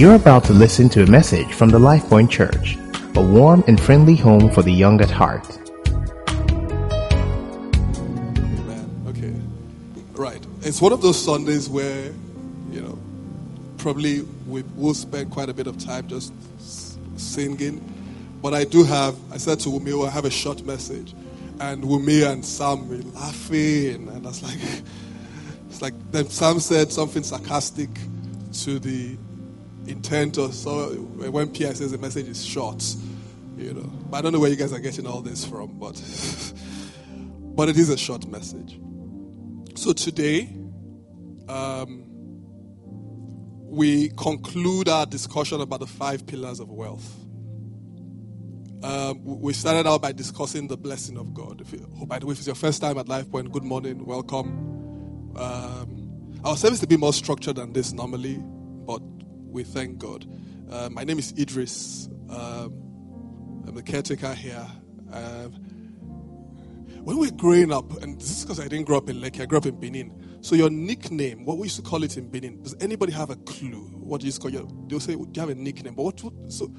You're 0.00 0.14
about 0.14 0.44
to 0.44 0.54
listen 0.54 0.88
to 0.96 1.02
a 1.02 1.06
message 1.06 1.52
from 1.52 1.68
the 1.68 1.78
LifePoint 1.78 2.30
Church, 2.30 2.78
a 3.16 3.20
warm 3.22 3.62
and 3.66 3.78
friendly 3.78 4.16
home 4.16 4.50
for 4.50 4.62
the 4.62 4.72
young 4.72 4.98
at 5.02 5.10
heart. 5.10 5.46
Amen. 8.30 9.04
Okay. 9.08 9.34
Right. 10.14 10.42
It's 10.62 10.80
one 10.80 10.94
of 10.94 11.02
those 11.02 11.22
Sundays 11.22 11.68
where, 11.68 12.14
you 12.70 12.80
know, 12.80 12.98
probably 13.76 14.22
we 14.48 14.62
will 14.74 14.94
spend 14.94 15.32
quite 15.32 15.50
a 15.50 15.52
bit 15.52 15.66
of 15.66 15.76
time 15.76 16.08
just 16.08 16.32
singing. 17.20 17.84
But 18.40 18.54
I 18.54 18.64
do 18.64 18.84
have, 18.84 19.14
I 19.30 19.36
said 19.36 19.60
to 19.60 19.68
Wumi, 19.68 20.08
I 20.08 20.10
have 20.10 20.24
a 20.24 20.30
short 20.30 20.64
message. 20.64 21.12
And 21.60 21.84
Wumi 21.84 22.26
and 22.26 22.42
Sam 22.42 22.88
were 22.88 23.02
laughing. 23.12 24.08
And 24.08 24.26
I 24.26 24.30
was 24.30 24.42
like, 24.42 24.56
it's 25.68 25.82
like, 25.82 25.92
then 26.10 26.30
Sam 26.30 26.58
said 26.58 26.90
something 26.90 27.22
sarcastic 27.22 27.90
to 28.64 28.78
the 28.78 29.18
intent 29.86 30.38
or 30.38 30.52
so 30.52 30.90
when 30.94 31.52
PI 31.52 31.72
says 31.74 31.92
the 31.92 31.98
message 31.98 32.28
is 32.28 32.44
short, 32.44 32.82
you 33.56 33.72
know. 33.74 33.90
But 34.10 34.18
I 34.18 34.20
don't 34.22 34.32
know 34.32 34.40
where 34.40 34.50
you 34.50 34.56
guys 34.56 34.72
are 34.72 34.80
getting 34.80 35.06
all 35.06 35.20
this 35.20 35.44
from, 35.44 35.78
but 35.78 35.94
but 37.54 37.68
it 37.68 37.76
is 37.76 37.90
a 37.90 37.96
short 37.96 38.26
message. 38.26 38.80
So 39.74 39.92
today, 39.92 40.48
um, 41.48 42.04
we 43.70 44.10
conclude 44.10 44.88
our 44.88 45.06
discussion 45.06 45.60
about 45.60 45.80
the 45.80 45.86
five 45.86 46.26
pillars 46.26 46.60
of 46.60 46.70
wealth. 46.70 47.16
Um, 48.82 49.22
we 49.22 49.52
started 49.52 49.86
out 49.86 50.00
by 50.00 50.12
discussing 50.12 50.66
the 50.66 50.76
blessing 50.76 51.18
of 51.18 51.34
God. 51.34 51.60
If 51.60 51.72
you, 51.72 51.86
oh, 52.00 52.06
by 52.06 52.18
the 52.18 52.26
way, 52.26 52.32
if 52.32 52.38
it's 52.38 52.46
your 52.46 52.56
first 52.56 52.80
time 52.80 52.98
at 52.98 53.08
Life 53.08 53.30
Point, 53.30 53.52
good 53.52 53.62
morning, 53.62 54.04
welcome. 54.06 55.32
Um, 55.36 56.40
our 56.44 56.56
service 56.56 56.80
to 56.80 56.86
be 56.86 56.96
more 56.96 57.12
structured 57.12 57.56
than 57.56 57.72
this 57.72 57.92
normally, 57.92 58.42
but 58.86 59.02
we 59.50 59.64
thank 59.64 59.98
God. 59.98 60.26
Uh, 60.70 60.88
my 60.90 61.04
name 61.04 61.18
is 61.18 61.34
Idris. 61.38 62.08
Um, 62.28 63.64
I'm 63.66 63.74
the 63.74 63.82
caretaker 63.82 64.34
here. 64.34 64.66
Um, 65.12 65.52
when 67.02 67.18
we're 67.18 67.30
growing 67.30 67.72
up, 67.72 67.90
and 68.02 68.20
this 68.20 68.30
is 68.30 68.44
because 68.44 68.60
I 68.60 68.68
didn't 68.68 68.84
grow 68.84 68.98
up 68.98 69.08
in 69.08 69.20
Lekki, 69.20 69.40
I 69.40 69.46
grew 69.46 69.58
up 69.58 69.66
in 69.66 69.80
Benin. 69.80 70.38
So 70.42 70.54
your 70.54 70.70
nickname, 70.70 71.44
what 71.44 71.58
we 71.58 71.64
used 71.64 71.76
to 71.76 71.82
call 71.82 72.02
it 72.04 72.16
in 72.16 72.28
Benin, 72.28 72.62
does 72.62 72.76
anybody 72.80 73.12
have 73.12 73.30
a 73.30 73.36
clue? 73.36 73.88
What 73.98 74.22
you 74.22 74.32
call 74.32 74.50
your? 74.50 74.68
They'll 74.86 75.00
say 75.00 75.14
do 75.14 75.28
you 75.32 75.40
have 75.40 75.50
a 75.50 75.54
nickname, 75.54 75.94
but 75.94 76.02
what? 76.04 76.22
what 76.22 76.52
so 76.52 76.72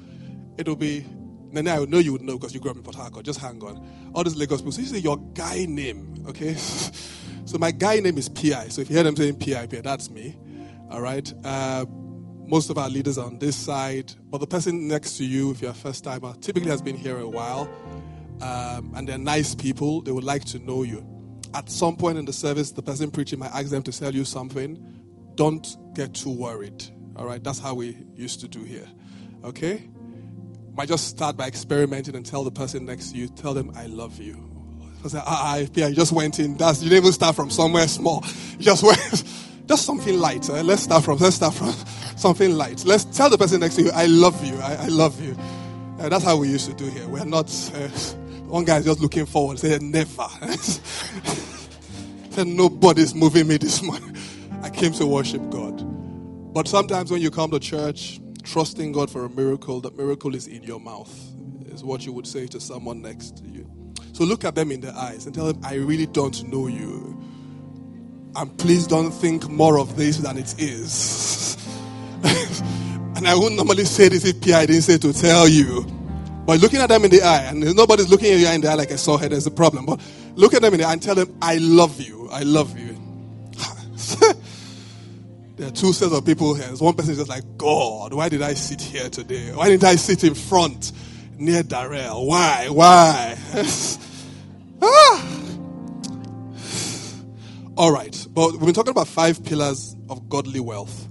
it'll 0.56 0.76
be. 0.76 1.04
Nene, 1.50 1.68
I 1.68 1.84
know 1.84 1.98
you 1.98 2.12
would 2.12 2.22
know 2.22 2.38
because 2.38 2.54
you 2.54 2.60
grew 2.60 2.70
up 2.70 2.78
in 2.78 2.82
Port 2.82 2.96
Harcourt. 2.96 3.26
Just 3.26 3.38
hang 3.38 3.62
on. 3.62 3.86
All 4.14 4.24
these 4.24 4.36
Lagos 4.36 4.62
people. 4.62 4.72
So 4.72 4.80
you 4.80 4.86
say 4.86 4.98
your 4.98 5.18
guy 5.34 5.66
name, 5.66 6.24
okay? 6.26 6.54
so 7.44 7.58
my 7.58 7.72
guy 7.72 8.00
name 8.00 8.16
is 8.16 8.30
Pi. 8.30 8.68
So 8.68 8.80
if 8.80 8.88
you 8.88 8.96
hear 8.96 9.04
them 9.04 9.16
saying 9.16 9.38
Pi, 9.38 9.66
Pi, 9.66 9.82
that's 9.82 10.08
me. 10.08 10.34
All 10.90 11.02
right. 11.02 11.30
Uh, 11.44 11.84
most 12.52 12.68
of 12.68 12.76
our 12.76 12.90
leaders 12.90 13.16
are 13.16 13.24
on 13.24 13.38
this 13.38 13.56
side, 13.56 14.12
but 14.30 14.36
the 14.36 14.46
person 14.46 14.86
next 14.86 15.16
to 15.16 15.24
you, 15.24 15.52
if 15.52 15.62
you're 15.62 15.70
a 15.70 15.74
first 15.74 16.04
timer, 16.04 16.34
typically 16.42 16.68
has 16.68 16.82
been 16.82 16.98
here 16.98 17.18
a 17.18 17.26
while, 17.26 17.66
um, 18.42 18.92
and 18.94 19.08
they're 19.08 19.16
nice 19.16 19.54
people. 19.54 20.02
They 20.02 20.12
would 20.12 20.22
like 20.22 20.44
to 20.46 20.58
know 20.58 20.82
you. 20.82 21.02
At 21.54 21.70
some 21.70 21.96
point 21.96 22.18
in 22.18 22.26
the 22.26 22.32
service, 22.32 22.70
the 22.70 22.82
person 22.82 23.10
preaching 23.10 23.38
might 23.38 23.54
ask 23.54 23.70
them 23.70 23.82
to 23.84 23.90
sell 23.90 24.14
you 24.14 24.26
something. 24.26 24.76
Don't 25.34 25.66
get 25.94 26.12
too 26.12 26.28
worried. 26.30 26.84
All 27.16 27.24
right, 27.24 27.42
that's 27.42 27.58
how 27.58 27.72
we 27.72 27.96
used 28.14 28.40
to 28.40 28.48
do 28.48 28.62
here. 28.62 28.86
Okay, 29.44 29.88
might 30.74 30.88
just 30.88 31.08
start 31.08 31.38
by 31.38 31.46
experimenting 31.46 32.14
and 32.16 32.26
tell 32.26 32.44
the 32.44 32.50
person 32.50 32.84
next 32.84 33.12
to 33.12 33.16
you, 33.16 33.28
tell 33.28 33.54
them 33.54 33.72
I 33.74 33.86
love 33.86 34.20
you. 34.20 34.46
I 35.02 35.08
say, 35.08 35.18
ah, 35.24 35.56
ah, 35.56 35.66
yeah, 35.72 35.86
you 35.86 35.94
just 35.94 36.12
went 36.12 36.38
in. 36.38 36.58
That's 36.58 36.82
you 36.82 36.90
didn't 36.90 37.04
even 37.04 37.12
start 37.14 37.34
from 37.34 37.48
somewhere 37.48 37.88
small. 37.88 38.22
You 38.58 38.64
just 38.66 38.82
went. 38.82 39.24
Just 39.66 39.86
something 39.86 40.18
light. 40.18 40.48
Uh, 40.50 40.62
let's 40.62 40.82
start 40.82 41.04
from. 41.04 41.18
Let's 41.18 41.36
start 41.36 41.54
from 41.54 41.68
something 42.16 42.52
light. 42.52 42.84
Let's 42.84 43.04
tell 43.04 43.30
the 43.30 43.38
person 43.38 43.60
next 43.60 43.76
to 43.76 43.82
you, 43.82 43.90
"I 43.92 44.06
love 44.06 44.44
you. 44.44 44.56
I, 44.58 44.74
I 44.74 44.86
love 44.88 45.20
you." 45.22 45.36
Uh, 45.98 46.08
that's 46.08 46.24
how 46.24 46.36
we 46.36 46.48
used 46.48 46.68
to 46.68 46.74
do 46.74 46.86
here. 46.86 47.06
We're 47.08 47.24
not. 47.24 47.48
Uh, 47.74 47.88
one 48.48 48.64
guy 48.64 48.78
is 48.78 48.84
just 48.86 49.00
looking 49.00 49.26
forward. 49.26 49.58
Say 49.58 49.78
never. 49.80 50.28
Said 52.30 52.46
nobody's 52.48 53.14
moving 53.14 53.46
me 53.46 53.56
this 53.58 53.82
morning. 53.82 54.16
I 54.62 54.70
came 54.70 54.92
to 54.94 55.06
worship 55.06 55.48
God. 55.50 55.82
But 56.52 56.68
sometimes 56.68 57.10
when 57.10 57.22
you 57.22 57.30
come 57.30 57.50
to 57.52 57.60
church, 57.60 58.20
trusting 58.42 58.92
God 58.92 59.10
for 59.10 59.24
a 59.24 59.30
miracle, 59.30 59.80
that 59.82 59.96
miracle 59.96 60.34
is 60.34 60.46
in 60.48 60.62
your 60.62 60.80
mouth. 60.80 61.12
Is 61.72 61.84
what 61.84 62.04
you 62.04 62.12
would 62.12 62.26
say 62.26 62.46
to 62.48 62.60
someone 62.60 63.00
next 63.00 63.38
to 63.38 63.44
you. 63.48 63.70
So 64.12 64.24
look 64.24 64.44
at 64.44 64.54
them 64.54 64.72
in 64.72 64.80
the 64.80 64.92
eyes 64.94 65.26
and 65.26 65.34
tell 65.34 65.46
them, 65.46 65.60
"I 65.64 65.74
really 65.76 66.06
don't 66.06 66.42
know 66.48 66.66
you." 66.66 67.18
And 68.34 68.58
please 68.58 68.86
don't 68.86 69.10
think 69.10 69.48
more 69.48 69.78
of 69.78 69.96
this 69.96 70.18
than 70.18 70.38
it 70.38 70.54
is. 70.58 71.56
and 72.22 73.28
I 73.28 73.34
wouldn't 73.34 73.56
normally 73.56 73.84
say 73.84 74.08
this 74.08 74.24
if 74.24 74.40
Pierre 74.40 74.66
didn't 74.66 74.82
say 74.82 74.96
to 74.98 75.12
tell 75.12 75.46
you. 75.48 75.84
But 76.46 76.60
looking 76.60 76.80
at 76.80 76.88
them 76.88 77.04
in 77.04 77.10
the 77.10 77.22
eye, 77.22 77.44
and 77.44 77.60
nobody's 77.76 78.08
looking 78.08 78.32
at 78.32 78.38
you 78.38 78.48
in 78.48 78.62
the 78.62 78.68
eye 78.68 78.74
like 78.74 78.90
I 78.90 78.96
saw 78.96 79.18
her, 79.18 79.28
there's 79.28 79.46
a 79.46 79.50
problem. 79.50 79.86
But 79.86 80.00
look 80.34 80.54
at 80.54 80.62
them 80.62 80.72
in 80.74 80.80
the 80.80 80.86
eye 80.86 80.94
and 80.94 81.02
tell 81.02 81.14
them, 81.14 81.36
I 81.42 81.58
love 81.58 82.00
you. 82.00 82.28
I 82.32 82.42
love 82.42 82.78
you. 82.78 82.96
there 85.56 85.68
are 85.68 85.70
two 85.70 85.92
sets 85.92 86.12
of 86.12 86.24
people 86.24 86.54
here. 86.54 86.66
There's 86.66 86.80
One 86.80 86.94
person 86.94 87.12
is 87.12 87.18
just 87.18 87.28
like, 87.28 87.44
God, 87.58 88.14
why 88.14 88.30
did 88.30 88.40
I 88.42 88.54
sit 88.54 88.80
here 88.80 89.10
today? 89.10 89.52
Why 89.52 89.68
didn't 89.68 89.84
I 89.84 89.96
sit 89.96 90.24
in 90.24 90.34
front 90.34 90.92
near 91.38 91.62
Darrell? 91.62 92.26
Why? 92.26 92.68
Why? 92.70 93.36
ah! 94.82 95.41
All 97.74 97.90
right, 97.90 98.26
but 98.28 98.52
we've 98.52 98.60
been 98.60 98.74
talking 98.74 98.90
about 98.90 99.08
five 99.08 99.42
pillars 99.42 99.96
of 100.10 100.28
godly 100.28 100.60
wealth. 100.60 101.08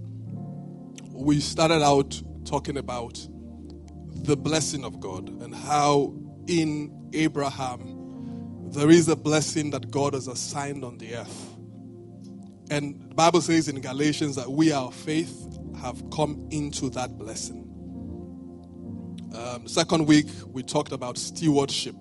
We 1.12 1.40
started 1.40 1.82
out 1.82 2.22
talking 2.46 2.78
about 2.78 3.28
the 4.14 4.38
blessing 4.38 4.86
of 4.86 5.00
God 5.00 5.30
and 5.42 5.56
how 5.56 6.14
in 6.46 7.10
Abraham 7.14 8.70
there 8.74 8.92
is 8.92 9.10
a 9.10 9.16
blessing 9.16 9.72
that 9.72 9.90
God 9.90 10.14
has 10.14 10.28
assigned 10.28 10.86
on 10.86 11.00
the 11.00 11.16
earth. 11.16 11.56
And 12.70 13.10
the 13.10 13.16
Bible 13.16 13.42
says 13.42 13.68
in 13.68 13.82
Galatians 13.82 14.36
that 14.36 14.52
we, 14.52 14.72
our 14.72 14.92
faith, 14.92 15.36
have 15.82 16.12
come 16.12 16.48
into 16.52 16.92
that 16.92 17.18
blessing. 17.18 17.68
Um, 19.36 19.68
second 19.68 20.06
week, 20.06 20.28
we 20.46 20.62
talked 20.62 20.92
about 20.92 21.18
stewardship. 21.18 21.96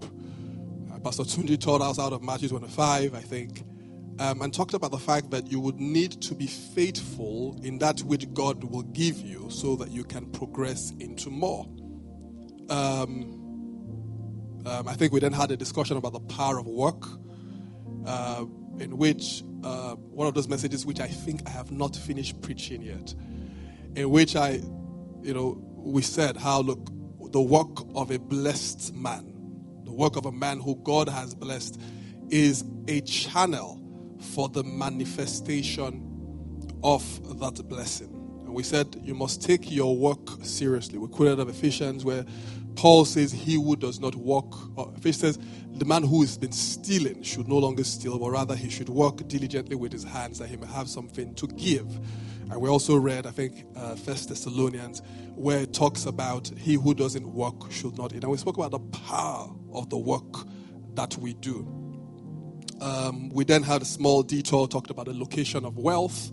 Uh, 0.93 0.99
Pastor 0.99 1.23
Tunji 1.23 1.59
taught 1.59 1.81
us 1.81 1.99
out 1.99 2.13
of 2.13 2.23
Matthew 2.23 2.51
25, 2.51 3.15
I 3.15 3.21
think 3.21 3.65
um, 4.21 4.43
and 4.43 4.53
talked 4.53 4.75
about 4.75 4.91
the 4.91 4.99
fact 4.99 5.31
that 5.31 5.51
you 5.51 5.59
would 5.59 5.81
need 5.81 6.21
to 6.21 6.35
be 6.35 6.47
faithful 6.47 7.59
in 7.63 7.79
that 7.79 8.01
which 8.01 8.33
God 8.35 8.63
will 8.63 8.83
give 8.83 9.19
you 9.19 9.49
so 9.51 9.77
that 9.77 9.91
you 9.91 10.05
can 10.05 10.27
progress 10.27 10.93
into 11.01 11.31
more. 11.31 11.67
Um, 12.69 13.39
um, 14.67 14.87
I 14.87 14.93
think 14.93 15.15
we 15.15 15.21
then 15.21 15.33
had 15.33 15.51
a 15.51 15.57
discussion 15.57 15.97
about 15.97 16.13
the 16.13 16.21
power 16.21 16.59
of 16.59 16.67
work, 16.67 17.03
uh, 18.05 18.45
in 18.79 18.99
which 18.99 19.43
uh, 19.65 19.95
one 19.95 20.29
of 20.29 20.35
those 20.35 20.49
messages 20.49 20.85
which 20.85 21.01
I 21.01 21.09
think 21.09 21.41
I 21.47 21.51
have 21.51 21.73
not 21.73 21.97
finished 21.97 22.43
preaching 22.43 22.83
yet, 22.83 23.15
in 23.97 24.11
which 24.11 24.37
I, 24.37 24.61
you 25.23 25.33
know, 25.33 25.65
we 25.77 26.03
said 26.03 26.37
how, 26.37 26.61
look, 26.61 26.91
the 27.33 27.41
work 27.41 27.87
of 27.95 28.11
a 28.11 28.19
blessed 28.19 28.95
man, 28.95 29.33
the 29.85 29.93
work 29.93 30.17
of 30.17 30.27
a 30.27 30.33
man 30.33 30.61
who 30.61 30.77
God 30.77 31.09
has 31.09 31.35
blessed, 31.35 31.81
is 32.29 32.65
a 32.87 33.01
channel 33.01 33.80
for 34.21 34.49
the 34.49 34.63
manifestation 34.65 36.07
of 36.83 37.39
that 37.41 37.69
blessing. 37.69 38.09
And 38.45 38.55
we 38.55 38.63
said 38.63 39.01
you 39.03 39.15
must 39.15 39.43
take 39.43 39.71
your 39.71 39.97
work 39.97 40.29
seriously. 40.43 40.99
We 40.99 41.09
quoted 41.09 41.41
of 41.41 41.49
Ephesians 41.49 42.05
where 42.05 42.25
Paul 42.75 43.05
says, 43.05 43.33
He 43.33 43.55
who 43.55 43.77
does 43.77 44.01
not 44.01 44.15
work, 44.15 44.53
or 44.77 44.93
Ephesians 44.97 45.37
says, 45.37 45.39
the 45.81 45.85
man 45.85 46.03
who 46.03 46.21
has 46.21 46.37
been 46.37 46.53
stealing 46.53 47.23
should 47.23 47.49
no 47.49 47.57
longer 47.57 47.85
steal, 47.85 48.19
but 48.19 48.31
rather 48.31 48.55
he 48.55 48.69
should 48.69 48.89
work 48.89 49.27
diligently 49.29 49.77
with 49.77 49.93
his 49.93 50.05
hands 50.05 50.39
that 50.39 50.49
he 50.49 50.57
may 50.57 50.67
have 50.67 50.89
something 50.89 51.35
to 51.37 51.47
give. 51.47 51.87
And 52.51 52.61
we 52.61 52.69
also 52.69 52.97
read, 52.99 53.27
I 53.27 53.31
think, 53.31 53.65
uh, 53.77 53.95
First 53.95 54.29
Thessalonians, 54.29 55.01
where 55.37 55.61
it 55.61 55.73
talks 55.73 56.05
about 56.05 56.51
he 56.59 56.75
who 56.75 56.93
doesn't 56.93 57.27
work 57.27 57.71
should 57.71 57.97
not 57.97 58.13
eat. 58.13 58.25
And 58.25 58.31
we 58.31 58.37
spoke 58.37 58.59
about 58.59 58.73
the 58.73 58.81
power 58.81 59.49
of 59.73 59.89
the 59.89 59.97
work 59.97 60.47
that 60.97 61.17
we 61.17 61.35
do. 61.35 61.80
Um, 62.81 63.29
we 63.31 63.45
then 63.45 63.63
had 63.63 63.83
a 63.83 63.85
small 63.85 64.23
detour, 64.23 64.67
talked 64.67 64.91
about 64.91 65.07
the 65.07 65.15
location 65.15 65.65
of 65.65 65.77
wealth. 65.77 66.31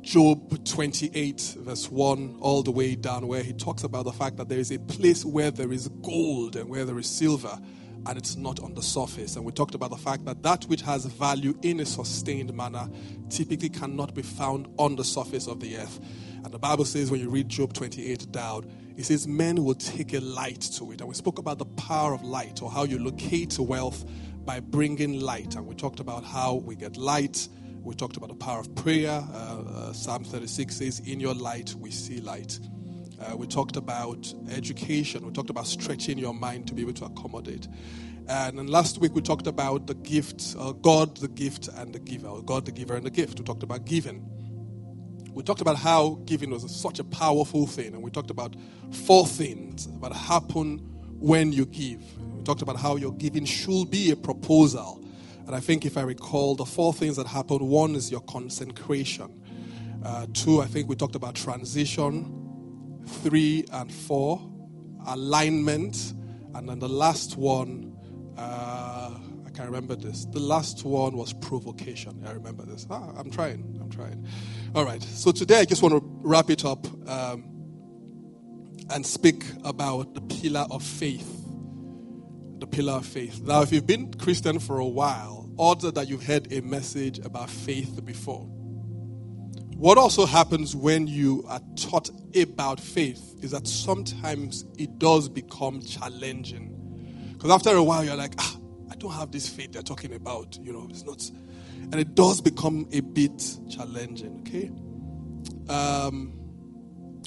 Job 0.00 0.64
28, 0.64 1.56
verse 1.58 1.90
1, 1.90 2.36
all 2.40 2.62
the 2.62 2.70
way 2.70 2.94
down, 2.94 3.26
where 3.26 3.42
he 3.42 3.52
talks 3.52 3.82
about 3.82 4.04
the 4.04 4.12
fact 4.12 4.36
that 4.36 4.48
there 4.48 4.60
is 4.60 4.70
a 4.70 4.78
place 4.78 5.24
where 5.24 5.50
there 5.50 5.72
is 5.72 5.88
gold 6.02 6.54
and 6.54 6.68
where 6.68 6.84
there 6.84 6.96
is 7.00 7.08
silver, 7.08 7.58
and 8.06 8.16
it's 8.16 8.36
not 8.36 8.60
on 8.60 8.74
the 8.74 8.82
surface. 8.82 9.34
And 9.34 9.44
we 9.44 9.50
talked 9.50 9.74
about 9.74 9.90
the 9.90 9.96
fact 9.96 10.24
that 10.26 10.44
that 10.44 10.62
which 10.66 10.82
has 10.82 11.06
value 11.06 11.58
in 11.62 11.80
a 11.80 11.86
sustained 11.86 12.54
manner 12.54 12.88
typically 13.30 13.68
cannot 13.68 14.14
be 14.14 14.22
found 14.22 14.68
on 14.78 14.94
the 14.94 15.02
surface 15.02 15.48
of 15.48 15.58
the 15.58 15.76
earth. 15.76 15.98
And 16.44 16.54
the 16.54 16.58
Bible 16.60 16.84
says, 16.84 17.10
when 17.10 17.18
you 17.18 17.28
read 17.28 17.48
Job 17.48 17.72
28 17.72 18.30
down, 18.30 18.70
it 18.96 19.04
says, 19.04 19.26
Men 19.26 19.64
will 19.64 19.74
take 19.74 20.14
a 20.14 20.20
light 20.20 20.60
to 20.76 20.92
it. 20.92 21.00
And 21.00 21.08
we 21.08 21.16
spoke 21.16 21.40
about 21.40 21.58
the 21.58 21.66
power 21.66 22.14
of 22.14 22.22
light 22.22 22.62
or 22.62 22.70
how 22.70 22.84
you 22.84 23.00
locate 23.00 23.58
wealth 23.58 24.04
by 24.46 24.60
bringing 24.60 25.20
light. 25.20 25.56
And 25.56 25.66
we 25.66 25.74
talked 25.74 26.00
about 26.00 26.24
how 26.24 26.54
we 26.54 26.76
get 26.76 26.96
light. 26.96 27.48
We 27.82 27.94
talked 27.94 28.16
about 28.16 28.28
the 28.28 28.36
power 28.36 28.60
of 28.60 28.74
prayer. 28.76 29.10
Uh, 29.10 29.62
uh, 29.62 29.92
Psalm 29.92 30.24
36 30.24 30.74
says, 30.74 31.00
In 31.00 31.20
your 31.20 31.34
light, 31.34 31.74
we 31.74 31.90
see 31.90 32.20
light. 32.20 32.58
Uh, 33.20 33.36
we 33.36 33.46
talked 33.46 33.76
about 33.76 34.32
education. 34.50 35.26
We 35.26 35.32
talked 35.32 35.50
about 35.50 35.66
stretching 35.66 36.16
your 36.18 36.32
mind 36.32 36.68
to 36.68 36.74
be 36.74 36.82
able 36.82 36.94
to 36.94 37.06
accommodate. 37.06 37.66
And 38.28 38.68
last 38.68 38.98
week 38.98 39.14
we 39.14 39.22
talked 39.22 39.46
about 39.46 39.86
the 39.86 39.94
gift, 39.94 40.56
uh, 40.58 40.72
God 40.72 41.16
the 41.18 41.28
gift 41.28 41.68
and 41.68 41.94
the 41.94 42.00
giver, 42.00 42.42
God 42.42 42.64
the 42.64 42.72
giver 42.72 42.96
and 42.96 43.06
the 43.06 43.10
gift. 43.10 43.38
We 43.38 43.44
talked 43.44 43.62
about 43.62 43.84
giving. 43.84 44.28
We 45.32 45.42
talked 45.42 45.60
about 45.60 45.76
how 45.76 46.20
giving 46.24 46.50
was 46.50 46.74
such 46.74 46.98
a 46.98 47.04
powerful 47.04 47.66
thing, 47.66 47.94
and 47.94 48.02
we 48.02 48.10
talked 48.10 48.30
about 48.30 48.56
four 48.90 49.26
things 49.26 49.86
that 50.00 50.12
happen 50.12 50.78
when 51.20 51.52
you 51.52 51.66
give. 51.66 52.02
Talked 52.46 52.62
about 52.62 52.76
how 52.76 52.94
your 52.94 53.12
giving 53.14 53.44
should 53.44 53.90
be 53.90 54.12
a 54.12 54.16
proposal. 54.16 55.04
And 55.48 55.56
I 55.56 55.58
think 55.58 55.84
if 55.84 55.96
I 55.96 56.02
recall, 56.02 56.54
the 56.54 56.64
four 56.64 56.94
things 56.94 57.16
that 57.16 57.26
happened 57.26 57.60
one 57.60 57.96
is 57.96 58.08
your 58.08 58.20
consecration. 58.20 59.42
Uh, 60.04 60.28
two, 60.32 60.62
I 60.62 60.66
think 60.66 60.88
we 60.88 60.94
talked 60.94 61.16
about 61.16 61.34
transition. 61.34 63.02
Three 63.24 63.64
and 63.72 63.92
four, 63.92 64.40
alignment. 65.08 66.14
And 66.54 66.68
then 66.68 66.78
the 66.78 66.88
last 66.88 67.36
one, 67.36 67.96
uh, 68.38 69.18
I 69.44 69.50
can't 69.50 69.68
remember 69.68 69.96
this. 69.96 70.26
The 70.26 70.38
last 70.38 70.84
one 70.84 71.16
was 71.16 71.32
provocation. 71.32 72.22
I 72.24 72.30
remember 72.30 72.64
this. 72.64 72.86
Ah, 72.88 73.10
I'm 73.16 73.28
trying. 73.28 73.76
I'm 73.82 73.90
trying. 73.90 74.24
All 74.72 74.84
right. 74.84 75.02
So 75.02 75.32
today 75.32 75.58
I 75.58 75.64
just 75.64 75.82
want 75.82 75.94
to 75.94 76.00
wrap 76.22 76.48
it 76.48 76.64
up 76.64 76.86
um, 77.08 77.44
and 78.90 79.04
speak 79.04 79.42
about 79.64 80.14
the 80.14 80.20
pillar 80.20 80.64
of 80.70 80.84
faith. 80.84 81.45
The 82.58 82.66
pillar 82.66 82.94
of 82.94 83.06
faith. 83.06 83.40
Now, 83.42 83.62
if 83.62 83.72
you've 83.72 83.86
been 83.86 84.12
Christian 84.14 84.58
for 84.58 84.78
a 84.78 84.86
while, 84.86 85.50
odds 85.58 85.84
are 85.84 85.92
that 85.92 86.08
you've 86.08 86.24
heard 86.24 86.52
a 86.52 86.60
message 86.62 87.18
about 87.18 87.50
faith 87.50 88.04
before. 88.04 88.46
What 89.76 89.98
also 89.98 90.24
happens 90.24 90.74
when 90.74 91.06
you 91.06 91.44
are 91.48 91.60
taught 91.76 92.08
about 92.34 92.80
faith 92.80 93.34
is 93.42 93.50
that 93.50 93.66
sometimes 93.66 94.64
it 94.78 94.98
does 94.98 95.28
become 95.28 95.82
challenging 95.82 96.76
because 97.36 97.50
after 97.50 97.76
a 97.76 97.82
while, 97.84 98.02
you're 98.02 98.16
like, 98.16 98.32
ah, 98.38 98.56
I 98.90 98.94
don't 98.96 99.12
have 99.12 99.30
this 99.30 99.48
faith 99.48 99.72
they're 99.72 99.82
talking 99.82 100.14
about. 100.14 100.58
You 100.60 100.72
know, 100.72 100.86
it's 100.88 101.04
not. 101.04 101.22
And 101.92 101.94
it 101.94 102.14
does 102.14 102.40
become 102.40 102.88
a 102.92 103.00
bit 103.00 103.58
challenging, 103.68 104.40
okay? 104.40 104.70
Um, 105.68 106.32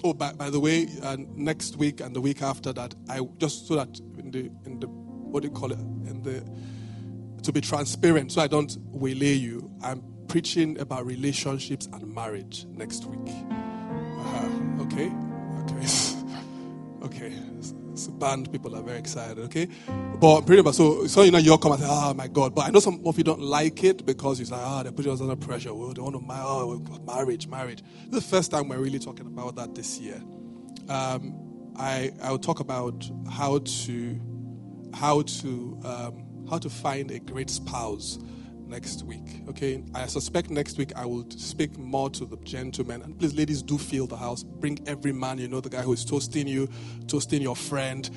oh, 0.03 0.13
by, 0.13 0.33
by 0.33 0.49
the 0.49 0.59
way, 0.59 0.87
uh, 1.03 1.15
next 1.35 1.77
week 1.77 2.01
and 2.01 2.15
the 2.15 2.21
week 2.21 2.41
after 2.41 2.73
that, 2.73 2.95
I 3.07 3.21
just 3.37 3.67
so 3.67 3.75
that 3.75 3.99
in 4.17 4.31
the, 4.31 4.51
in 4.65 4.79
the, 4.79 4.87
what 5.31 5.43
do 5.43 5.49
you 5.49 5.53
call 5.53 5.71
it? 5.71 5.79
In 5.79 6.21
the, 6.23 6.43
to 7.43 7.51
be 7.51 7.61
transparent, 7.61 8.31
so 8.31 8.41
I 8.41 8.47
don't 8.47 8.75
waylay 8.85 9.33
you, 9.33 9.71
I'm 9.81 10.03
preaching 10.27 10.79
about 10.79 11.05
relationships 11.05 11.87
and 11.91 12.13
marriage 12.13 12.65
next 12.69 13.05
week. 13.05 13.29
Uh-huh. 13.29 14.83
Okay? 14.83 15.11
Okay. 15.63 15.87
okay 17.03 17.49
band 18.07 18.51
people 18.51 18.75
are 18.75 18.81
very 18.81 18.97
excited, 18.97 19.39
okay? 19.39 19.67
But 20.19 20.41
pretty 20.41 20.61
much, 20.61 20.75
so, 20.75 21.07
so 21.07 21.23
you 21.23 21.31
know, 21.31 21.37
you'll 21.37 21.57
come 21.57 21.73
and 21.73 21.81
say, 21.81 21.87
oh 21.89 22.13
my 22.13 22.27
God. 22.27 22.55
But 22.55 22.67
I 22.67 22.69
know 22.69 22.79
some 22.79 23.01
of 23.05 23.17
you 23.17 23.23
don't 23.23 23.41
like 23.41 23.83
it 23.83 24.05
because 24.05 24.39
you 24.39 24.45
say, 24.45 24.55
ah, 24.57 24.79
oh, 24.79 24.83
they 24.83 24.91
put 24.91 25.07
us 25.07 25.21
under 25.21 25.35
pressure. 25.35 25.73
Well, 25.73 25.93
they 25.93 26.01
want 26.01 26.15
to 26.15 26.21
marry, 26.21 26.41
oh, 26.41 26.81
marriage, 27.05 27.47
marriage. 27.47 27.83
This 28.07 28.23
is 28.23 28.29
the 28.29 28.35
first 28.37 28.51
time 28.51 28.67
we're 28.69 28.77
really 28.77 28.99
talking 28.99 29.25
about 29.25 29.55
that 29.55 29.75
this 29.75 29.99
year. 29.99 30.21
Um, 30.87 31.71
I, 31.75 32.11
I 32.21 32.31
will 32.31 32.39
talk 32.39 32.59
about 32.59 33.09
how 33.29 33.59
to, 33.59 34.21
how 34.93 35.21
to, 35.21 35.79
um, 35.83 36.47
how 36.49 36.57
to 36.57 36.69
find 36.69 37.11
a 37.11 37.19
great 37.19 37.49
spouse 37.49 38.19
next 38.69 39.03
week. 39.03 39.41
Okay, 39.49 39.83
I 39.93 40.05
suspect 40.05 40.49
next 40.49 40.77
week 40.77 40.91
I 40.95 41.05
will 41.05 41.25
speak 41.31 41.77
more 41.77 42.09
to 42.11 42.25
the 42.25 42.37
gentlemen. 42.37 43.01
And 43.01 43.17
please, 43.17 43.35
ladies, 43.35 43.61
do 43.61 43.77
fill 43.77 44.07
the 44.07 44.17
house. 44.17 44.43
Bring 44.43 44.79
every 44.87 45.11
man 45.11 45.39
you 45.39 45.47
know, 45.47 45.59
the 45.59 45.69
guy 45.69 45.81
who 45.81 45.93
is 45.93 46.05
toasting 46.05 46.47
you, 46.47 46.69
toasting 47.07 47.41
your 47.41 47.55
friend, 47.55 48.09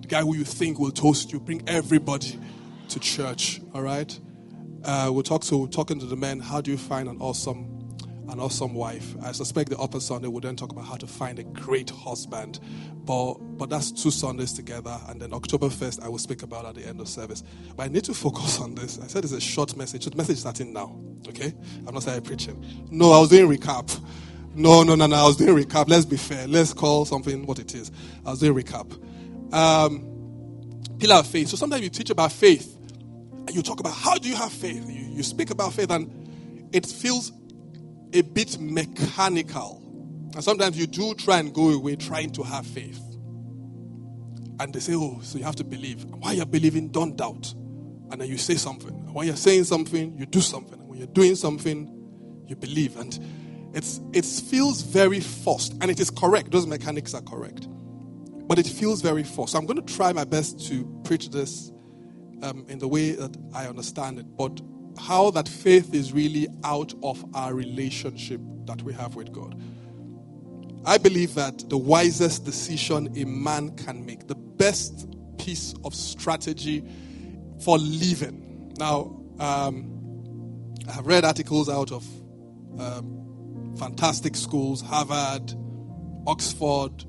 the 0.00 0.08
guy 0.08 0.22
who 0.22 0.36
you 0.36 0.44
think 0.44 0.78
will 0.78 0.92
toast 0.92 1.32
you. 1.32 1.40
Bring 1.40 1.62
everybody 1.66 2.38
to 2.88 3.00
church. 3.00 3.60
All 3.74 3.82
right. 3.82 4.18
Uh, 4.84 5.10
we'll 5.12 5.22
talk. 5.22 5.44
We're 5.50 5.66
talking 5.66 5.98
to 5.98 6.06
the 6.06 6.16
men. 6.16 6.40
How 6.40 6.60
do 6.60 6.70
you 6.70 6.78
find 6.78 7.08
an 7.08 7.18
awesome 7.20 7.79
an 8.30 8.40
awesome 8.40 8.74
wife. 8.74 9.14
I 9.22 9.32
suspect 9.32 9.70
the 9.70 9.78
upper 9.78 10.00
Sunday 10.00 10.28
will 10.28 10.40
then 10.40 10.56
talk 10.56 10.70
about 10.72 10.84
how 10.84 10.96
to 10.96 11.06
find 11.06 11.38
a 11.38 11.42
great 11.42 11.90
husband. 11.90 12.60
But 13.04 13.34
but 13.58 13.70
that's 13.70 13.90
two 13.90 14.10
Sundays 14.10 14.52
together, 14.52 14.98
and 15.08 15.20
then 15.20 15.32
October 15.32 15.66
1st 15.66 16.04
I 16.04 16.08
will 16.08 16.18
speak 16.18 16.42
about 16.42 16.64
at 16.64 16.74
the 16.76 16.86
end 16.86 17.00
of 17.00 17.08
service. 17.08 17.42
But 17.76 17.84
I 17.84 17.88
need 17.88 18.04
to 18.04 18.14
focus 18.26 18.60
on 18.60 18.74
this. 18.74 18.98
I 19.02 19.06
said 19.06 19.24
it's 19.24 19.32
a 19.32 19.40
short 19.40 19.76
message. 19.76 20.04
The 20.04 20.16
message 20.16 20.34
is 20.34 20.40
starting 20.40 20.72
now. 20.72 20.96
Okay? 21.28 21.52
I'm 21.86 21.94
not 21.94 22.02
saying 22.02 22.22
preaching. 22.22 22.64
No, 22.90 23.12
I 23.12 23.20
was 23.20 23.30
doing 23.30 23.50
recap. 23.56 23.98
No, 24.54 24.82
no, 24.82 24.94
no, 24.94 25.06
no. 25.06 25.16
I 25.16 25.24
was 25.24 25.36
doing 25.36 25.64
recap. 25.64 25.88
Let's 25.88 26.04
be 26.04 26.16
fair. 26.16 26.46
Let's 26.46 26.72
call 26.72 27.04
something 27.04 27.46
what 27.46 27.58
it 27.58 27.74
is. 27.74 27.90
I 28.24 28.30
was 28.30 28.40
doing 28.40 28.60
recap. 28.62 28.92
Um, 29.52 30.10
pillar 30.98 31.16
of 31.16 31.26
faith. 31.26 31.48
So 31.48 31.56
sometimes 31.56 31.82
you 31.82 31.88
teach 31.90 32.10
about 32.10 32.32
faith, 32.32 32.76
and 33.32 33.54
you 33.54 33.62
talk 33.62 33.80
about 33.80 33.94
how 33.94 34.16
do 34.18 34.28
you 34.28 34.36
have 34.36 34.52
faith. 34.52 34.88
You, 34.88 35.06
you 35.06 35.22
speak 35.22 35.50
about 35.50 35.72
faith, 35.72 35.90
and 35.90 36.68
it 36.72 36.86
feels 36.86 37.32
a 38.12 38.22
bit 38.22 38.58
mechanical. 38.60 39.80
And 40.34 40.44
sometimes 40.44 40.78
you 40.78 40.86
do 40.86 41.14
try 41.14 41.38
and 41.38 41.52
go 41.52 41.70
away 41.70 41.96
trying 41.96 42.30
to 42.32 42.42
have 42.42 42.66
faith. 42.66 43.00
And 44.60 44.72
they 44.74 44.80
say, 44.80 44.94
oh, 44.94 45.20
so 45.22 45.38
you 45.38 45.44
have 45.44 45.56
to 45.56 45.64
believe. 45.64 46.04
While 46.04 46.34
you're 46.34 46.46
believing, 46.46 46.88
don't 46.88 47.16
doubt. 47.16 47.52
And 48.10 48.20
then 48.20 48.28
you 48.28 48.36
say 48.36 48.54
something. 48.54 48.90
And 48.90 49.14
when 49.14 49.26
you're 49.26 49.36
saying 49.36 49.64
something, 49.64 50.16
you 50.18 50.26
do 50.26 50.40
something. 50.40 50.78
And 50.78 50.88
when 50.88 50.98
you're 50.98 51.06
doing 51.08 51.34
something, 51.34 52.44
you 52.46 52.56
believe. 52.56 52.96
And 52.98 53.18
it's 53.72 54.00
it 54.12 54.24
feels 54.24 54.82
very 54.82 55.20
forced. 55.20 55.72
And 55.80 55.90
it 55.90 55.98
is 55.98 56.10
correct. 56.10 56.50
Those 56.50 56.66
mechanics 56.66 57.14
are 57.14 57.22
correct. 57.22 57.68
But 57.70 58.58
it 58.58 58.66
feels 58.66 59.00
very 59.00 59.22
forced. 59.22 59.52
So 59.52 59.58
I'm 59.58 59.66
going 59.66 59.84
to 59.84 59.94
try 59.94 60.12
my 60.12 60.24
best 60.24 60.66
to 60.68 60.84
preach 61.04 61.30
this 61.30 61.70
um, 62.42 62.66
in 62.68 62.78
the 62.78 62.88
way 62.88 63.12
that 63.12 63.36
I 63.54 63.66
understand 63.66 64.18
it. 64.18 64.26
But 64.36 64.60
how 65.00 65.30
that 65.30 65.48
faith 65.48 65.94
is 65.94 66.12
really 66.12 66.48
out 66.64 66.92
of 67.02 67.24
our 67.34 67.54
relationship 67.54 68.40
that 68.66 68.82
we 68.82 68.92
have 68.92 69.16
with 69.16 69.32
God. 69.32 69.60
I 70.84 70.98
believe 70.98 71.34
that 71.34 71.68
the 71.68 71.76
wisest 71.76 72.44
decision 72.44 73.12
a 73.16 73.24
man 73.24 73.76
can 73.76 74.04
make, 74.06 74.26
the 74.28 74.34
best 74.34 75.08
piece 75.38 75.74
of 75.84 75.94
strategy 75.94 76.84
for 77.62 77.78
living. 77.78 78.74
Now, 78.78 79.20
um, 79.38 80.74
I 80.88 80.92
have 80.92 81.06
read 81.06 81.24
articles 81.24 81.68
out 81.68 81.92
of 81.92 82.06
um, 82.78 83.74
fantastic 83.78 84.36
schools, 84.36 84.80
Harvard, 84.80 85.54
Oxford, 86.26 87.04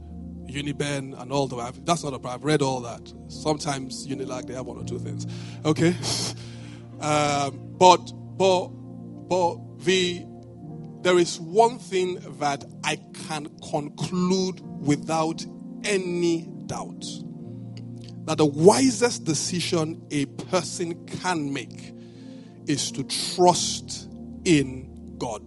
Uniben, 0.48 1.20
and 1.22 1.32
all 1.32 1.48
that. 1.48 1.86
That's 1.86 2.04
not 2.04 2.14
a 2.14 2.20
problem. 2.20 2.42
I've 2.42 2.46
read 2.46 2.62
all 2.62 2.82
that. 2.82 3.14
Sometimes 3.28 4.08
Unilag, 4.08 4.48
they 4.48 4.54
have 4.54 4.66
one 4.66 4.78
or 4.78 4.84
two 4.84 5.00
things. 5.00 5.26
Okay? 5.66 5.96
um, 7.02 7.76
but, 7.78 8.12
but, 8.38 8.68
but 8.68 9.80
the, 9.80 10.26
there 11.02 11.18
is 11.18 11.40
one 11.40 11.80
thing 11.80 12.20
that 12.40 12.64
I 12.84 12.98
can 13.28 13.50
conclude 13.70 14.62
without 14.62 15.46
any 15.84 16.48
doubt 16.68 17.04
that 18.26 18.38
the 18.38 18.46
wisest 18.46 19.24
decision 19.24 20.06
a 20.12 20.26
person 20.26 21.06
can 21.08 21.52
make 21.52 21.94
is 22.68 22.92
to 22.92 23.04
trust 23.04 24.10
in 24.46 25.16
God. 25.18 25.42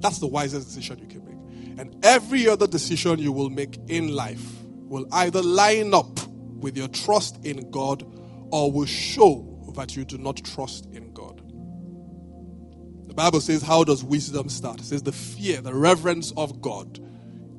That's 0.00 0.18
the 0.18 0.26
wisest 0.26 0.68
decision 0.68 0.98
you 0.98 1.06
can 1.06 1.24
make. 1.24 1.78
And 1.78 2.04
every 2.04 2.48
other 2.48 2.66
decision 2.66 3.18
you 3.18 3.32
will 3.32 3.50
make 3.50 3.78
in 3.88 4.14
life 4.14 4.44
will 4.64 5.06
either 5.12 5.42
line 5.42 5.94
up 5.94 6.20
with 6.56 6.76
your 6.76 6.88
trust 6.88 7.44
in 7.44 7.70
God 7.70 8.04
or 8.50 8.70
will 8.72 8.86
show 8.86 9.55
that 9.76 9.96
you 9.96 10.04
do 10.04 10.18
not 10.18 10.36
trust 10.44 10.86
in 10.86 11.12
God. 11.12 11.40
The 13.08 13.14
Bible 13.14 13.40
says, 13.40 13.62
How 13.62 13.84
does 13.84 14.02
wisdom 14.02 14.48
start? 14.48 14.80
It 14.80 14.84
says, 14.84 15.02
The 15.02 15.12
fear, 15.12 15.60
the 15.60 15.74
reverence 15.74 16.32
of 16.36 16.60
God 16.60 17.00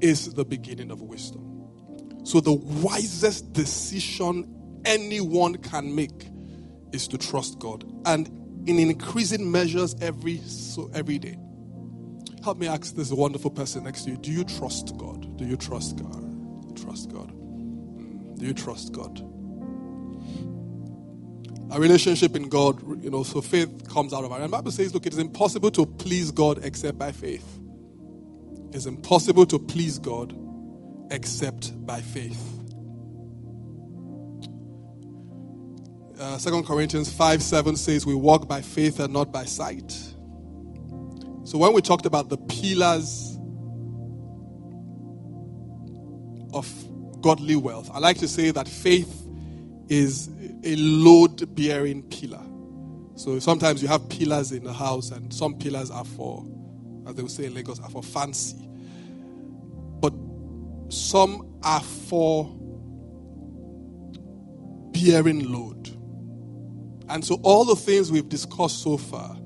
is 0.02 0.34
the 0.34 0.46
beginning 0.46 0.92
of 0.92 1.02
wisdom. 1.02 1.44
So, 2.24 2.40
the 2.42 2.54
wisest 2.54 3.54
decision 3.54 4.82
anyone 4.86 5.56
can 5.56 5.96
make 5.96 6.28
is 6.92 7.08
to 7.08 7.18
trust 7.18 7.60
God. 7.60 7.86
And 8.06 8.28
in 8.68 8.80
increasing 8.80 9.50
measures 9.50 9.96
every 10.02 10.38
so 10.40 10.92
every 10.94 11.18
day. 11.18 11.38
Help 12.44 12.58
me 12.58 12.68
ask 12.68 12.96
this 12.96 13.12
wonderful 13.12 13.52
person 13.52 13.84
next 13.86 14.04
to 14.04 14.12
you. 14.12 14.18
Do 14.18 14.32
you 14.32 14.44
trust 14.44 14.96
God? 14.98 15.38
Do 15.38 15.46
you 15.46 15.58
trust 15.58 15.98
God? 15.98 16.78
Trust 16.78 17.12
God. 17.12 17.30
Do 18.38 18.46
you 18.46 18.54
trust 18.54 18.92
God? 18.94 19.20
Hmm, 19.20 19.37
a 21.70 21.80
relationship 21.80 22.36
in 22.36 22.50
God, 22.50 23.04
you 23.04 23.10
know, 23.10 23.24
so 23.24 23.42
faith 23.42 23.90
comes 23.90 24.14
out 24.14 24.24
of 24.24 24.32
it. 24.32 24.42
And 24.42 24.52
Bible 24.52 24.72
says, 24.72 24.94
look, 24.94 25.06
it 25.06 25.14
is 25.14 25.20
impossible 25.20 25.72
to 25.72 25.86
please 25.86 26.32
God 26.32 26.64
except 26.64 26.98
by 26.98 27.12
faith. 27.12 27.60
It's 28.72 28.86
impossible 28.86 29.46
to 29.48 29.60
please 29.60 30.00
God 30.00 30.38
except 31.12 31.86
by 31.86 32.02
faith. 32.02 32.58
Uh, 36.20 36.38
2 36.40 36.64
Corinthians 36.64 37.12
5 37.12 37.44
7 37.44 37.76
says, 37.76 38.06
We 38.06 38.16
walk 38.16 38.48
by 38.48 38.62
faith 38.62 39.00
and 39.00 39.14
not 39.14 39.32
by 39.32 39.46
sight. 39.46 39.92
So 41.44 41.58
when 41.58 41.74
we 41.74 41.82
talked 41.82 42.06
about 42.06 42.30
the 42.30 42.38
pillars 42.38 43.38
of 46.54 47.22
godly 47.22 47.56
wealth, 47.56 47.90
I 47.94 48.00
like 48.00 48.18
to 48.18 48.28
say 48.28 48.52
that 48.52 48.68
faith 48.68 49.28
is 49.90 50.28
a 50.68 50.76
load 50.76 51.56
bearing 51.56 52.04
pillar. 52.04 52.44
So 53.16 53.40
sometimes 53.40 53.82
you 53.82 53.88
have 53.88 54.08
pillars 54.10 54.52
in 54.52 54.64
the 54.64 54.74
house, 54.74 55.12
and 55.12 55.34
some 55.34 55.58
pillars 55.58 55.90
are 55.90 56.06
for, 56.06 56.46
as 57.08 57.16
they 57.16 57.22
will 57.22 57.30
say 57.30 57.46
in 57.46 57.54
Lagos, 57.54 57.80
are 57.80 57.90
for 57.90 58.04
fancy. 58.04 58.70
But 60.00 60.14
some 60.90 61.58
are 61.64 61.82
for 61.82 62.46
bearing 64.92 65.52
load. 65.52 65.90
And 67.10 67.24
so 67.24 67.40
all 67.44 67.64
the 67.64 67.76
things 67.76 68.12
we've 68.12 68.28
discussed 68.28 68.84
so 68.84 68.98
far 68.98 69.38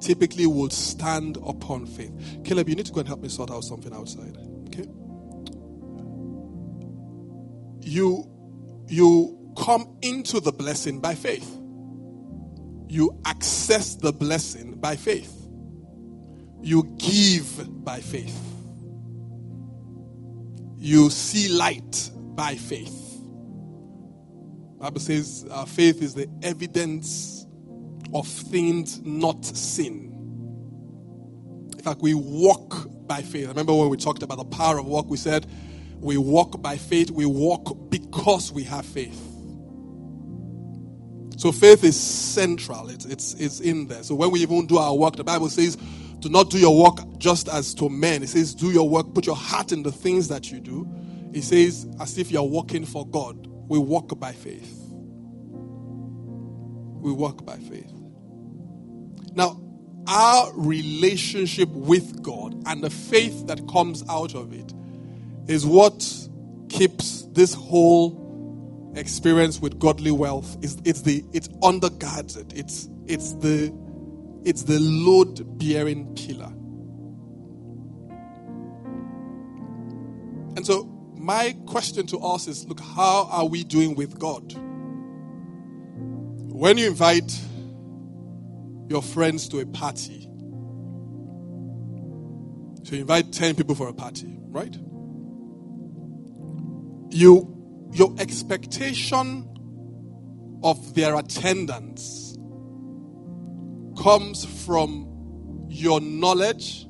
typically 0.00 0.46
would 0.46 0.72
stand 0.72 1.36
upon 1.44 1.84
faith. 1.86 2.12
Caleb, 2.44 2.68
you 2.68 2.76
need 2.76 2.86
to 2.86 2.92
go 2.92 3.00
and 3.00 3.08
help 3.08 3.20
me 3.20 3.28
sort 3.28 3.50
out 3.50 3.62
something 3.62 3.92
outside. 3.92 4.36
Okay? 4.68 4.86
You 7.82 8.24
you 8.88 9.37
come 9.58 9.96
into 10.02 10.40
the 10.40 10.52
blessing 10.52 11.00
by 11.00 11.14
faith. 11.14 11.58
You 12.88 13.18
access 13.24 13.96
the 13.96 14.12
blessing 14.12 14.74
by 14.74 14.96
faith. 14.96 15.34
You 16.62 16.84
give 16.98 17.84
by 17.84 18.00
faith. 18.00 18.36
You 20.76 21.10
see 21.10 21.48
light 21.48 22.10
by 22.14 22.54
faith. 22.54 22.94
Bible 24.78 25.00
says 25.00 25.44
our 25.50 25.66
faith 25.66 26.02
is 26.02 26.14
the 26.14 26.28
evidence 26.42 27.46
of 28.14 28.26
things 28.26 29.00
not 29.00 29.44
seen. 29.44 30.14
In 31.76 31.82
fact, 31.82 32.00
we 32.00 32.14
walk 32.14 32.88
by 33.06 33.22
faith. 33.22 33.48
Remember 33.48 33.74
when 33.74 33.88
we 33.88 33.96
talked 33.96 34.22
about 34.22 34.38
the 34.38 34.44
power 34.44 34.78
of 34.78 34.86
walk, 34.86 35.10
we 35.10 35.16
said 35.16 35.46
we 35.96 36.16
walk 36.16 36.62
by 36.62 36.76
faith, 36.76 37.10
we 37.10 37.26
walk 37.26 37.90
because 37.90 38.52
we 38.52 38.62
have 38.64 38.86
faith. 38.86 39.27
So 41.38 41.52
faith 41.52 41.84
is 41.84 41.98
central. 41.98 42.88
It's, 42.88 43.04
it's, 43.04 43.34
it's 43.34 43.60
in 43.60 43.86
there. 43.86 44.02
So 44.02 44.16
when 44.16 44.32
we 44.32 44.40
even 44.40 44.66
do 44.66 44.76
our 44.76 44.92
work, 44.92 45.14
the 45.14 45.22
Bible 45.22 45.48
says, 45.48 45.76
do 46.18 46.28
not 46.28 46.50
do 46.50 46.58
your 46.58 46.76
work 46.76 46.98
just 47.18 47.48
as 47.48 47.74
to 47.74 47.88
men. 47.88 48.24
It 48.24 48.28
says, 48.30 48.56
do 48.56 48.72
your 48.72 48.88
work, 48.88 49.14
put 49.14 49.24
your 49.24 49.36
heart 49.36 49.70
in 49.70 49.84
the 49.84 49.92
things 49.92 50.26
that 50.28 50.50
you 50.50 50.58
do. 50.58 50.88
It 51.32 51.42
says, 51.42 51.86
as 52.00 52.18
if 52.18 52.32
you're 52.32 52.42
working 52.42 52.84
for 52.84 53.06
God. 53.06 53.46
We 53.68 53.78
walk 53.78 54.18
by 54.18 54.32
faith. 54.32 54.82
We 57.00 57.12
walk 57.12 57.46
by 57.46 57.58
faith. 57.58 57.92
Now, 59.34 59.60
our 60.08 60.52
relationship 60.54 61.68
with 61.68 62.20
God 62.20 62.60
and 62.66 62.82
the 62.82 62.90
faith 62.90 63.46
that 63.46 63.68
comes 63.68 64.02
out 64.08 64.34
of 64.34 64.52
it 64.52 64.74
is 65.46 65.64
what 65.64 66.04
keeps 66.68 67.22
this 67.30 67.54
whole 67.54 68.27
experience 68.98 69.60
with 69.60 69.78
godly 69.78 70.10
wealth 70.10 70.56
is 70.62 70.78
it's 70.84 71.02
the 71.02 71.24
it 71.32 71.48
undergirds 71.60 72.36
it. 72.36 72.52
It's 72.54 72.88
it's 73.06 73.32
the 73.34 73.72
it's 74.44 74.62
the 74.62 74.78
load 74.78 75.58
bearing 75.58 76.14
pillar 76.14 76.52
and 80.56 80.66
so 80.66 80.84
my 81.14 81.56
question 81.66 82.06
to 82.06 82.18
us 82.18 82.46
is 82.46 82.66
look 82.66 82.80
how 82.80 83.28
are 83.30 83.46
we 83.46 83.64
doing 83.64 83.94
with 83.94 84.18
god? 84.18 84.54
When 86.52 86.78
you 86.78 86.88
invite 86.88 87.38
your 88.88 89.02
friends 89.02 89.48
to 89.50 89.60
a 89.60 89.66
party 89.66 90.22
so 92.84 92.94
you 92.94 93.02
invite 93.02 93.32
10 93.32 93.54
people 93.54 93.74
for 93.74 93.88
a 93.88 93.92
party 93.92 94.38
right? 94.48 94.76
You 97.10 97.57
your 97.92 98.14
expectation 98.18 99.48
of 100.62 100.94
their 100.94 101.16
attendance 101.16 102.36
comes 104.02 104.44
from 104.64 105.66
your 105.68 106.00
knowledge 106.00 106.86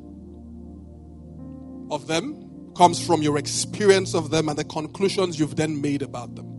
of 1.90 2.06
them, 2.06 2.72
comes 2.76 3.04
from 3.04 3.22
your 3.22 3.38
experience 3.38 4.14
of 4.14 4.30
them, 4.30 4.48
and 4.48 4.58
the 4.58 4.64
conclusions 4.64 5.38
you've 5.38 5.56
then 5.56 5.80
made 5.80 6.02
about 6.02 6.34
them. 6.34 6.58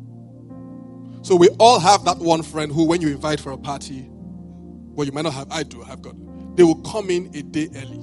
So 1.21 1.35
we 1.35 1.49
all 1.59 1.79
have 1.79 2.05
that 2.05 2.17
one 2.17 2.43
friend 2.43 2.71
who, 2.71 2.85
when 2.85 3.01
you 3.01 3.09
invite 3.09 3.39
for 3.39 3.51
a 3.51 3.57
party, 3.57 4.07
well, 4.09 5.05
you 5.05 5.11
might 5.11 5.23
not 5.23 5.33
have, 5.33 5.51
I 5.51 5.63
do, 5.63 5.83
I've 5.83 6.01
got, 6.01 6.15
they 6.55 6.63
will 6.63 6.81
come 6.81 7.09
in 7.09 7.27
a 7.35 7.43
day 7.43 7.69
early 7.75 7.99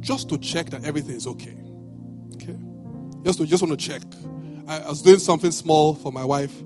just 0.00 0.28
to 0.28 0.38
check 0.38 0.70
that 0.70 0.84
everything 0.84 1.16
is 1.16 1.26
okay. 1.26 1.56
Okay? 2.34 2.56
Just 3.24 3.38
to 3.38 3.46
just 3.46 3.62
want 3.62 3.78
to 3.78 3.88
check. 3.88 4.02
I, 4.66 4.88
was 4.88 5.02
doing 5.02 5.18
something 5.18 5.50
small 5.50 5.94
for 5.94 6.12
my 6.12 6.24
wife, 6.24 6.58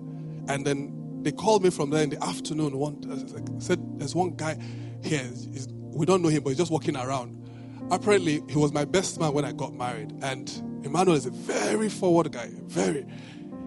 and 0.49 0.67
then 0.67 1.23
they 1.23 1.33
called 1.33 1.64
me 1.64 1.71
from 1.71 1.90
there 1.90 2.02
in 2.02 2.11
the 2.11 2.23
afternoon. 2.23 2.76
One 2.76 2.99
uh, 3.11 3.61
said, 3.61 3.99
"There's 3.99 4.14
one 4.14 4.31
guy 4.37 4.57
here. 5.02 5.23
He's, 5.23 5.69
we 5.71 6.07
don't 6.07 6.23
know 6.23 6.28
him, 6.28 6.43
but 6.43 6.50
he's 6.50 6.59
just 6.59 6.71
walking 6.71 6.97
around." 6.97 7.37
Apparently, 7.90 8.43
he 8.49 8.57
was 8.57 8.73
my 8.73 8.85
best 8.85 9.19
man 9.19 9.33
when 9.33 9.45
I 9.45 9.52
got 9.52 9.73
married, 9.75 10.12
and 10.23 10.50
Emmanuel 10.85 11.17
is 11.17 11.26
a 11.26 11.31
very 11.31 11.88
forward 11.88 12.31
guy. 12.33 12.50
Very. 12.67 13.07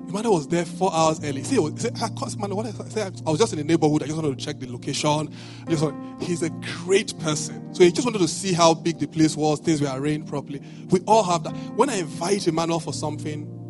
Emmanuel 0.07 0.35
was 0.35 0.47
there 0.47 0.65
four 0.65 0.93
hours 0.93 1.23
early. 1.23 1.43
See, 1.43 1.55
he 1.55 1.77
said, 1.77 1.97
I, 2.01 2.09
Emmanuel, 2.33 2.57
what 2.57 2.65
I, 2.65 2.89
say, 2.89 3.03
I 3.03 3.29
was 3.29 3.39
just 3.39 3.53
in 3.53 3.59
the 3.59 3.63
neighborhood. 3.63 4.03
I 4.03 4.07
just 4.07 4.17
wanted 4.17 4.37
to 4.37 4.45
check 4.45 4.59
the 4.59 4.69
location. 4.69 5.33
Just 5.69 5.85
he's 6.19 6.43
a 6.43 6.49
great 6.49 7.17
person. 7.19 7.73
So 7.73 7.83
he 7.83 7.91
just 7.91 8.05
wanted 8.05 8.19
to 8.19 8.27
see 8.27 8.51
how 8.51 8.73
big 8.73 8.99
the 8.99 9.07
place 9.07 9.37
was, 9.37 9.59
things 9.59 9.81
were 9.81 9.91
arranged 9.93 10.27
properly. 10.27 10.61
We 10.89 10.99
all 11.07 11.23
have 11.23 11.43
that. 11.43 11.55
When 11.75 11.89
I 11.89 11.97
invite 11.97 12.47
Emmanuel 12.47 12.79
for 12.79 12.93
something, 12.93 13.60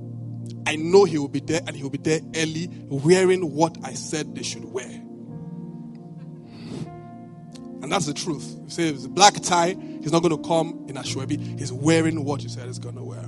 I 0.65 0.75
know 0.75 1.06
he 1.06 1.18
will 1.18 1.27
be 1.27 1.39
there 1.39 1.62
and 1.65 1.75
he 1.75 1.84
will 1.84 1.89
be 1.89 1.98
there 1.98 2.22
early 2.36 2.70
wearing 2.89 3.53
what 3.53 3.77
I 3.84 3.94
said 3.94 4.36
they 4.36 4.44
should 4.44 4.65
wear. 4.65 4.89
And 7.82 7.91
that's 7.91 8.06
the 8.06 8.13
truth. 8.13 8.58
You 8.63 8.70
say 8.70 8.89
it's 8.89 9.08
black 9.08 9.34
tie, 9.41 9.75
he's 10.01 10.12
not 10.12 10.22
going 10.22 10.36
to 10.39 10.48
come 10.48 10.86
in 10.88 10.98
a 10.98 11.01
shwebi. 11.01 11.60
He's 11.60 11.74
wearing 11.74 12.24
what 12.24 12.44
you 12.44 12.50
said 12.50 12.68
he's 12.68 12.80
going 12.80 12.96
to 12.96 13.03
wear. 13.03 13.27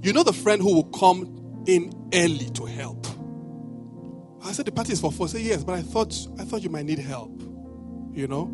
You 0.00 0.12
know 0.12 0.22
the 0.22 0.32
friend 0.32 0.62
who 0.62 0.74
will 0.74 0.84
come 0.84 1.64
in 1.66 1.92
early 2.14 2.50
to 2.50 2.66
help. 2.66 3.06
I 4.44 4.52
said 4.52 4.66
the 4.66 4.72
party 4.72 4.92
is 4.92 5.00
for 5.00 5.12
four. 5.12 5.28
Say 5.28 5.40
yes, 5.42 5.62
but 5.62 5.74
I 5.74 5.82
thought 5.82 6.14
I 6.38 6.44
thought 6.44 6.62
you 6.62 6.70
might 6.70 6.86
need 6.86 6.98
help. 6.98 7.40
You 8.12 8.26
know. 8.26 8.50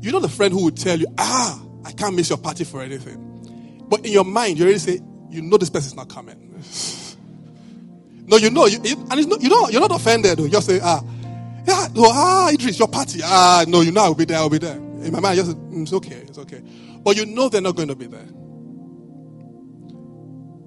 You 0.00 0.12
know 0.12 0.20
the 0.20 0.28
friend 0.28 0.52
who 0.52 0.64
would 0.64 0.76
tell 0.76 0.98
you, 0.98 1.06
ah, 1.18 1.60
I 1.84 1.92
can't 1.92 2.14
miss 2.14 2.28
your 2.28 2.38
party 2.38 2.64
for 2.64 2.82
anything. 2.82 3.86
But 3.88 4.04
in 4.04 4.12
your 4.12 4.24
mind, 4.24 4.58
you 4.58 4.64
already 4.64 4.78
say, 4.78 5.00
you 5.30 5.42
know 5.42 5.56
this 5.56 5.70
person 5.70 5.88
is 5.88 5.96
not 5.96 6.08
coming. 6.08 6.62
no, 8.26 8.36
you 8.36 8.50
know, 8.50 8.66
you, 8.66 8.78
and 8.78 9.14
it's 9.14 9.26
not, 9.26 9.40
you 9.42 9.48
know, 9.48 9.68
you're 9.68 9.80
not 9.80 9.92
offended. 9.94 10.38
You 10.38 10.48
just 10.48 10.66
say, 10.66 10.80
ah, 10.82 11.02
yeah, 11.66 11.88
no, 11.94 12.04
ah, 12.06 12.50
Idris, 12.50 12.78
your 12.78 12.88
party. 12.88 13.20
Ah, 13.24 13.64
no, 13.68 13.80
you 13.82 13.92
know 13.92 14.02
I'll 14.02 14.14
be 14.14 14.24
there, 14.24 14.38
I'll 14.38 14.50
be 14.50 14.58
there. 14.58 14.76
In 14.76 15.12
my 15.12 15.20
mind, 15.20 15.36
just, 15.36 15.56
mm, 15.56 15.82
it's 15.82 15.92
okay, 15.92 16.24
it's 16.28 16.38
okay. 16.38 16.62
But 17.02 17.16
you 17.16 17.26
know 17.26 17.48
they're 17.48 17.60
not 17.60 17.76
going 17.76 17.88
to 17.88 17.96
be 17.96 18.06
there. 18.06 18.26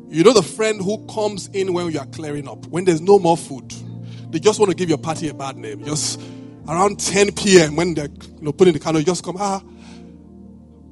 You 0.09 0.23
know 0.23 0.33
the 0.33 0.43
friend 0.43 0.81
who 0.81 1.05
comes 1.07 1.47
in 1.49 1.73
when 1.73 1.91
you 1.91 1.99
are 1.99 2.05
clearing 2.07 2.47
up, 2.47 2.65
when 2.67 2.85
there's 2.85 3.01
no 3.01 3.19
more 3.19 3.37
food. 3.37 3.73
They 4.31 4.39
just 4.39 4.59
want 4.59 4.71
to 4.71 4.75
give 4.75 4.89
your 4.89 4.97
party 4.97 5.29
a 5.29 5.33
bad 5.33 5.57
name. 5.57 5.83
Just 5.83 6.21
around 6.67 6.99
10 6.99 7.33
p.m. 7.33 7.75
when 7.75 7.93
they're 7.93 8.07
you 8.07 8.41
know, 8.41 8.51
putting 8.53 8.73
the 8.73 8.79
candle, 8.79 9.01
you 9.01 9.05
just 9.05 9.23
come, 9.23 9.37
ah, 9.39 9.61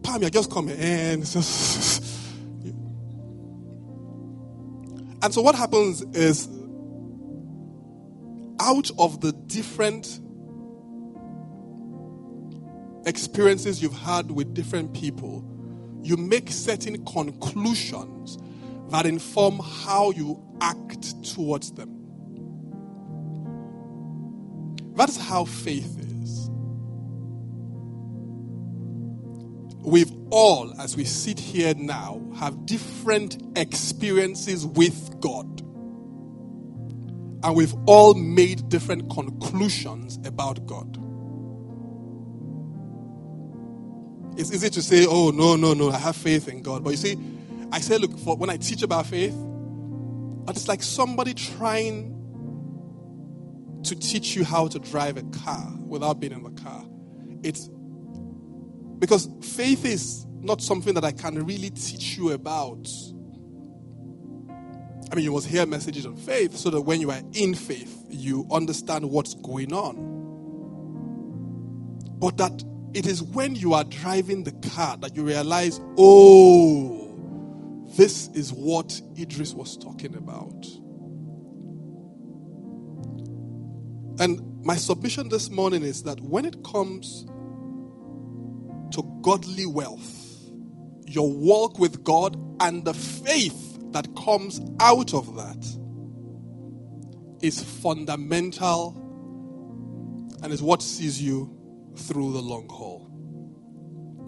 Pam, 0.03 0.21
you're 0.21 0.29
just 0.29 0.51
coming 0.51 0.77
in. 0.77 1.19
Just, 1.25 2.08
And 5.21 5.33
so 5.33 5.41
what 5.41 5.55
happens 5.55 6.01
is 6.15 6.47
out 8.59 8.89
of 8.97 9.21
the 9.21 9.31
different 9.47 10.19
experiences 13.05 13.81
you've 13.81 13.97
had 13.97 14.31
with 14.31 14.53
different 14.53 14.93
people, 14.93 15.43
you 16.03 16.15
make 16.17 16.49
certain 16.49 17.03
conclusions 17.05 18.37
that 18.89 19.05
inform 19.05 19.59
how 19.59 20.11
you 20.11 20.41
act 20.61 21.23
towards 21.23 21.71
them. 21.73 21.95
That's 24.95 25.17
how 25.17 25.45
faith 25.45 25.97
is. 25.99 26.08
We've 29.89 30.11
all, 30.29 30.79
as 30.79 30.95
we 30.95 31.03
sit 31.03 31.39
here 31.39 31.73
now, 31.73 32.21
have 32.35 32.67
different 32.67 33.41
experiences 33.57 34.63
with 34.63 35.19
God. 35.19 35.61
And 37.43 37.55
we've 37.55 37.73
all 37.87 38.13
made 38.13 38.69
different 38.69 39.09
conclusions 39.09 40.19
about 40.25 40.67
God. 40.67 40.95
It's 44.39 44.53
easy 44.53 44.69
to 44.69 44.81
say, 44.83 45.07
oh, 45.09 45.31
no, 45.31 45.55
no, 45.55 45.73
no, 45.73 45.89
I 45.89 45.97
have 45.97 46.15
faith 46.15 46.47
in 46.47 46.61
God. 46.61 46.83
But 46.83 46.91
you 46.91 46.97
see, 46.97 47.17
I 47.71 47.79
say, 47.79 47.97
look, 47.97 48.15
for 48.19 48.37
when 48.37 48.51
I 48.51 48.57
teach 48.57 48.83
about 48.83 49.07
faith, 49.07 49.35
it's 50.47 50.67
like 50.67 50.83
somebody 50.83 51.33
trying 51.33 52.15
to 53.85 53.95
teach 53.95 54.35
you 54.35 54.43
how 54.43 54.67
to 54.67 54.77
drive 54.77 55.17
a 55.17 55.23
car 55.23 55.67
without 55.87 56.19
being 56.19 56.33
in 56.33 56.43
the 56.43 56.61
car. 56.61 56.85
It's 57.41 57.71
because 58.99 59.29
faith 59.41 59.85
is 59.85 60.25
not 60.41 60.61
something 60.61 60.93
that 60.93 61.03
I 61.03 61.11
can 61.11 61.45
really 61.45 61.69
teach 61.69 62.17
you 62.17 62.31
about. 62.31 62.87
I 65.11 65.15
mean, 65.15 65.25
you 65.25 65.31
must 65.31 65.47
hear 65.47 65.65
messages 65.65 66.05
on 66.05 66.15
faith 66.15 66.55
so 66.55 66.69
that 66.69 66.81
when 66.81 67.01
you 67.01 67.09
are 67.09 67.21
in 67.33 67.55
faith, 67.55 68.05
you 68.09 68.45
understand 68.51 69.09
what's 69.09 69.33
going 69.35 69.73
on. 69.73 70.17
But 72.19 72.37
that 72.37 72.63
it 72.93 73.07
is 73.07 73.23
when 73.23 73.55
you 73.55 73.73
are 73.73 73.83
driving 73.85 74.43
the 74.43 74.51
car 74.69 74.97
that 74.97 75.15
you 75.15 75.23
realize, 75.23 75.79
oh, 75.97 77.05
this 77.97 78.27
is 78.29 78.51
what 78.53 79.01
Idris 79.17 79.53
was 79.53 79.77
talking 79.77 80.15
about. 80.15 80.65
And 84.19 84.63
my 84.63 84.75
submission 84.75 85.29
this 85.29 85.49
morning 85.49 85.83
is 85.83 86.03
that 86.03 86.19
when 86.19 86.45
it 86.45 86.63
comes 86.63 87.25
to 88.91 89.03
godly 89.21 89.65
wealth, 89.65 90.49
your 91.05 91.31
walk 91.31 91.79
with 91.79 92.03
God 92.03 92.37
and 92.59 92.85
the 92.85 92.93
faith 92.93 93.77
that 93.91 94.07
comes 94.15 94.61
out 94.79 95.13
of 95.13 95.35
that 95.35 95.65
is 97.41 97.63
fundamental 97.63 98.95
and 100.43 100.53
is 100.53 100.61
what 100.61 100.81
sees 100.81 101.21
you 101.21 101.55
through 101.95 102.33
the 102.33 102.41
long 102.41 102.67
haul. 102.69 103.07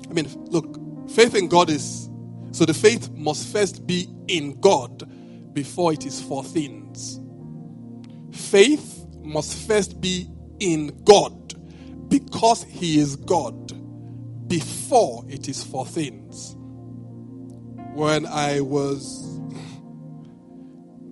I 0.10 0.14
mean, 0.14 0.28
look, 0.50 1.10
faith 1.10 1.36
in 1.36 1.48
God 1.48 1.70
is 1.70 2.10
so 2.52 2.66
the 2.66 2.74
faith 2.74 3.10
must 3.12 3.48
first 3.52 3.88
be 3.88 4.10
in 4.28 4.60
God 4.60 5.54
before 5.54 5.94
it 5.94 6.06
is 6.06 6.22
for 6.22 6.44
things. 6.44 7.20
Faith 8.32 9.06
must 9.24 9.68
first 9.68 10.02
be 10.02 10.30
in 10.60 10.88
God 11.06 11.54
because 12.10 12.64
He 12.64 13.00
is 13.00 13.16
God 13.16 13.72
before 14.52 15.24
it 15.30 15.48
is 15.48 15.64
for 15.64 15.86
things. 15.86 16.58
When 17.94 18.26
I 18.26 18.60
was 18.60 19.40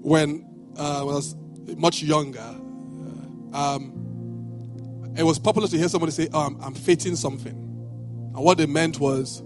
when, 0.01 0.45
uh, 0.75 1.03
when 1.03 1.13
I 1.13 1.15
was 1.15 1.35
much 1.77 2.03
younger, 2.03 2.39
uh, 2.41 3.57
um, 3.57 5.13
it 5.17 5.23
was 5.23 5.39
popular 5.39 5.69
to 5.69 5.77
hear 5.77 5.87
somebody 5.87 6.11
say, 6.11 6.27
oh, 6.33 6.47
I'm, 6.47 6.61
I'm 6.61 6.73
fating 6.73 7.15
something. 7.15 7.53
And 7.53 8.43
what 8.43 8.57
they 8.57 8.65
meant 8.65 8.99
was 8.99 9.41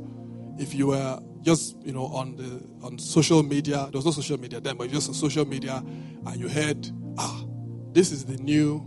if 0.58 0.74
you 0.74 0.88
were 0.88 1.20
just, 1.44 1.78
you 1.84 1.92
know, 1.92 2.06
on 2.08 2.36
the 2.36 2.86
on 2.86 2.98
social 2.98 3.44
media, 3.44 3.88
there 3.92 4.00
was 4.00 4.06
no 4.06 4.12
social 4.12 4.40
media 4.40 4.60
then, 4.60 4.76
but 4.76 4.90
just 4.90 5.08
on 5.08 5.14
social 5.14 5.46
media, 5.46 5.84
and 6.26 6.38
you 6.38 6.48
heard, 6.48 6.90
ah, 7.20 7.44
this 7.92 8.12
is 8.12 8.26
the 8.26 8.38
new 8.38 8.84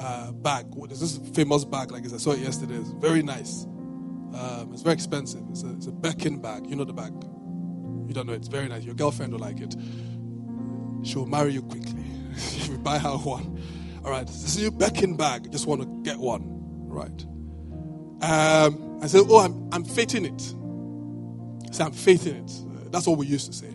uh, 0.00 0.32
bag. 0.32 0.66
There's 0.88 1.00
this 1.00 1.18
famous 1.34 1.64
bag, 1.64 1.92
like 1.92 2.04
I 2.04 2.16
saw 2.16 2.32
it 2.32 2.40
yesterday. 2.40 2.74
It's 2.74 2.90
very 2.90 3.22
nice. 3.22 3.66
Um, 4.34 4.70
it's 4.72 4.82
very 4.82 4.94
expensive. 4.94 5.42
It's 5.50 5.62
a, 5.62 5.72
it's 5.72 5.86
a 5.86 5.92
bag. 6.40 6.66
You 6.66 6.76
know 6.76 6.84
the 6.84 6.92
bag. 6.92 7.12
You 7.12 8.14
don't 8.14 8.26
know. 8.26 8.32
It's 8.32 8.48
very 8.48 8.68
nice. 8.68 8.84
Your 8.84 8.94
girlfriend 8.94 9.32
will 9.32 9.40
like 9.40 9.60
it. 9.60 9.74
She'll 11.02 11.26
marry 11.26 11.52
you 11.52 11.62
quickly 11.62 12.04
if 12.32 12.68
you 12.68 12.78
buy 12.78 12.98
her 12.98 13.16
one. 13.16 13.60
All 14.04 14.10
right. 14.10 14.26
This 14.26 14.44
is 14.44 14.62
your 14.62 14.70
Birkin 14.70 15.16
bag. 15.16 15.50
Just 15.50 15.66
want 15.66 15.82
to 15.82 16.02
get 16.02 16.18
one. 16.18 16.42
Right. 16.88 17.24
Um, 18.22 18.98
I 19.02 19.06
said, 19.06 19.22
Oh, 19.28 19.38
I'm, 19.38 19.68
I'm 19.72 19.84
it. 20.24 20.54
I 21.68 21.72
said, 21.72 21.86
I'm 21.86 21.92
fating 21.92 22.36
it. 22.36 22.52
That's 22.92 23.06
what 23.06 23.18
we 23.18 23.26
used 23.26 23.46
to 23.46 23.52
say. 23.52 23.74